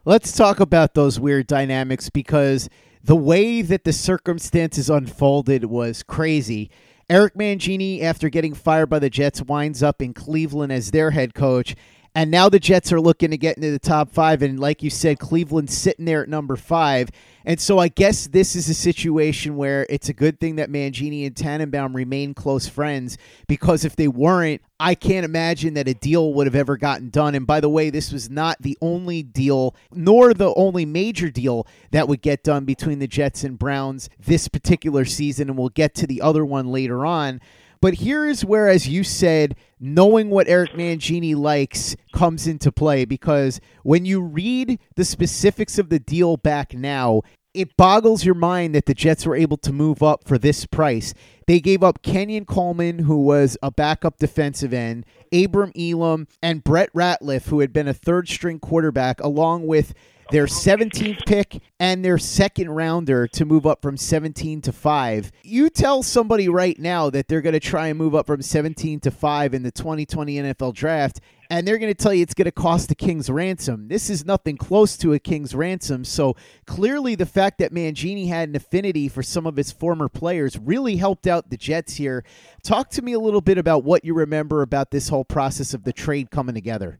Let's 0.05 0.31
talk 0.31 0.59
about 0.59 0.93
those 0.93 1.19
weird 1.19 1.47
dynamics 1.47 2.09
because 2.09 2.69
the 3.03 3.15
way 3.15 3.61
that 3.61 3.83
the 3.83 3.93
circumstances 3.93 4.89
unfolded 4.89 5.65
was 5.65 6.03
crazy. 6.03 6.69
Eric 7.09 7.33
Mangini, 7.35 8.01
after 8.01 8.29
getting 8.29 8.53
fired 8.53 8.87
by 8.87 8.99
the 8.99 9.09
Jets, 9.09 9.41
winds 9.41 9.81
up 9.81 10.01
in 10.01 10.13
Cleveland 10.13 10.71
as 10.71 10.91
their 10.91 11.11
head 11.11 11.33
coach. 11.33 11.75
And 12.15 12.31
now 12.31 12.49
the 12.49 12.59
Jets 12.59 12.91
are 12.91 12.99
looking 12.99 13.31
to 13.31 13.37
get 13.37 13.57
into 13.57 13.71
the 13.71 13.79
top 13.79 14.11
five. 14.11 14.41
And 14.41 14.59
like 14.59 14.81
you 14.81 14.89
said, 14.89 15.19
Cleveland's 15.19 15.77
sitting 15.77 16.05
there 16.05 16.23
at 16.23 16.29
number 16.29 16.55
five. 16.55 17.09
And 17.45 17.59
so 17.59 17.79
I 17.79 17.87
guess 17.87 18.27
this 18.27 18.55
is 18.55 18.67
a 18.67 18.73
situation 18.73 19.55
where 19.55 19.85
it's 19.89 20.09
a 20.09 20.13
good 20.13 20.39
thing 20.39 20.57
that 20.57 20.69
Mangini 20.69 21.25
and 21.25 21.35
Tannenbaum 21.35 21.95
remain 21.95 22.33
close 22.33 22.67
friends 22.67 23.17
because 23.47 23.85
if 23.85 23.95
they 23.95 24.07
weren't, 24.07 24.61
I 24.79 24.95
can't 24.95 25.25
imagine 25.25 25.73
that 25.75 25.87
a 25.87 25.93
deal 25.93 26.33
would 26.33 26.47
have 26.47 26.55
ever 26.55 26.77
gotten 26.77 27.09
done. 27.09 27.35
And 27.35 27.47
by 27.47 27.59
the 27.59 27.69
way, 27.69 27.89
this 27.89 28.11
was 28.11 28.29
not 28.29 28.61
the 28.61 28.77
only 28.81 29.23
deal, 29.23 29.75
nor 29.91 30.33
the 30.33 30.53
only 30.55 30.85
major 30.85 31.29
deal 31.29 31.67
that 31.91 32.07
would 32.07 32.21
get 32.21 32.43
done 32.43 32.65
between 32.65 32.99
the 32.99 33.07
Jets 33.07 33.43
and 33.43 33.57
Browns 33.57 34.09
this 34.19 34.47
particular 34.47 35.05
season. 35.05 35.49
And 35.49 35.57
we'll 35.57 35.69
get 35.69 35.95
to 35.95 36.07
the 36.07 36.21
other 36.21 36.45
one 36.45 36.67
later 36.67 37.05
on. 37.05 37.39
But 37.81 37.95
here 37.95 38.25
is 38.25 38.43
where, 38.43 38.67
as 38.67 38.89
you 38.89 39.03
said, 39.03 39.55
knowing 39.79 40.29
what 40.29 40.49
Eric 40.49 40.71
Mangini 40.71 41.35
likes 41.35 41.95
comes 42.13 42.45
into 42.45 42.71
play 42.71 43.05
because 43.05 43.61
when 43.83 44.05
you 44.05 44.21
read 44.21 44.79
the 44.95 45.05
specifics 45.05 45.79
of 45.79 45.89
the 45.89 45.99
deal 45.99 46.35
back 46.35 46.73
now, 46.73 47.21
it 47.53 47.75
boggles 47.77 48.25
your 48.25 48.35
mind 48.35 48.75
that 48.75 48.85
the 48.85 48.93
Jets 48.93 49.25
were 49.25 49.35
able 49.35 49.57
to 49.57 49.73
move 49.73 50.03
up 50.03 50.27
for 50.27 50.37
this 50.37 50.65
price. 50.65 51.13
They 51.47 51.59
gave 51.59 51.83
up 51.83 52.03
Kenyon 52.03 52.45
Coleman, 52.45 52.99
who 52.99 53.23
was 53.23 53.57
a 53.63 53.71
backup 53.71 54.17
defensive 54.19 54.73
end, 54.73 55.05
Abram 55.33 55.71
Elam, 55.75 56.27
and 56.43 56.63
Brett 56.63 56.93
Ratliff, 56.93 57.47
who 57.47 57.61
had 57.61 57.73
been 57.73 57.87
a 57.87 57.93
third 57.93 58.29
string 58.29 58.59
quarterback, 58.59 59.19
along 59.21 59.65
with 59.65 59.93
their 60.31 60.45
17th 60.45 61.25
pick 61.25 61.61
and 61.79 62.03
their 62.03 62.17
second 62.17 62.69
rounder 62.69 63.27
to 63.27 63.45
move 63.45 63.65
up 63.65 63.81
from 63.81 63.97
17 63.97 64.61
to 64.61 64.71
5. 64.71 65.31
You 65.43 65.69
tell 65.69 66.03
somebody 66.03 66.49
right 66.49 66.77
now 66.77 67.09
that 67.09 67.27
they're 67.27 67.41
going 67.41 67.53
to 67.53 67.59
try 67.59 67.87
and 67.87 67.97
move 67.97 68.15
up 68.15 68.27
from 68.27 68.41
17 68.41 68.99
to 69.01 69.11
5 69.11 69.53
in 69.53 69.63
the 69.63 69.71
2020 69.71 70.35
NFL 70.35 70.73
draft 70.73 71.19
and 71.49 71.67
they're 71.67 71.79
going 71.79 71.93
to 71.93 71.97
tell 71.97 72.13
you 72.13 72.21
it's 72.21 72.35
going 72.35 72.45
to 72.45 72.51
cost 72.51 72.91
a 72.91 72.95
king's 72.95 73.29
ransom. 73.29 73.87
This 73.87 74.09
is 74.09 74.23
nothing 74.23 74.55
close 74.55 74.95
to 74.97 75.13
a 75.13 75.19
king's 75.19 75.55
ransom. 75.55 76.05
So 76.05 76.35
clearly, 76.67 77.15
the 77.15 77.25
fact 77.25 77.57
that 77.57 77.73
Mangini 77.73 78.27
had 78.27 78.49
an 78.49 78.55
affinity 78.55 79.07
for 79.07 79.23
some 79.23 79.47
of 79.47 79.55
his 79.55 79.71
former 79.71 80.09
players 80.09 80.59
really 80.59 80.97
helped 80.97 81.25
out 81.25 81.49
the 81.49 81.57
Jets 81.57 81.95
here. 81.95 82.23
Talk 82.63 82.89
to 82.91 83.01
me 83.01 83.13
a 83.13 83.19
little 83.19 83.41
bit 83.41 83.57
about 83.57 83.83
what 83.83 84.05
you 84.05 84.13
remember 84.13 84.61
about 84.61 84.91
this 84.91 85.09
whole 85.09 85.25
process 85.25 85.73
of 85.73 85.83
the 85.83 85.93
trade 85.93 86.29
coming 86.29 86.55
together. 86.55 86.99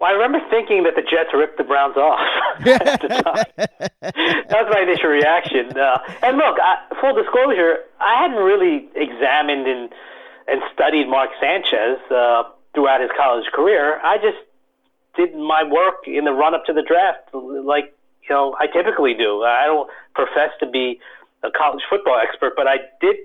Well, 0.00 0.10
I 0.10 0.12
remember 0.14 0.38
thinking 0.48 0.84
that 0.84 0.94
the 0.94 1.02
Jets 1.02 1.34
ripped 1.34 1.58
the 1.58 1.64
Browns 1.64 1.96
off 1.96 2.20
at 2.60 3.02
the 3.02 3.08
time. 3.08 3.50
that 4.00 4.58
was 4.62 4.70
my 4.70 4.82
initial 4.82 5.10
reaction. 5.10 5.76
Uh, 5.76 5.98
and 6.22 6.36
look, 6.36 6.56
I, 6.62 6.86
full 7.00 7.14
disclosure, 7.14 7.82
I 7.98 8.22
hadn't 8.22 8.38
really 8.38 8.88
examined 8.94 9.66
and 9.66 9.90
and 10.46 10.62
studied 10.72 11.08
Mark 11.08 11.30
Sanchez 11.38 11.98
uh, 12.10 12.44
throughout 12.74 13.02
his 13.02 13.10
college 13.18 13.44
career. 13.52 14.00
I 14.02 14.16
just 14.16 14.38
did 15.14 15.36
my 15.36 15.62
work 15.62 16.06
in 16.06 16.24
the 16.24 16.32
run 16.32 16.54
up 16.54 16.64
to 16.66 16.72
the 16.72 16.82
draft, 16.82 17.28
like 17.34 17.92
you 18.22 18.30
know 18.30 18.56
I 18.58 18.66
typically 18.66 19.14
do. 19.14 19.42
I 19.42 19.66
don't 19.66 19.90
profess 20.14 20.50
to 20.60 20.66
be 20.66 21.00
a 21.42 21.50
college 21.50 21.82
football 21.90 22.18
expert, 22.22 22.54
but 22.56 22.66
I 22.66 22.76
did 23.00 23.16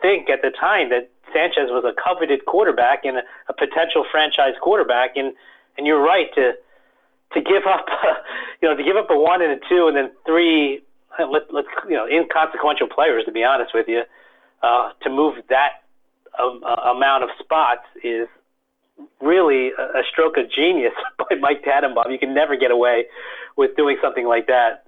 think 0.00 0.28
at 0.30 0.42
the 0.42 0.50
time 0.50 0.90
that 0.90 1.10
Sanchez 1.32 1.70
was 1.70 1.84
a 1.84 1.96
coveted 1.96 2.44
quarterback 2.46 3.04
and 3.04 3.18
a, 3.18 3.22
a 3.48 3.52
potential 3.52 4.04
franchise 4.10 4.54
quarterback, 4.60 5.16
and 5.16 5.32
and 5.78 5.86
you're 5.86 6.02
right 6.02 6.26
to 6.34 6.52
to 7.34 7.40
give 7.40 7.62
up, 7.66 7.86
you 8.62 8.68
know, 8.68 8.76
to 8.76 8.82
give 8.82 8.96
up 8.96 9.08
a 9.10 9.16
one 9.16 9.40
and 9.40 9.52
a 9.52 9.60
two, 9.68 9.86
and 9.86 9.96
then 9.96 10.10
three, 10.26 10.82
let, 11.18 11.52
let's 11.52 11.68
you 11.88 11.94
know, 11.94 12.06
inconsequential 12.06 12.88
players. 12.88 13.24
To 13.24 13.32
be 13.32 13.44
honest 13.44 13.72
with 13.72 13.88
you, 13.88 14.02
uh, 14.62 14.90
to 15.02 15.10
move 15.10 15.36
that 15.48 15.84
um, 16.38 16.62
uh, 16.66 16.90
amount 16.90 17.24
of 17.24 17.30
spots 17.38 17.86
is 18.02 18.28
really 19.20 19.70
a, 19.78 20.00
a 20.00 20.02
stroke 20.10 20.36
of 20.36 20.50
genius 20.50 20.92
by 21.18 21.36
Mike 21.40 21.62
Tannenbaum. 21.64 22.10
You 22.10 22.18
can 22.18 22.34
never 22.34 22.56
get 22.56 22.70
away 22.70 23.06
with 23.56 23.76
doing 23.76 23.96
something 24.02 24.26
like 24.26 24.48
that. 24.48 24.84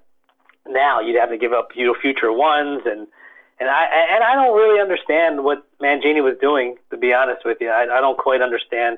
Now 0.67 0.99
you'd 0.99 1.19
have 1.19 1.29
to 1.29 1.37
give 1.37 1.53
up 1.53 1.69
you 1.75 1.87
know, 1.87 1.95
future 1.99 2.31
ones 2.31 2.83
and. 2.85 3.07
And 3.59 3.69
I 3.69 3.83
and 4.15 4.23
I 4.23 4.33
don't 4.33 4.57
really 4.57 4.81
understand 4.81 5.43
what 5.43 5.63
Mangini 5.79 6.23
was 6.23 6.35
doing. 6.41 6.77
To 6.89 6.97
be 6.97 7.13
honest 7.13 7.45
with 7.45 7.59
you, 7.61 7.69
I, 7.69 7.83
I 7.95 8.01
don't 8.01 8.17
quite 8.17 8.41
understand 8.41 8.97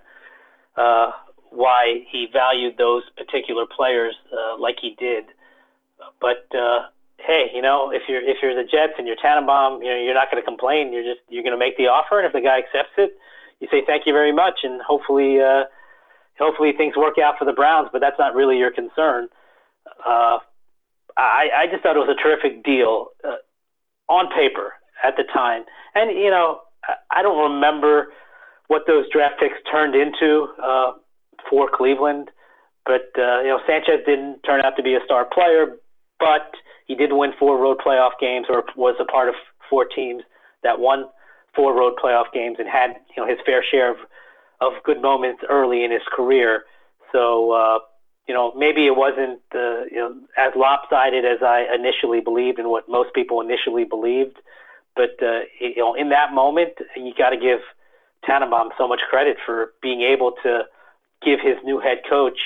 uh, 0.77 1.12
why 1.53 2.03
he 2.09 2.27
valued 2.31 2.77
those 2.77 3.04
particular 3.15 3.65
players 3.65 4.15
uh, 4.33 4.58
like 4.58 4.77
he 4.81 4.95
did. 4.99 5.25
But 6.19 6.47
uh, 6.58 6.87
hey, 7.17 7.51
you 7.54 7.62
know, 7.62 7.91
if 7.91 8.04
you're 8.08 8.21
if 8.21 8.37
you're 8.41 8.56
the 8.56 8.69
Jets 8.69 8.93
and 8.97 9.08
you're 9.08 9.15
Tannenbaum, 9.15 9.81
you 9.81 9.89
know, 9.89 9.97
you're 9.97 10.13
not 10.13 10.31
going 10.31 10.41
to 10.41 10.45
complain. 10.45 10.91
You're 10.91 11.04
just 11.04 11.21
you're 11.29 11.43
going 11.43 11.54
to 11.54 11.60
make 11.60 11.77
the 11.77 11.87
offer, 11.87 12.17
and 12.19 12.25
if 12.25 12.33
the 12.33 12.41
guy 12.41 12.60
accepts 12.60 12.93
it, 12.97 13.17
you 13.60 13.67
say 13.71 13.83
thank 13.85 14.06
you 14.06 14.13
very 14.13 14.33
much, 14.33 14.60
and 14.63 14.81
hopefully, 14.81 15.39
uh, 15.39 15.65
hopefully 16.39 16.73
things 16.75 16.95
work 16.97 17.17
out 17.17 17.35
for 17.37 17.45
the 17.45 17.54
Browns. 17.54 17.89
But 17.91 18.01
that's 18.01 18.19
not 18.19 18.35
really 18.35 18.58
your 18.58 18.71
concern. 18.71 19.29
Uh, 20.06 20.39
I, 21.15 21.49
I 21.56 21.67
just 21.69 21.83
thought 21.83 21.95
it 21.95 21.99
was 21.99 22.10
a 22.10 22.21
terrific 22.21 22.63
deal 22.63 23.10
uh, 23.23 23.37
on 24.12 24.27
paper 24.33 24.73
at 25.04 25.15
the 25.15 25.23
time, 25.23 25.63
and 25.95 26.12
you 26.17 26.29
know, 26.29 26.62
I, 26.83 27.19
I 27.19 27.21
don't 27.21 27.54
remember 27.54 28.08
what 28.67 28.83
those 28.87 29.06
draft 29.12 29.39
picks 29.39 29.58
turned 29.69 29.95
into. 29.95 30.47
Uh, 30.62 30.93
for 31.50 31.69
Cleveland. 31.73 32.31
But 32.85 33.12
uh, 33.17 33.41
you 33.41 33.50
know, 33.50 33.60
Sanchez 33.65 34.02
didn't 34.06 34.44
turn 34.44 34.62
out 34.62 34.75
to 34.77 34.83
be 34.83 34.96
a 34.96 35.00
star 35.06 35.25
player, 35.25 35.77
but 36.19 36.52
he 36.85 36.96
did 36.96 37.13
win 37.13 37.31
four 37.39 37.58
road 37.58 37.77
playoff 37.85 38.12
games, 38.19 38.48
or 38.50 38.63
was 38.75 38.96
a 39.00 39.06
part 39.06 39.29
of 39.29 39.35
four 39.69 39.85
teams 39.85 40.23
that 40.63 40.79
won 40.79 41.06
four 41.56 41.75
road 41.75 41.94
playoff 42.04 42.31
games 42.33 42.58
and 42.60 42.67
had 42.67 42.96
you 43.15 43.23
know 43.23 43.29
his 43.29 43.37
fair 43.46 43.63
share 43.63 43.91
of 43.91 43.98
of 44.62 44.73
good 44.83 45.02
moments 45.02 45.44
early 45.50 45.83
in 45.83 45.91
his 45.91 46.02
career. 46.13 46.63
So 47.12 47.52
uh, 47.52 47.79
you 48.27 48.33
know 48.33 48.54
maybe 48.56 48.85
it 48.85 48.96
wasn't 48.96 49.39
uh, 49.56 49.85
you 49.85 49.98
know 49.98 50.15
as 50.37 50.52
lopsided 50.56 51.25
as 51.25 51.41
I 51.41 51.65
initially 51.73 52.21
believed 52.21 52.60
and 52.60 52.69
what 52.69 52.89
most 52.89 53.13
people 53.13 53.39
initially 53.39 53.85
believed, 53.85 54.37
but 54.96 55.21
uh, 55.21 55.41
you 55.60 55.77
know 55.77 55.94
in 55.94 56.10
that 56.10 56.33
moment 56.33 56.73
you 56.98 57.13
got 57.17 57.29
to 57.29 57.37
give 57.37 57.60
Tannenbaum 58.25 58.69
so 58.77 58.87
much 58.87 59.02
credit 59.10 59.37
for 59.46 59.73
being 59.81 60.02
able 60.02 60.33
to 60.44 60.63
give 61.26 61.40
his 61.40 61.58
new 61.63 61.80
head 61.80 62.00
coach 62.10 62.38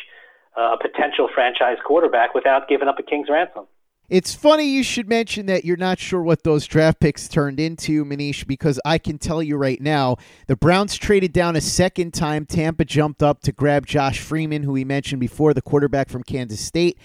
uh, 0.57 0.75
a 0.75 0.77
potential 0.81 1.29
franchise 1.33 1.77
quarterback 1.85 2.33
without 2.33 2.67
giving 2.67 2.87
up 2.87 2.99
a 2.99 3.03
king's 3.03 3.29
ransom. 3.29 3.65
It's 4.09 4.33
funny 4.33 4.63
you 4.63 4.83
should 4.83 5.09
mention 5.09 5.47
that 5.47 5.65
you're 5.65 5.75
not 5.75 5.99
sure 5.99 6.23
what 6.23 6.43
those 6.43 6.65
draft 6.65 7.01
picks 7.01 7.27
turned 7.27 7.59
into, 7.59 8.05
Manish, 8.05 8.47
because 8.47 8.79
I 8.85 8.99
can 8.99 9.17
tell 9.17 9.43
you 9.43 9.57
right 9.57 9.81
now 9.81 10.15
the 10.47 10.55
Browns 10.55 10.95
traded 10.95 11.33
down 11.33 11.57
a 11.57 11.61
second 11.61 12.13
time. 12.13 12.45
Tampa 12.45 12.85
jumped 12.85 13.21
up 13.21 13.41
to 13.41 13.51
grab 13.51 13.85
Josh 13.85 14.21
Freeman, 14.21 14.63
who 14.63 14.71
we 14.71 14.85
mentioned 14.85 15.19
before, 15.19 15.53
the 15.53 15.61
quarterback 15.61 16.07
from 16.07 16.23
Kansas 16.23 16.61
State. 16.61 16.97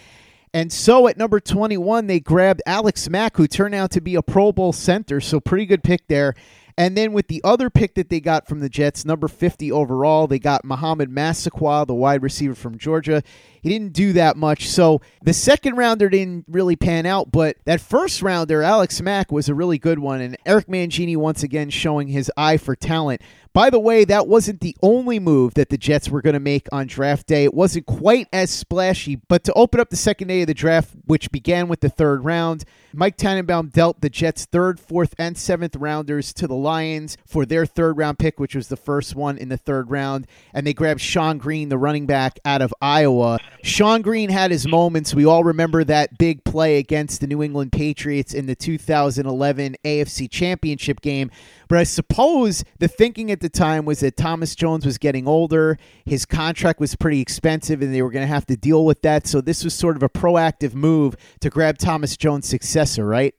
And 0.54 0.72
so 0.72 1.08
at 1.08 1.16
number 1.16 1.40
21, 1.40 2.06
they 2.06 2.20
grabbed 2.20 2.62
Alex 2.66 3.08
Mack, 3.08 3.36
who 3.36 3.48
turned 3.48 3.74
out 3.74 3.90
to 3.92 4.00
be 4.00 4.14
a 4.14 4.22
Pro 4.22 4.52
Bowl 4.52 4.72
center. 4.72 5.20
So 5.20 5.40
pretty 5.40 5.66
good 5.66 5.82
pick 5.82 6.06
there. 6.06 6.34
And 6.78 6.96
then 6.96 7.12
with 7.12 7.28
the 7.28 7.40
other 7.44 7.70
pick 7.70 7.94
that 7.94 8.08
they 8.08 8.20
got 8.20 8.48
from 8.48 8.60
the 8.60 8.68
Jets, 8.68 9.04
number 9.04 9.28
50 9.28 9.70
overall, 9.70 10.26
they 10.26 10.38
got 10.38 10.64
Mohamed 10.64 11.10
Massaquoi, 11.10 11.86
the 11.86 11.94
wide 11.94 12.22
receiver 12.22 12.54
from 12.54 12.78
Georgia. 12.78 13.22
He 13.62 13.68
didn't 13.68 13.92
do 13.92 14.12
that 14.14 14.36
much. 14.36 14.68
So 14.68 15.00
the 15.22 15.32
second 15.32 15.76
rounder 15.76 16.08
didn't 16.08 16.46
really 16.48 16.74
pan 16.74 17.06
out, 17.06 17.30
but 17.30 17.56
that 17.64 17.80
first 17.80 18.20
rounder, 18.20 18.62
Alex 18.62 19.00
Mack, 19.00 19.30
was 19.30 19.48
a 19.48 19.54
really 19.54 19.78
good 19.78 20.00
one. 20.00 20.20
And 20.20 20.36
Eric 20.44 20.66
Mangini 20.66 21.16
once 21.16 21.44
again 21.44 21.70
showing 21.70 22.08
his 22.08 22.30
eye 22.36 22.56
for 22.56 22.74
talent. 22.74 23.22
By 23.54 23.68
the 23.68 23.78
way, 23.78 24.04
that 24.06 24.26
wasn't 24.26 24.60
the 24.60 24.74
only 24.82 25.18
move 25.18 25.54
that 25.54 25.68
the 25.68 25.76
Jets 25.76 26.08
were 26.08 26.22
going 26.22 26.32
to 26.32 26.40
make 26.40 26.68
on 26.72 26.86
draft 26.86 27.26
day. 27.26 27.44
It 27.44 27.52
wasn't 27.52 27.84
quite 27.84 28.26
as 28.32 28.50
splashy, 28.50 29.16
but 29.16 29.44
to 29.44 29.52
open 29.52 29.78
up 29.78 29.90
the 29.90 29.96
second 29.96 30.28
day 30.28 30.40
of 30.40 30.46
the 30.46 30.54
draft, 30.54 30.90
which 31.04 31.30
began 31.30 31.68
with 31.68 31.80
the 31.80 31.90
third 31.90 32.24
round, 32.24 32.64
Mike 32.94 33.18
Tannenbaum 33.18 33.68
dealt 33.68 34.00
the 34.00 34.08
Jets' 34.08 34.46
third, 34.46 34.80
fourth, 34.80 35.14
and 35.18 35.36
seventh 35.36 35.76
rounders 35.76 36.32
to 36.32 36.46
the 36.46 36.54
Lions 36.54 37.18
for 37.26 37.44
their 37.44 37.66
third 37.66 37.98
round 37.98 38.18
pick, 38.18 38.40
which 38.40 38.54
was 38.54 38.68
the 38.68 38.76
first 38.76 39.14
one 39.14 39.36
in 39.36 39.50
the 39.50 39.58
third 39.58 39.90
round. 39.90 40.26
And 40.54 40.66
they 40.66 40.72
grabbed 40.72 41.00
Shonn 41.00 41.38
Greene, 41.38 41.68
the 41.68 41.78
running 41.78 42.06
back 42.06 42.38
out 42.46 42.62
of 42.62 42.72
Iowa. 42.80 43.38
Shonn 43.62 44.02
Greene 44.02 44.30
had 44.30 44.50
his 44.50 44.66
moments. 44.66 45.14
We 45.14 45.24
all 45.24 45.44
remember 45.44 45.84
that 45.84 46.18
big 46.18 46.42
play 46.42 46.78
against 46.78 47.20
the 47.20 47.28
New 47.28 47.44
England 47.44 47.70
Patriots 47.70 48.34
in 48.34 48.46
the 48.46 48.56
2011 48.56 49.76
AFC 49.84 50.28
Championship 50.28 51.00
game. 51.00 51.30
But 51.68 51.78
I 51.78 51.84
suppose 51.84 52.64
the 52.80 52.88
thinking 52.88 53.30
at 53.30 53.38
the 53.38 53.48
time 53.48 53.84
was 53.84 54.00
that 54.00 54.16
Thomas 54.16 54.56
Jones 54.56 54.84
was 54.84 54.98
getting 54.98 55.28
older, 55.28 55.78
his 56.04 56.26
contract 56.26 56.80
was 56.80 56.96
pretty 56.96 57.20
expensive, 57.20 57.82
and 57.82 57.94
they 57.94 58.02
were 58.02 58.10
going 58.10 58.24
to 58.26 58.32
have 58.32 58.46
to 58.46 58.56
deal 58.56 58.84
with 58.84 59.02
that. 59.02 59.28
So 59.28 59.40
this 59.40 59.62
was 59.62 59.74
sort 59.74 59.94
of 59.94 60.02
a 60.02 60.08
proactive 60.08 60.74
move 60.74 61.14
to 61.40 61.48
grab 61.48 61.78
Thomas 61.78 62.16
Jones' 62.16 62.48
successor, 62.48 63.06
right? 63.06 63.32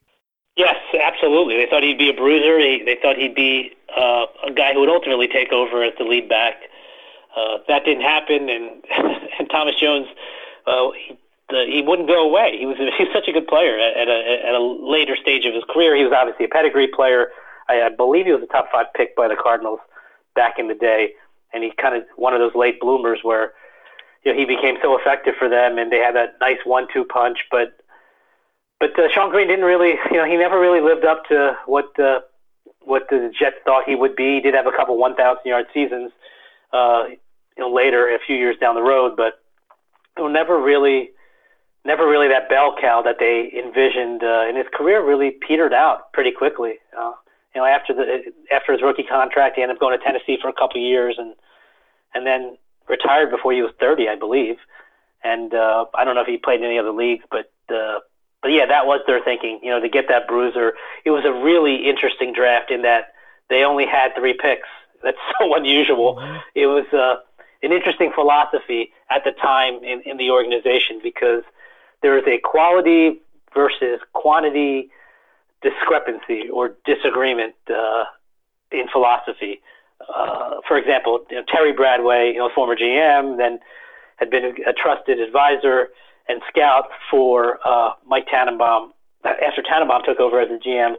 Yes, 0.56 0.78
absolutely. 1.02 1.58
They 1.58 1.68
thought 1.70 1.84
he'd 1.84 1.98
be 1.98 2.10
a 2.10 2.14
bruiser. 2.14 2.60
They, 2.60 2.82
they 2.86 2.98
thought 3.02 3.18
he'd 3.18 3.36
be 3.36 3.76
uh, 3.96 4.28
a 4.48 4.54
guy 4.54 4.74
who 4.74 4.80
would 4.82 4.90
ultimately 4.90 5.28
take 5.28 5.52
over 5.52 5.84
as 5.84 5.94
the 5.98 6.06
lead 6.06 6.30
back. 6.30 6.62
Uh, 7.36 7.58
that 7.68 7.84
didn't 7.86 8.04
happen, 8.04 8.50
and 8.50 8.84
and 9.40 9.50
Thomas 9.50 9.76
Jones, 9.80 10.08
uh, 10.68 10.92
he, 10.92 11.18
the, 11.50 11.66
he 11.68 11.82
wouldn't 11.82 12.08
go 12.08 12.28
away. 12.28 12.58
He 12.60 12.66
was 12.66 12.78
he's 12.98 13.08
such 13.14 13.28
a 13.28 13.32
good 13.32 13.48
player 13.48 13.78
at, 13.78 13.98
at 13.98 14.08
a 14.08 14.48
at 14.48 14.56
a 14.56 14.62
later 14.62 15.16
stage 15.16 15.46
of 15.46 15.54
his 15.54 15.64
career. 15.70 15.96
He 15.96 16.04
was 16.04 16.14
obviously 16.14 16.46
a 16.46 16.50
pedigree 16.50 16.88
player. 16.88 17.30
I, 17.70 17.84
I 17.84 17.90
believe 17.90 18.26
he 18.26 18.34
was 18.34 18.44
a 18.44 18.48
top 18.48 18.70
five 18.72 18.88
pick 18.96 19.16
by 19.16 19.28
the 19.28 19.36
Cardinals 19.36 19.80
back 20.36 20.56
in 20.58 20.68
the 20.68 20.76
day, 20.76 21.14
and 21.54 21.64
he's 21.64 21.74
kind 21.82 21.96
of 21.96 22.04
one 22.16 22.34
of 22.34 22.40
those 22.40 22.56
late 22.56 22.80
bloomers 22.80 23.20
where 23.24 23.54
you 24.24 24.32
know 24.32 24.38
he 24.38 24.46
became 24.46 24.76
so 24.82 24.98
effective 24.98 25.34
for 25.40 25.50
them, 25.50 25.78
and 25.78 25.92
they 25.92 26.00
had 26.00 26.16
that 26.16 26.36
nice 26.40 26.60
one-two 26.66 27.06
punch. 27.06 27.40
But 27.50 27.78
but 28.80 29.00
uh, 29.00 29.08
Shonn 29.16 29.32
Greene 29.32 29.48
didn't 29.48 29.66
really, 29.66 29.96
you 30.12 30.18
know, 30.18 30.26
he 30.26 30.36
never 30.36 30.60
really 30.60 30.82
lived 30.82 31.06
up 31.06 31.24
to 31.30 31.56
what 31.68 31.98
uh, 31.98 32.20
what 32.82 33.04
the 33.10 33.32
Jets 33.38 33.56
thought 33.64 33.86
he 33.88 33.96
would 33.96 34.16
be. 34.16 34.36
He 34.36 34.42
did 34.42 34.54
have 34.56 34.68
a 34.68 34.72
couple 34.72 34.98
1,000 34.98 35.40
yard 35.46 35.68
seasons, 35.74 36.12
uh, 36.74 37.06
you 37.58 37.64
know, 37.64 37.72
later 37.72 38.14
a 38.14 38.20
few 38.20 38.36
years 38.36 38.58
down 38.60 38.76
the 38.76 38.82
road, 38.82 39.16
but 39.16 39.42
you 40.18 40.24
know, 40.24 40.30
never 40.30 40.60
really, 40.60 41.12
never 41.86 42.08
really 42.08 42.28
that 42.28 42.50
bell 42.50 42.76
cow 42.80 43.02
that 43.02 43.18
they 43.20 43.52
envisioned. 43.58 44.24
Uh, 44.24 44.46
and 44.48 44.58
his 44.58 44.68
career 44.74 45.06
really 45.06 45.32
petered 45.32 45.74
out 45.74 46.12
pretty 46.14 46.32
quickly. 46.32 46.76
Uh, 46.98 47.14
you 47.56 47.62
know, 47.62 47.66
after 47.66 47.94
the 47.94 48.32
after 48.52 48.74
his 48.74 48.82
rookie 48.82 49.04
contract, 49.04 49.56
he 49.56 49.62
ended 49.62 49.78
up 49.78 49.82
going 49.82 49.98
to 49.98 50.04
Tennessee 50.04 50.38
for 50.42 50.50
a 50.50 50.54
couple 50.54 50.82
of 50.82 50.88
years, 50.88 51.16
and 51.18 51.36
and 52.14 52.26
then 52.26 52.58
retired 52.88 53.32
before 53.32 53.54
he 53.54 53.62
was 53.62 53.72
30, 53.80 54.10
I 54.10 54.16
believe. 54.16 54.58
And 55.24 55.54
uh, 55.54 55.86
I 55.96 56.04
don't 56.04 56.16
know 56.16 56.22
if 56.22 56.28
he 56.28 56.38
played 56.38 56.60
in 56.60 56.66
any 56.66 56.78
other 56.78 56.92
leagues, 56.92 57.24
but 57.32 57.52
uh, 57.74 58.00
but 58.42 58.52
yeah, 58.52 58.66
that 58.66 58.86
was 58.86 59.02
their 59.08 59.24
thinking. 59.24 59.60
You 59.64 59.72
know, 59.72 59.80
to 59.80 59.90
get 59.90 60.10
that 60.10 60.28
bruiser, 60.28 60.74
it 61.06 61.12
was 61.12 61.24
a 61.26 61.32
really 61.32 61.88
interesting 61.88 62.34
draft 62.34 62.72
in 62.72 62.82
that 62.82 63.14
they 63.50 63.64
only 63.64 63.86
had 63.86 64.14
three 64.16 64.34
picks. 64.34 64.68
That's 65.02 65.18
so 65.40 65.56
unusual. 65.56 66.16
Mm-hmm. 66.16 66.38
It 66.56 66.68
was 66.68 66.86
uh, 66.92 67.22
an 67.64 67.72
interesting 67.72 68.12
philosophy 68.14 68.92
at 69.10 69.24
the 69.24 69.32
time 69.32 69.76
in, 69.84 70.02
in 70.06 70.18
the 70.18 70.30
organization 70.30 71.00
because 71.02 71.44
there 72.02 72.18
is 72.18 72.26
a 72.28 72.38
quality 72.44 73.22
versus 73.54 74.00
quantity 74.12 74.90
discrepancy 75.62 76.50
or 76.50 76.76
disagreement 76.86 77.56
uh, 77.70 78.04
in 78.72 78.88
philosophy. 78.92 79.62
Uh, 80.14 80.56
for 80.68 80.78
example, 80.78 81.26
you 81.30 81.38
know, 81.38 81.44
Terry 81.48 81.74
Bradway, 81.74 82.34
you 82.34 82.40
know, 82.40 82.50
former 82.54 82.76
GM, 82.76 83.38
then 83.38 83.60
had 84.18 84.30
been 84.30 84.56
a, 84.68 84.74
trusted 84.74 85.20
advisor 85.20 85.90
and 86.28 86.42
scout 86.50 86.90
for 87.10 87.60
uh, 87.66 87.92
Mike 88.06 88.28
Tannenbaum. 88.28 88.92
After 89.24 89.62
Tannenbaum 89.62 90.04
took 90.06 90.20
over 90.20 90.42
as 90.42 90.50
the 90.50 90.58
GM, 90.58 90.96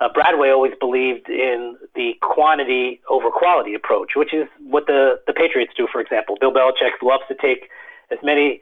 uh, 0.00 0.08
Bradway 0.14 0.52
always 0.52 0.74
believed 0.78 1.28
in 1.28 1.76
the 1.94 2.12
quantity 2.20 3.00
over 3.08 3.30
quality 3.30 3.74
approach, 3.74 4.10
which 4.14 4.34
is 4.34 4.46
what 4.60 4.86
the, 4.86 5.20
the 5.26 5.32
Patriots 5.32 5.72
do, 5.76 5.88
for 5.90 6.00
example. 6.00 6.36
Bill 6.40 6.52
Belichick 6.52 7.02
loves 7.02 7.24
to 7.28 7.34
take 7.34 7.70
as 8.10 8.18
many 8.22 8.60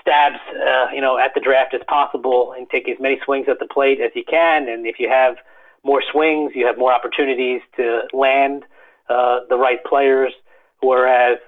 stabs, 0.00 0.38
uh, 0.54 0.86
you 0.94 1.00
know, 1.00 1.18
at 1.18 1.32
the 1.34 1.40
draft 1.40 1.74
as 1.74 1.80
possible 1.86 2.54
and 2.56 2.68
take 2.70 2.88
as 2.88 2.96
many 2.98 3.20
swings 3.24 3.46
at 3.48 3.58
the 3.58 3.66
plate 3.66 4.00
as 4.00 4.10
you 4.14 4.24
can. 4.24 4.68
And 4.68 4.86
if 4.86 4.98
you 4.98 5.08
have 5.08 5.36
more 5.84 6.02
swings, 6.10 6.52
you 6.54 6.66
have 6.66 6.78
more 6.78 6.92
opportunities 6.92 7.60
to 7.76 8.02
land 8.14 8.64
uh, 9.08 9.40
the 9.50 9.56
right 9.56 9.84
players. 9.84 10.32
Whereas 10.80 11.38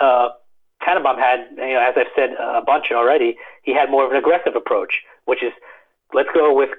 uh, 0.00 0.28
Tannenbaum 0.82 1.18
had, 1.18 1.46
you 1.56 1.74
know, 1.74 1.80
as 1.86 1.94
I've 1.96 2.12
said 2.16 2.30
a 2.38 2.62
bunch 2.64 2.86
already, 2.92 3.36
he 3.62 3.74
had 3.74 3.90
more 3.90 4.06
of 4.06 4.10
an 4.10 4.16
aggressive 4.16 4.54
approach, 4.56 5.02
which 5.26 5.42
is 5.42 5.52
let's 6.14 6.28
go 6.32 6.54
with 6.54 6.70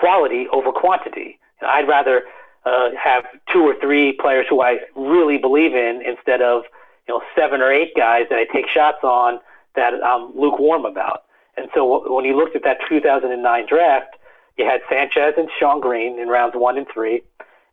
quality 0.00 0.46
over 0.52 0.72
quantity. 0.72 1.38
I'd 1.62 1.86
rather 1.86 2.22
uh, 2.64 2.90
have 3.02 3.24
two 3.52 3.60
or 3.60 3.74
three 3.80 4.12
players 4.12 4.46
who 4.48 4.62
I 4.62 4.78
really 4.96 5.38
believe 5.38 5.74
in 5.74 6.02
instead 6.04 6.42
of 6.42 6.64
you 7.06 7.14
know 7.14 7.22
seven 7.36 7.60
or 7.60 7.72
eight 7.72 7.94
guys 7.96 8.26
that 8.30 8.38
I 8.38 8.44
take 8.52 8.68
shots 8.68 8.98
on 9.02 9.40
that 9.76 9.92
I'm 10.04 10.36
lukewarm 10.36 10.84
about. 10.84 11.24
And 11.56 11.68
so 11.74 12.12
when 12.12 12.24
you 12.24 12.36
looked 12.36 12.56
at 12.56 12.64
that 12.64 12.78
2009 12.88 13.66
draft, 13.68 14.16
you 14.56 14.64
had 14.64 14.80
Sanchez 14.88 15.34
and 15.36 15.48
Shonn 15.60 15.80
Greene 15.80 16.18
in 16.18 16.28
rounds 16.28 16.54
one 16.54 16.76
and 16.76 16.86
three, 16.92 17.22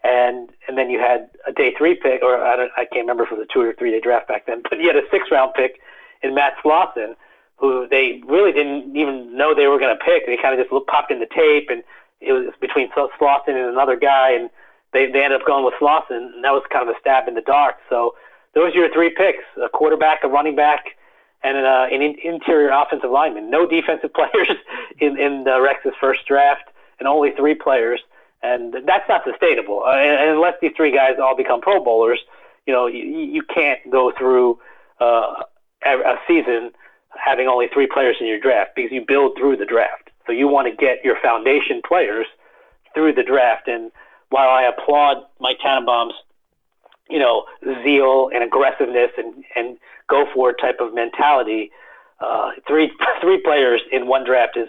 and 0.03 0.49
and 0.67 0.77
then 0.77 0.89
you 0.89 0.99
had 0.99 1.29
a 1.45 1.51
day 1.51 1.73
three 1.77 1.95
pick, 1.95 2.21
or 2.21 2.41
I, 2.41 2.55
don't, 2.55 2.71
I 2.77 2.85
can't 2.85 3.03
remember 3.03 3.23
if 3.23 3.31
it 3.31 3.37
was 3.37 3.47
a 3.49 3.53
two 3.53 3.61
or 3.61 3.73
three 3.73 3.91
day 3.91 3.99
draft 3.99 4.27
back 4.27 4.45
then, 4.45 4.61
but 4.69 4.79
you 4.79 4.87
had 4.87 4.95
a 4.95 5.07
six 5.11 5.29
round 5.31 5.53
pick 5.53 5.79
in 6.23 6.33
Matt 6.33 6.53
Slauson, 6.63 7.15
who 7.57 7.87
they 7.89 8.21
really 8.25 8.51
didn't 8.51 8.95
even 8.95 9.35
know 9.35 9.53
they 9.53 9.67
were 9.67 9.79
going 9.79 9.95
to 9.95 10.03
pick. 10.03 10.25
They 10.25 10.37
kind 10.37 10.57
of 10.57 10.65
just 10.65 10.87
popped 10.87 11.11
in 11.11 11.19
the 11.19 11.27
tape, 11.27 11.69
and 11.69 11.83
it 12.21 12.33
was 12.33 12.53
between 12.59 12.89
Slauson 12.91 13.49
and 13.49 13.69
another 13.69 13.95
guy, 13.95 14.31
and 14.31 14.49
they 14.93 15.11
they 15.11 15.23
ended 15.23 15.41
up 15.41 15.47
going 15.47 15.65
with 15.65 15.75
Slauson, 15.79 16.33
and 16.33 16.43
that 16.43 16.51
was 16.51 16.63
kind 16.71 16.87
of 16.87 16.95
a 16.95 16.99
stab 16.99 17.27
in 17.27 17.35
the 17.35 17.41
dark. 17.41 17.75
So 17.89 18.15
those 18.53 18.73
are 18.73 18.79
your 18.79 18.93
three 18.93 19.13
picks: 19.15 19.43
a 19.63 19.69
quarterback, 19.69 20.23
a 20.23 20.27
running 20.27 20.55
back, 20.55 20.97
and 21.43 21.57
uh, 21.57 21.87
an 21.91 22.01
in- 22.01 22.19
interior 22.23 22.69
offensive 22.69 23.11
lineman. 23.11 23.49
No 23.49 23.67
defensive 23.67 24.13
players 24.19 24.49
in 24.99 25.19
in 25.19 25.43
the 25.43 25.61
Rex's 25.61 25.93
first 25.99 26.25
draft, 26.27 26.69
and 26.99 27.07
only 27.07 27.31
three 27.31 27.55
players, 27.55 28.01
and 28.41 28.73
that's 28.85 29.07
not 29.07 29.23
sustainable. 29.23 29.83
Uh, 29.85 29.95
and 29.95 30.31
unless 30.31 30.55
these 30.61 30.73
three 30.75 30.91
guys 30.91 31.17
all 31.21 31.35
become 31.35 31.61
Pro 31.61 31.83
Bowlers, 31.83 32.19
you 32.65 32.73
know, 32.73 32.87
you, 32.87 33.03
you 33.03 33.43
can't 33.43 33.79
go 33.91 34.11
through 34.17 34.59
uh, 34.99 35.43
a 35.85 36.15
season 36.27 36.71
having 37.15 37.47
only 37.47 37.67
three 37.73 37.87
players 37.87 38.17
in 38.19 38.27
your 38.27 38.39
draft 38.39 38.71
because 38.75 38.91
you 38.91 39.03
build 39.07 39.37
through 39.37 39.57
the 39.57 39.65
draft. 39.65 40.06
So 40.27 40.33
you 40.33 40.47
want 40.47 40.67
to 40.67 40.75
get 40.75 41.03
your 41.03 41.17
foundation 41.21 41.81
players 41.87 42.27
through 42.93 43.13
the 43.13 43.23
draft. 43.23 43.67
And 43.67 43.91
while 44.29 44.49
I 44.49 44.63
applaud 44.63 45.23
Mike 45.39 45.57
Tannenbaum's, 45.59 46.13
you 47.09 47.19
know, 47.19 47.45
zeal 47.83 48.29
and 48.33 48.43
aggressiveness 48.43 49.11
and 49.17 49.45
and 49.55 49.77
go 50.07 50.25
for 50.33 50.49
it 50.49 50.57
type 50.61 50.79
of 50.79 50.93
mentality. 50.93 51.71
Uh, 52.19 52.51
three 52.67 52.91
three 53.21 53.41
players 53.41 53.81
in 53.91 54.07
one 54.07 54.25
draft 54.25 54.57
is 54.57 54.67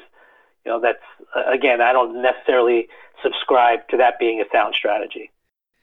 you 0.64 0.72
know, 0.72 0.80
that's 0.80 1.02
uh, 1.34 1.50
again, 1.50 1.80
I 1.80 1.92
don't 1.92 2.20
necessarily 2.20 2.88
subscribe 3.22 3.88
to 3.88 3.96
that 3.96 4.18
being 4.18 4.40
a 4.40 4.44
sound 4.52 4.74
strategy. 4.74 5.30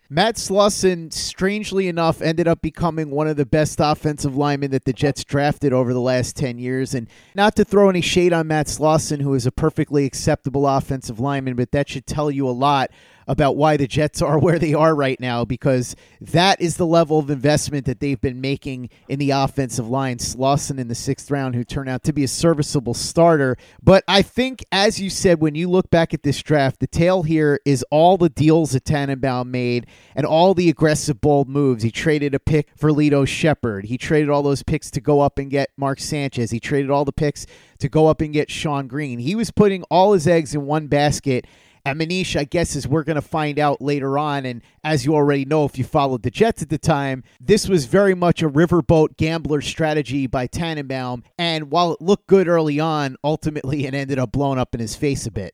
Matt 0.08 0.36
Slauson, 0.36 1.12
strangely 1.12 1.88
enough, 1.88 2.22
ended 2.22 2.48
up 2.48 2.62
becoming 2.62 3.10
one 3.10 3.28
of 3.28 3.38
the 3.38 3.46
best 3.46 3.80
offensive 3.82 4.36
linemen 4.36 4.70
that 4.70 4.86
the 4.86 4.94
Jets 4.94 5.24
drafted 5.24 5.74
over 5.74 5.94
the 5.94 6.00
last 6.00 6.36
10 6.36 6.60
years. 6.60 6.94
And 6.94 7.08
not 7.34 7.56
to 7.56 7.66
throw 7.66 7.90
any 7.90 8.02
shade 8.02 8.32
on 8.32 8.46
Matt 8.46 8.68
Slauson, 8.68 9.22
who 9.22 9.34
is 9.34 9.48
a 9.48 9.52
perfectly 9.52 10.06
acceptable 10.06 10.68
offensive 10.68 11.20
lineman, 11.20 11.56
but 11.56 11.72
that 11.72 11.90
should 11.90 12.06
tell 12.06 12.30
you 12.30 12.48
a 12.48 12.52
lot 12.52 12.92
about 13.28 13.56
why 13.56 13.78
the 13.78 13.88
Jets 13.88 14.22
are 14.22 14.40
where 14.46 14.60
they 14.60 14.74
are 14.74 14.96
right 14.96 15.20
now 15.20 15.46
because 15.46 15.96
that 16.22 16.60
is 16.62 16.78
the 16.78 16.86
level 16.86 17.20
of 17.20 17.30
investment 17.30 17.86
that 17.86 18.00
they've 18.00 18.22
been 18.22 18.42
making 18.42 18.90
in 19.08 19.20
the 19.20 19.32
offensive 19.32 19.88
line. 19.88 20.18
Slauson 20.18 20.80
in 20.80 20.88
the 20.88 20.96
sixth 20.96 21.30
round, 21.32 21.56
who 21.56 21.64
turned 21.64 21.90
out 21.90 22.04
to 22.04 22.14
be 22.14 22.24
a 22.24 22.28
serviceable 22.28 22.94
starter. 22.94 23.58
But 23.82 24.04
I 24.08 24.22
think, 24.22 24.64
as 24.72 25.00
you 25.00 25.10
said, 25.10 25.42
when 25.42 25.56
you 25.56 25.70
look 25.70 25.90
back 25.90 26.14
at 26.14 26.24
this 26.24 26.42
draft, 26.42 26.80
the 26.80 26.88
tale 26.88 27.24
here 27.24 27.60
is 27.66 27.84
all 27.92 28.18
the 28.18 28.30
deals 28.30 28.72
that 28.72 28.86
Tannenbaum 28.86 29.52
made 29.52 29.88
and 30.16 30.26
all 30.26 30.54
the 30.54 30.70
aggressive, 30.70 31.22
bold 31.22 31.50
moves. 31.50 31.84
He 31.84 31.92
traded 31.92 32.34
a 32.34 32.40
pick 32.40 32.70
for 32.76 32.92
Lito 32.92 33.28
Sheppard. 33.28 33.86
He 33.86 33.98
traded 33.98 34.30
all 34.30 34.44
those 34.44 34.64
picks 34.64 34.92
to 34.92 35.02
go 35.02 35.22
up 35.22 35.38
and 35.38 35.50
get 35.50 35.70
Mark 35.78 36.00
Sanchez. 36.00 36.52
He 36.52 36.60
traded 36.60 36.92
all 36.92 37.06
the 37.06 37.12
picks 37.12 37.46
to 37.80 37.90
go 37.90 38.08
up 38.08 38.22
and 38.22 38.34
get 38.34 38.50
Shonn 38.50 38.88
Greene. 38.88 39.20
He 39.20 39.36
was 39.36 39.52
putting 39.52 39.84
all 39.84 40.14
his 40.14 40.28
eggs 40.28 40.56
in 40.56 40.66
one 40.66 40.88
basket 40.88 41.46
and 41.86 42.02
Manish, 42.02 42.36
I 42.36 42.46
guess, 42.46 42.76
as 42.76 42.88
we're 42.88 43.04
going 43.04 43.16
to 43.16 43.22
find 43.22 43.60
out 43.60 43.80
later 43.80 44.18
on, 44.18 44.46
and 44.46 44.62
as 44.84 45.06
you 45.06 45.14
already 45.14 45.46
know 45.46 45.66
if 45.66 45.78
you 45.78 45.84
followed 45.84 46.24
the 46.24 46.32
Jets 46.32 46.64
at 46.64 46.70
the 46.70 46.80
time, 46.80 47.24
this 47.40 47.70
was 47.70 47.86
very 47.86 48.16
much 48.16 48.42
a 48.42 48.50
riverboat 48.50 49.18
gambler 49.18 49.62
strategy 49.62 50.26
by 50.26 50.48
Tannenbaum. 50.48 51.24
And 51.38 51.70
while 51.70 51.94
it 51.94 52.02
looked 52.02 52.26
good 52.26 52.48
early 52.48 52.80
on, 52.80 53.18
ultimately 53.24 53.86
it 53.86 53.94
ended 53.94 54.18
up 54.18 54.32
blowing 54.32 54.58
up 54.58 54.74
in 54.74 54.82
his 54.82 54.96
face 54.96 55.28
a 55.28 55.32
bit. 55.32 55.54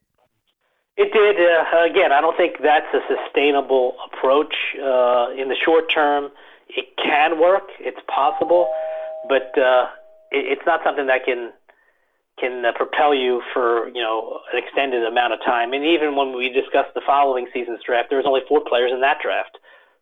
It 0.96 1.12
did. 1.12 1.36
Uh, 1.36 1.92
again, 1.92 2.12
I 2.14 2.22
don't 2.22 2.38
think 2.38 2.58
that's 2.64 2.88
a 2.94 3.00
sustainable 3.08 3.96
approach 4.06 4.56
uh, 4.78 5.32
in 5.38 5.50
the 5.50 5.56
short 5.66 5.92
term. 5.94 6.30
It 6.70 6.86
can 7.04 7.40
work. 7.40 7.64
It's 7.80 8.00
possible, 8.08 8.72
but 9.28 9.52
uh, 9.58 9.88
it, 10.32 10.58
it's 10.58 10.62
not 10.66 10.82
something 10.86 11.08
that 11.08 11.26
can 11.26 11.52
can 12.40 12.66
uh, 12.66 12.72
propel 12.76 13.14
you 13.14 13.42
for 13.54 13.88
you 13.90 14.02
know 14.02 14.40
an 14.52 14.62
extended 14.62 15.04
amount 15.06 15.34
of 15.34 15.40
time. 15.46 15.74
And 15.74 15.86
even 15.86 16.16
when 16.16 16.36
we 16.36 16.50
discussed 16.50 16.94
the 16.94 17.02
following 17.06 17.48
season's 17.54 17.82
draft, 17.86 18.10
there 18.10 18.18
was 18.18 18.28
only 18.28 18.42
four 18.48 18.62
players 18.68 18.92
in 18.94 19.02
that 19.02 19.18
draft. 19.22 19.58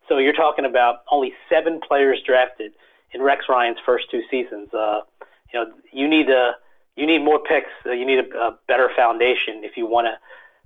So 0.08 0.18
you're 0.18 0.32
talking 0.32 0.64
about 0.64 1.02
only 1.10 1.32
seven 1.48 1.80
players 1.86 2.20
drafted 2.26 2.72
in 3.12 3.22
Rex 3.22 3.46
Ryan's 3.48 3.78
first 3.84 4.10
two 4.10 4.22
seasons. 4.30 4.72
Uh, 4.72 5.00
you 5.52 5.60
know, 5.60 5.72
you 5.92 6.08
need 6.08 6.28
a 6.30 6.52
you 6.96 7.06
need 7.06 7.24
more 7.24 7.38
picks. 7.38 7.70
Uh, 7.86 7.92
you 7.92 8.06
need 8.06 8.18
a, 8.18 8.38
a 8.38 8.58
better 8.66 8.90
foundation 8.96 9.62
if 9.64 9.76
you 9.76 9.86
want 9.86 10.06
to 10.06 10.18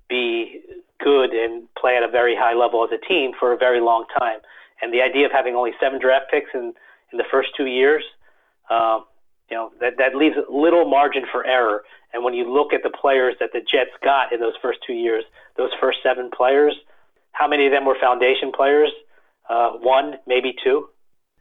be 0.08 0.60
good 1.02 1.30
and 1.30 1.66
play 1.74 1.96
at 1.96 2.02
a 2.02 2.08
very 2.08 2.36
high 2.36 2.54
level 2.54 2.84
as 2.84 2.90
a 2.92 3.06
team 3.06 3.32
for 3.38 3.52
a 3.52 3.56
very 3.56 3.80
long 3.80 4.04
time. 4.18 4.38
And 4.82 4.92
the 4.92 5.02
idea 5.02 5.26
of 5.26 5.32
having 5.32 5.54
only 5.54 5.72
seven 5.80 6.00
draft 6.00 6.26
picks 6.30 6.50
in 6.54 6.74
in 7.14 7.18
the 7.18 7.24
first 7.30 7.50
two 7.56 7.66
years. 7.66 8.04
Uh, 8.68 9.00
you 9.50 9.56
know 9.56 9.72
that 9.80 9.94
that 9.98 10.14
leaves 10.14 10.36
little 10.50 10.88
margin 10.88 11.22
for 11.30 11.46
error. 11.46 11.84
And 12.12 12.22
when 12.22 12.34
you 12.34 12.50
look 12.52 12.72
at 12.72 12.82
the 12.82 12.90
players 12.90 13.34
that 13.40 13.50
the 13.52 13.60
Jets 13.60 13.90
got 14.02 14.32
in 14.32 14.40
those 14.40 14.54
first 14.62 14.78
two 14.86 14.92
years, 14.92 15.24
those 15.56 15.70
first 15.80 15.98
seven 16.02 16.30
players, 16.34 16.74
how 17.32 17.48
many 17.48 17.66
of 17.66 17.72
them 17.72 17.84
were 17.84 17.96
foundation 18.00 18.52
players? 18.54 18.90
Uh, 19.48 19.70
one, 19.72 20.14
maybe 20.26 20.54
two. 20.62 20.88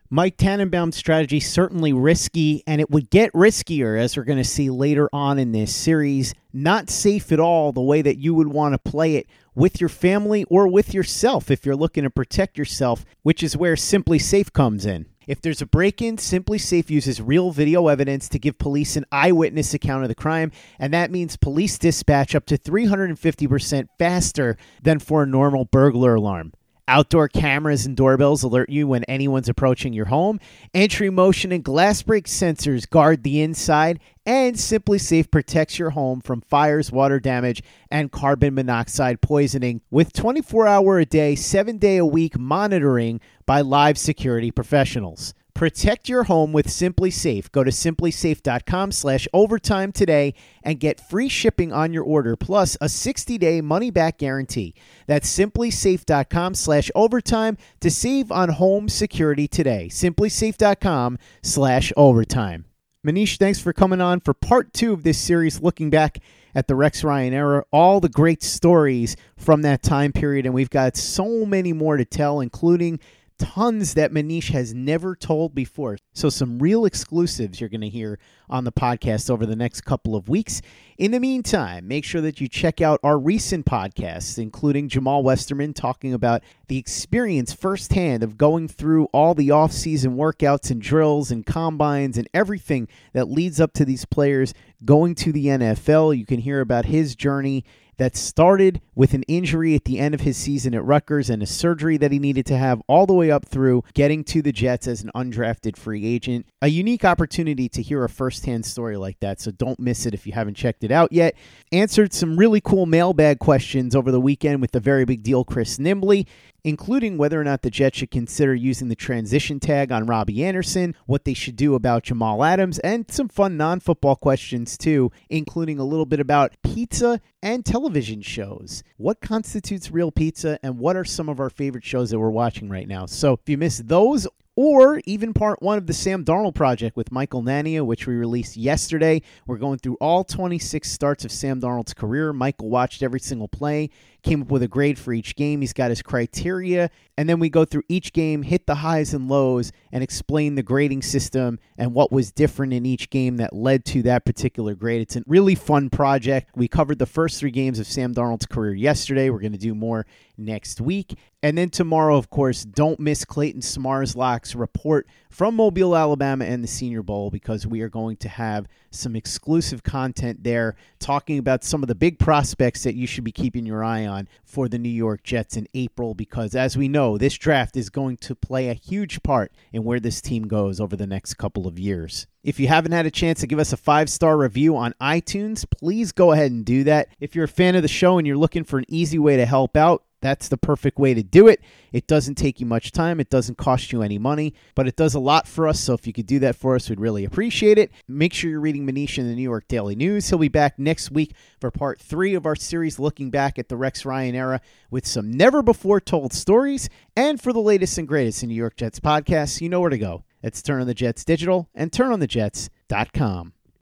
Mike 0.09 0.37
Tannenbaum's 0.37 0.95
strategy 0.95 1.39
certainly 1.39 1.91
risky, 1.91 2.61
and 2.67 2.79
it 2.79 2.91
would 2.91 3.09
get 3.09 3.33
riskier 3.33 3.99
as 3.99 4.15
we're 4.15 4.23
going 4.23 4.37
to 4.37 4.43
see 4.43 4.69
later 4.69 5.09
on 5.11 5.39
in 5.39 5.53
this 5.53 5.73
series. 5.75 6.35
Not 6.53 6.89
safe 6.89 7.31
at 7.31 7.39
all 7.39 7.71
the 7.71 7.81
way 7.81 8.03
that 8.03 8.19
you 8.19 8.35
would 8.35 8.49
want 8.49 8.73
to 8.73 8.91
play 8.91 9.15
it 9.15 9.27
with 9.55 9.79
your 9.81 9.89
family 9.89 10.43
or 10.51 10.67
with 10.67 10.93
yourself 10.93 11.49
if 11.49 11.65
you're 11.65 11.75
looking 11.75 12.03
to 12.03 12.11
protect 12.11 12.59
yourself, 12.59 13.05
which 13.23 13.41
is 13.41 13.57
where 13.57 13.73
SimpliSafe 13.73 14.53
comes 14.53 14.85
in. 14.85 15.07
If 15.27 15.41
there's 15.41 15.61
a 15.61 15.65
break 15.65 16.01
in, 16.01 16.17
SimpliSafe 16.17 16.89
uses 16.89 17.21
real 17.21 17.51
video 17.51 17.87
evidence 17.87 18.27
to 18.29 18.39
give 18.39 18.57
police 18.57 18.95
an 18.95 19.05
eyewitness 19.11 19.73
account 19.73 20.03
of 20.03 20.09
the 20.09 20.15
crime, 20.15 20.51
and 20.79 20.93
that 20.93 21.11
means 21.11 21.37
police 21.37 21.77
dispatch 21.77 22.35
up 22.35 22.45
to 22.47 22.57
350% 22.57 23.87
faster 23.97 24.57
than 24.81 24.99
for 24.99 25.23
a 25.23 25.27
normal 25.27 25.65
burglar 25.65 26.15
alarm. 26.15 26.53
Outdoor 26.87 27.29
cameras 27.29 27.85
and 27.85 27.95
doorbells 27.95 28.43
alert 28.43 28.69
you 28.69 28.87
when 28.87 29.05
anyone's 29.05 29.47
approaching 29.47 29.93
your 29.93 30.07
home. 30.07 30.39
Entry 30.73 31.09
motion 31.09 31.53
and 31.53 31.63
glass 31.63 32.01
break 32.01 32.25
sensors 32.25 32.89
guard 32.89 33.23
the 33.23 33.41
inside. 33.41 34.01
And 34.25 34.55
SimpliSafe 34.55 35.31
protects 35.31 35.79
your 35.79 35.91
home 35.91 36.19
from 36.19 36.41
fires, 36.41 36.91
water 36.91 37.19
damage, 37.19 37.63
and 37.89 38.11
carbon 38.11 38.53
monoxide 38.53 39.21
poisoning 39.21 39.81
with 39.91 40.11
24 40.11 40.67
hour 40.67 40.99
a 40.99 41.05
day, 41.05 41.35
7 41.35 41.77
day 41.77 41.97
a 41.97 42.05
week 42.05 42.37
monitoring 42.37 43.21
by 43.45 43.61
live 43.61 43.97
security 43.97 44.51
professionals. 44.51 45.33
Protect 45.63 46.09
your 46.09 46.25
home 46.25 46.51
with 46.51 46.67
SimpliSafe. 46.67 47.49
Go 47.53 47.63
to 47.63 47.71
simplisafe.com 47.71 48.91
slash 48.91 49.29
overtime 49.31 49.93
today 49.93 50.33
and 50.61 50.77
get 50.77 50.99
free 50.99 51.29
shipping 51.29 51.71
on 51.71 51.93
your 51.93 52.03
order 52.03 52.35
plus 52.35 52.75
a 52.81 52.87
60-day 52.87 53.61
money-back 53.61 54.17
guarantee. 54.17 54.75
That's 55.07 55.33
simplisafe.com 55.33 56.55
slash 56.55 56.91
overtime 56.93 57.57
to 57.79 57.89
save 57.89 58.29
on 58.29 58.49
home 58.49 58.89
security 58.89 59.47
today. 59.47 59.87
simplisafe.com 59.89 61.17
slash 61.41 61.93
overtime. 61.95 62.65
Manish, 63.07 63.37
thanks 63.37 63.61
for 63.61 63.71
coming 63.71 64.01
on 64.01 64.19
for 64.19 64.33
part 64.33 64.73
two 64.73 64.91
of 64.91 65.03
this 65.03 65.17
series 65.17 65.61
looking 65.61 65.89
back 65.89 66.19
at 66.53 66.67
the 66.67 66.75
Rex 66.75 67.05
Ryan 67.05 67.33
era, 67.33 67.63
all 67.71 68.01
the 68.01 68.09
great 68.09 68.43
stories 68.43 69.15
from 69.37 69.61
that 69.61 69.81
time 69.81 70.11
period, 70.11 70.45
and 70.45 70.53
we've 70.53 70.69
got 70.69 70.97
so 70.97 71.45
many 71.45 71.71
more 71.71 71.95
to 71.95 72.03
tell, 72.03 72.41
including– 72.41 72.99
tons 73.37 73.93
that 73.93 74.11
Manish 74.11 74.51
has 74.51 74.73
never 74.73 75.15
told 75.15 75.53
before. 75.55 75.97
So, 76.13 76.29
some 76.29 76.59
real 76.59 76.85
exclusives 76.85 77.59
you're 77.59 77.69
going 77.69 77.81
to 77.81 77.89
hear 77.89 78.19
on 78.49 78.63
the 78.63 78.71
podcast 78.71 79.29
over 79.29 79.45
the 79.45 79.55
next 79.55 79.81
couple 79.81 80.15
of 80.15 80.29
weeks. 80.29 80.61
In 80.97 81.11
the 81.11 81.19
meantime, 81.19 81.87
make 81.87 82.05
sure 82.05 82.21
that 82.21 82.39
you 82.39 82.47
check 82.47 82.81
out 82.81 82.99
our 83.03 83.17
recent 83.17 83.65
podcasts, 83.65 84.37
including 84.37 84.89
Jamaal 84.89 85.23
Westerman 85.23 85.73
talking 85.73 86.13
about 86.13 86.43
the 86.67 86.77
experience 86.77 87.53
firsthand 87.53 88.23
of 88.23 88.37
going 88.37 88.67
through 88.67 89.05
all 89.05 89.33
the 89.33 89.51
off-season 89.51 90.15
workouts 90.15 90.69
and 90.71 90.81
drills 90.81 91.31
and 91.31 91.45
combines 91.45 92.17
and 92.17 92.29
everything 92.33 92.87
that 93.13 93.29
leads 93.29 93.59
up 93.59 93.73
to 93.73 93.85
these 93.85 94.05
players 94.05 94.53
going 94.85 95.15
to 95.15 95.31
the 95.31 95.47
NFL. 95.47 96.17
You 96.17 96.25
can 96.25 96.39
hear 96.39 96.61
about 96.61 96.85
his 96.85 97.15
journey 97.15 97.63
that 97.97 98.15
started 98.15 98.81
with 98.95 99.13
an 99.13 99.23
injury 99.23 99.75
at 99.75 99.85
the 99.85 99.99
end 99.99 100.13
of 100.13 100.21
his 100.21 100.37
season 100.37 100.73
at 100.73 100.83
Rutgers 100.83 101.29
and 101.29 101.41
a 101.41 101.45
surgery 101.45 101.97
that 101.97 102.11
he 102.11 102.19
needed 102.19 102.45
to 102.47 102.57
have 102.57 102.81
all 102.87 103.05
the 103.05 103.13
way 103.13 103.31
up 103.31 103.45
through 103.45 103.83
getting 103.93 104.23
to 104.25 104.41
the 104.41 104.51
Jets 104.51 104.87
as 104.87 105.01
an 105.01 105.11
undrafted 105.15 105.77
free 105.77 106.05
agent. 106.05 106.47
A 106.61 106.67
unique 106.67 107.05
opportunity 107.05 107.69
to 107.69 107.81
hear 107.81 108.03
a 108.03 108.09
firsthand 108.09 108.65
story 108.65 108.97
like 108.97 109.19
that, 109.19 109.39
so 109.39 109.51
don't 109.51 109.79
miss 109.79 110.05
it 110.05 110.13
if 110.13 110.27
you 110.27 110.33
haven't 110.33 110.55
checked 110.55 110.83
it 110.83 110.91
out 110.91 111.11
yet. 111.11 111.35
Answered 111.71 112.13
some 112.13 112.37
really 112.37 112.61
cool 112.61 112.85
mailbag 112.85 113.39
questions 113.39 113.95
over 113.95 114.11
the 114.11 114.21
weekend 114.21 114.61
with 114.61 114.71
the 114.71 114.79
very 114.79 115.05
big 115.05 115.23
deal 115.23 115.43
Chris 115.43 115.77
Nimbley 115.77 116.25
including 116.63 117.17
whether 117.17 117.39
or 117.39 117.43
not 117.43 117.61
the 117.61 117.69
Jets 117.69 117.97
should 117.97 118.11
consider 118.11 118.55
using 118.55 118.87
the 118.87 118.95
transition 118.95 119.59
tag 119.59 119.91
on 119.91 120.05
Robbie 120.05 120.43
Anderson, 120.43 120.95
what 121.05 121.25
they 121.25 121.33
should 121.33 121.55
do 121.55 121.75
about 121.75 122.03
Jamal 122.03 122.43
Adams, 122.43 122.79
and 122.79 123.09
some 123.11 123.27
fun 123.27 123.57
non 123.57 123.79
football 123.79 124.15
questions 124.15 124.77
too, 124.77 125.11
including 125.29 125.79
a 125.79 125.83
little 125.83 126.05
bit 126.05 126.19
about 126.19 126.53
pizza 126.63 127.19
and 127.41 127.65
television 127.65 128.21
shows. 128.21 128.82
What 128.97 129.21
constitutes 129.21 129.91
real 129.91 130.11
pizza, 130.11 130.59
and 130.63 130.77
what 130.77 130.95
are 130.95 131.03
some 131.03 131.29
of 131.29 131.39
our 131.39 131.49
favorite 131.49 131.83
shows 131.83 132.11
that 132.11 132.19
we're 132.19 132.29
watching 132.29 132.69
right 132.69 132.87
now? 132.87 133.05
So 133.05 133.33
if 133.33 133.49
you 133.49 133.57
missed 133.57 133.87
those 133.87 134.27
or 134.55 135.01
even 135.05 135.33
part 135.33 135.61
one 135.61 135.77
of 135.77 135.87
the 135.87 135.93
Sam 135.93 136.23
Darnold 136.23 136.53
project 136.53 136.95
with 136.95 137.11
Michael 137.11 137.41
Nania, 137.41 137.85
which 137.85 138.05
we 138.05 138.13
released 138.13 138.55
yesterday. 138.55 139.21
We're 139.47 139.57
going 139.57 139.79
through 139.79 139.97
all 139.99 140.23
26 140.23 140.89
starts 140.89 141.25
of 141.25 141.31
Sam 141.31 141.59
Darnold's 141.59 141.93
career. 141.93 142.33
Michael 142.33 142.69
watched 142.69 143.01
every 143.01 143.19
single 143.19 143.47
play, 143.47 143.89
came 144.21 144.43
up 144.43 144.51
with 144.51 144.61
a 144.61 144.67
grade 144.67 144.99
for 144.99 145.11
each 145.11 145.35
game. 145.35 145.61
He's 145.61 145.73
got 145.73 145.89
his 145.89 146.01
criteria. 146.01 146.91
And 147.17 147.27
then 147.27 147.39
we 147.39 147.49
go 147.49 147.65
through 147.65 147.83
each 147.89 148.13
game, 148.13 148.43
hit 148.43 148.67
the 148.67 148.75
highs 148.75 149.13
and 149.13 149.27
lows, 149.27 149.71
and 149.91 150.03
explain 150.03 150.55
the 150.55 150.63
grading 150.63 151.01
system 151.01 151.59
and 151.77 151.93
what 151.93 152.11
was 152.11 152.31
different 152.31 152.73
in 152.73 152.85
each 152.85 153.09
game 153.09 153.37
that 153.37 153.53
led 153.53 153.85
to 153.85 154.03
that 154.03 154.25
particular 154.25 154.75
grade. 154.75 155.01
It's 155.01 155.15
a 155.15 155.23
really 155.27 155.55
fun 155.55 155.89
project. 155.89 156.51
We 156.55 156.67
covered 156.67 156.99
the 156.99 157.05
first 157.05 157.39
three 157.39 157.51
games 157.51 157.79
of 157.79 157.87
Sam 157.87 158.13
Darnold's 158.13 158.45
career 158.45 158.73
yesterday. 158.73 159.29
We're 159.29 159.39
going 159.39 159.51
to 159.53 159.57
do 159.57 159.75
more 159.75 160.05
next 160.37 160.81
week. 160.81 161.17
And 161.41 161.57
then 161.57 161.69
tomorrow, 161.69 162.17
of 162.17 162.29
course, 162.29 162.63
don't 162.63 162.99
miss 162.99 163.25
Clayton 163.25 163.61
Smarslock's 163.61 164.55
report 164.55 165.07
from 165.29 165.55
Mobile, 165.55 165.95
Alabama 165.95 166.45
and 166.45 166.63
the 166.63 166.67
Senior 166.67 167.03
Bowl 167.03 167.29
because 167.29 167.67
we 167.67 167.81
are 167.81 167.89
going 167.89 168.15
to 168.17 168.29
have 168.29 168.67
some 168.91 169.15
exclusive 169.15 169.83
content 169.83 170.43
there 170.43 170.75
talking 170.99 171.39
about 171.39 171.63
some 171.63 171.83
of 171.83 171.87
the 171.87 171.95
big 171.95 172.19
prospects 172.19 172.83
that 172.83 172.95
you 172.95 173.07
should 173.07 173.23
be 173.23 173.31
keeping 173.31 173.65
your 173.65 173.83
eye 173.83 174.05
on 174.05 174.29
for 174.45 174.69
the 174.69 174.77
New 174.77 174.87
York 174.87 175.23
Jets 175.23 175.57
in 175.57 175.67
April 175.73 176.13
because, 176.13 176.55
as 176.55 176.77
we 176.77 176.87
know, 176.87 177.17
this 177.17 177.33
draft 177.33 177.75
is 177.75 177.89
going 177.89 178.15
to 178.17 178.35
play 178.35 178.69
a 178.69 178.73
huge 178.73 179.21
part 179.23 179.51
in 179.73 179.83
where 179.83 179.99
this 179.99 180.21
team 180.21 180.47
goes 180.47 180.79
over 180.79 180.95
the 180.95 181.07
next 181.07 181.33
couple 181.33 181.67
of 181.67 181.77
years. 181.79 182.27
If 182.43 182.59
you 182.59 182.67
haven't 182.67 182.91
had 182.91 183.05
a 183.05 183.11
chance 183.11 183.39
to 183.39 183.47
give 183.47 183.59
us 183.59 183.73
a 183.73 183.77
five 183.77 184.09
star 184.09 184.37
review 184.37 184.77
on 184.77 184.93
iTunes, 185.01 185.65
please 185.69 186.11
go 186.11 186.31
ahead 186.31 186.51
and 186.51 186.63
do 186.63 186.83
that. 186.83 187.07
If 187.19 187.35
you're 187.35 187.45
a 187.45 187.49
fan 187.49 187.75
of 187.75 187.81
the 187.81 187.87
show 187.87 188.17
and 188.17 188.27
you're 188.27 188.37
looking 188.37 188.63
for 188.63 188.77
an 188.77 188.85
easy 188.87 189.17
way 189.17 189.37
to 189.37 189.45
help 189.45 189.75
out, 189.75 190.03
that's 190.23 190.47
the 190.47 190.57
perfect 190.57 190.97
way 190.97 191.13
to 191.13 191.21
do 191.21 191.47
it. 191.47 191.61
It 191.91 192.07
doesn't 192.07 192.35
take 192.35 192.61
you 192.61 192.65
much 192.65 192.93
time, 192.93 193.19
it 193.19 193.29
doesn't 193.29 193.57
cost 193.57 193.91
you 193.91 194.01
any 194.01 194.17
money, 194.17 194.53
but 194.73 194.87
it 194.87 194.95
does 194.95 195.13
a 195.13 195.19
lot 195.19 195.47
for 195.47 195.67
us. 195.67 195.79
So 195.81 195.93
if 195.93 196.07
you 196.07 196.13
could 196.13 196.25
do 196.25 196.39
that 196.39 196.55
for 196.55 196.75
us, 196.75 196.89
we'd 196.89 196.99
really 196.99 197.25
appreciate 197.25 197.77
it. 197.77 197.91
Make 198.07 198.33
sure 198.33 198.49
you're 198.49 198.61
reading 198.61 198.87
Manish 198.87 199.17
in 199.17 199.27
the 199.27 199.35
New 199.35 199.43
York 199.43 199.67
Daily 199.67 199.95
News. 199.95 200.29
He'll 200.29 200.39
be 200.39 200.47
back 200.47 200.79
next 200.79 201.11
week 201.11 201.33
for 201.59 201.69
part 201.69 201.99
three 201.99 202.33
of 202.35 202.45
our 202.45 202.55
series 202.55 202.99
looking 202.99 203.29
back 203.29 203.59
at 203.59 203.67
the 203.67 203.75
Rex 203.75 204.05
Ryan 204.05 204.33
era 204.33 204.61
with 204.89 205.05
some 205.05 205.29
never 205.29 205.61
before 205.61 205.99
told 205.99 206.33
stories. 206.33 206.89
And 207.17 207.41
for 207.41 207.51
the 207.51 207.59
latest 207.59 207.97
and 207.97 208.07
greatest 208.07 208.43
in 208.43 208.49
New 208.49 208.55
York 208.55 208.77
Jets 208.77 209.01
podcasts, 209.01 209.59
you 209.59 209.67
know 209.67 209.81
where 209.81 209.89
to 209.89 209.97
go. 209.97 210.23
It's 210.41 210.61
Turn 210.61 210.81
on 210.81 210.87
the 210.87 210.93
Jets 210.93 211.23
Digital 211.25 211.69
and 211.75 211.91
turnonthejets.com. 211.91 213.53